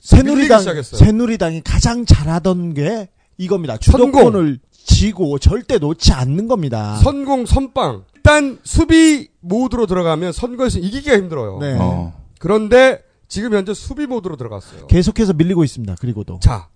새누리당. 0.00 0.62
새누리당이 0.82 1.62
가장 1.62 2.04
잘하던 2.06 2.74
게 2.74 3.08
이겁니다. 3.36 3.76
주도권을 3.76 4.58
쥐고 4.72 5.38
절대 5.38 5.78
놓지 5.78 6.12
않는 6.12 6.48
겁니다. 6.48 6.96
선공 6.96 7.46
선빵. 7.46 8.04
일단 8.16 8.58
수비 8.64 9.28
모드로 9.40 9.86
들어가면 9.86 10.32
선거에서 10.32 10.78
이기기가 10.78 11.16
힘들어요. 11.16 11.58
네. 11.60 11.76
어. 11.78 12.12
그런데 12.38 13.02
지금 13.30 13.54
현재 13.54 13.72
수비 13.72 14.06
모드로 14.08 14.36
들어갔어요. 14.36 14.88
계속해서 14.88 15.32
밀리고 15.34 15.62
있습니다. 15.62 15.94
그리고도 16.00 16.40
자, 16.40 16.68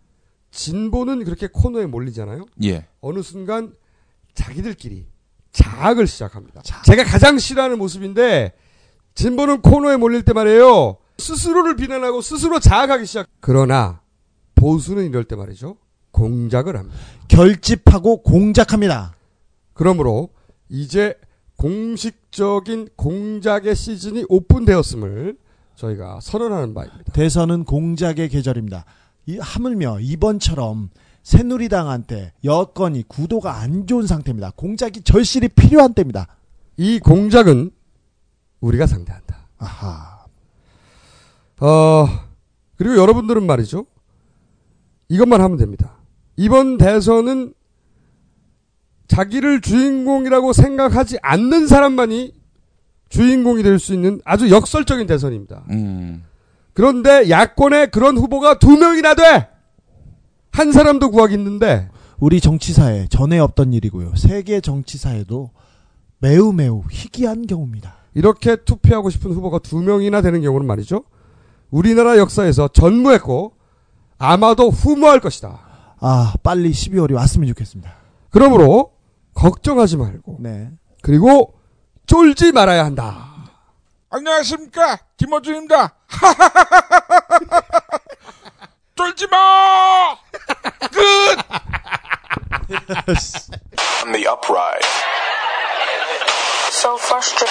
진보는 0.52 1.24
그렇게 1.24 1.48
코너에 1.48 1.86
몰리잖아요. 1.86 2.46
예. 2.62 2.86
어느 3.00 3.22
순간 3.22 3.74
자기들끼리 4.34 5.04
자학을 5.50 6.06
시작합니다. 6.06 6.62
제가 6.84 7.02
가장 7.04 7.38
싫어하는 7.38 7.76
모습인데 7.78 8.54
진보는 9.16 9.62
코너에 9.62 9.96
몰릴 9.96 10.24
때 10.24 10.32
말이에요. 10.32 10.96
스스로를 11.18 11.74
비난하고 11.74 12.20
스스로 12.20 12.60
자학하기 12.60 13.04
시작. 13.04 13.26
그러나 13.40 14.00
보수는 14.54 15.06
이럴 15.06 15.24
때 15.24 15.34
말이죠. 15.34 15.76
공작을 16.12 16.76
합니다. 16.76 16.96
결집하고 17.26 18.22
공작합니다. 18.22 19.16
그러므로 19.72 20.30
이제 20.68 21.14
공식적인 21.56 22.90
공작의 22.94 23.74
시즌이 23.74 24.26
오픈되었음을 24.28 25.36
저희가 25.76 26.20
선언하는 26.20 26.74
바입니다. 26.74 27.12
대선은 27.12 27.64
공작의 27.64 28.28
계절입니다. 28.28 28.84
이 29.26 29.38
하물며 29.38 30.00
이번처럼 30.00 30.90
새누리당한테 31.22 32.32
여건이 32.44 33.04
구도가 33.08 33.56
안 33.56 33.86
좋은 33.86 34.06
상태입니다. 34.06 34.52
공작이 34.56 35.02
절실히 35.02 35.48
필요한 35.48 35.94
때입니다. 35.94 36.26
이 36.76 36.98
공작은 36.98 37.70
우리가 38.60 38.86
상대한다. 38.86 39.48
아하. 39.58 40.26
어, 41.60 42.06
그리고 42.76 42.96
여러분들은 42.96 43.46
말이죠. 43.46 43.86
이것만 45.08 45.40
하면 45.40 45.56
됩니다. 45.56 45.96
이번 46.36 46.76
대선은 46.76 47.54
자기를 49.08 49.60
주인공이라고 49.60 50.52
생각하지 50.52 51.18
않는 51.22 51.66
사람만이 51.66 52.34
주인공이 53.18 53.62
될 53.62 53.78
수 53.78 53.94
있는 53.94 54.20
아주 54.24 54.50
역설적인 54.50 55.06
대선입니다. 55.06 55.62
음. 55.70 56.24
그런데 56.72 57.30
야권에 57.30 57.86
그런 57.86 58.16
후보가 58.18 58.58
두 58.58 58.76
명이나 58.76 59.14
돼! 59.14 59.48
한 60.50 60.72
사람도 60.72 61.12
구하기 61.12 61.34
힘든데, 61.34 61.90
우리 62.18 62.40
정치사에 62.40 63.06
전에 63.08 63.38
없던 63.38 63.72
일이고요. 63.72 64.16
세계 64.16 64.60
정치사에도 64.60 65.50
매우 66.18 66.52
매우 66.52 66.82
희귀한 66.90 67.46
경우입니다. 67.46 67.94
이렇게 68.14 68.56
투표하고 68.56 69.10
싶은 69.10 69.30
후보가 69.32 69.60
두 69.60 69.80
명이나 69.80 70.20
되는 70.20 70.42
경우는 70.42 70.66
말이죠. 70.66 71.04
우리나라 71.70 72.18
역사에서 72.18 72.66
전무했고, 72.66 73.52
아마도 74.18 74.70
후무할 74.70 75.20
것이다. 75.20 75.60
아, 76.00 76.34
빨리 76.42 76.72
12월이 76.72 77.14
왔으면 77.14 77.46
좋겠습니다. 77.48 77.92
그러므로, 78.30 78.90
걱정하지 79.34 79.98
말고, 79.98 80.38
네. 80.40 80.70
그리고 81.02 81.53
쫄지 82.06 82.52
말아야 82.52 82.84
한다. 82.84 83.30
안녕하십니까 84.10 84.98
김어준입니다. 85.16 85.94
쫄지 88.96 89.26
마. 89.28 90.16
끝. 90.92 91.38
On 94.04 94.12
the 94.12 94.26
uprise. 94.28 94.86
So 96.70 96.96
frustrated. 96.96 97.48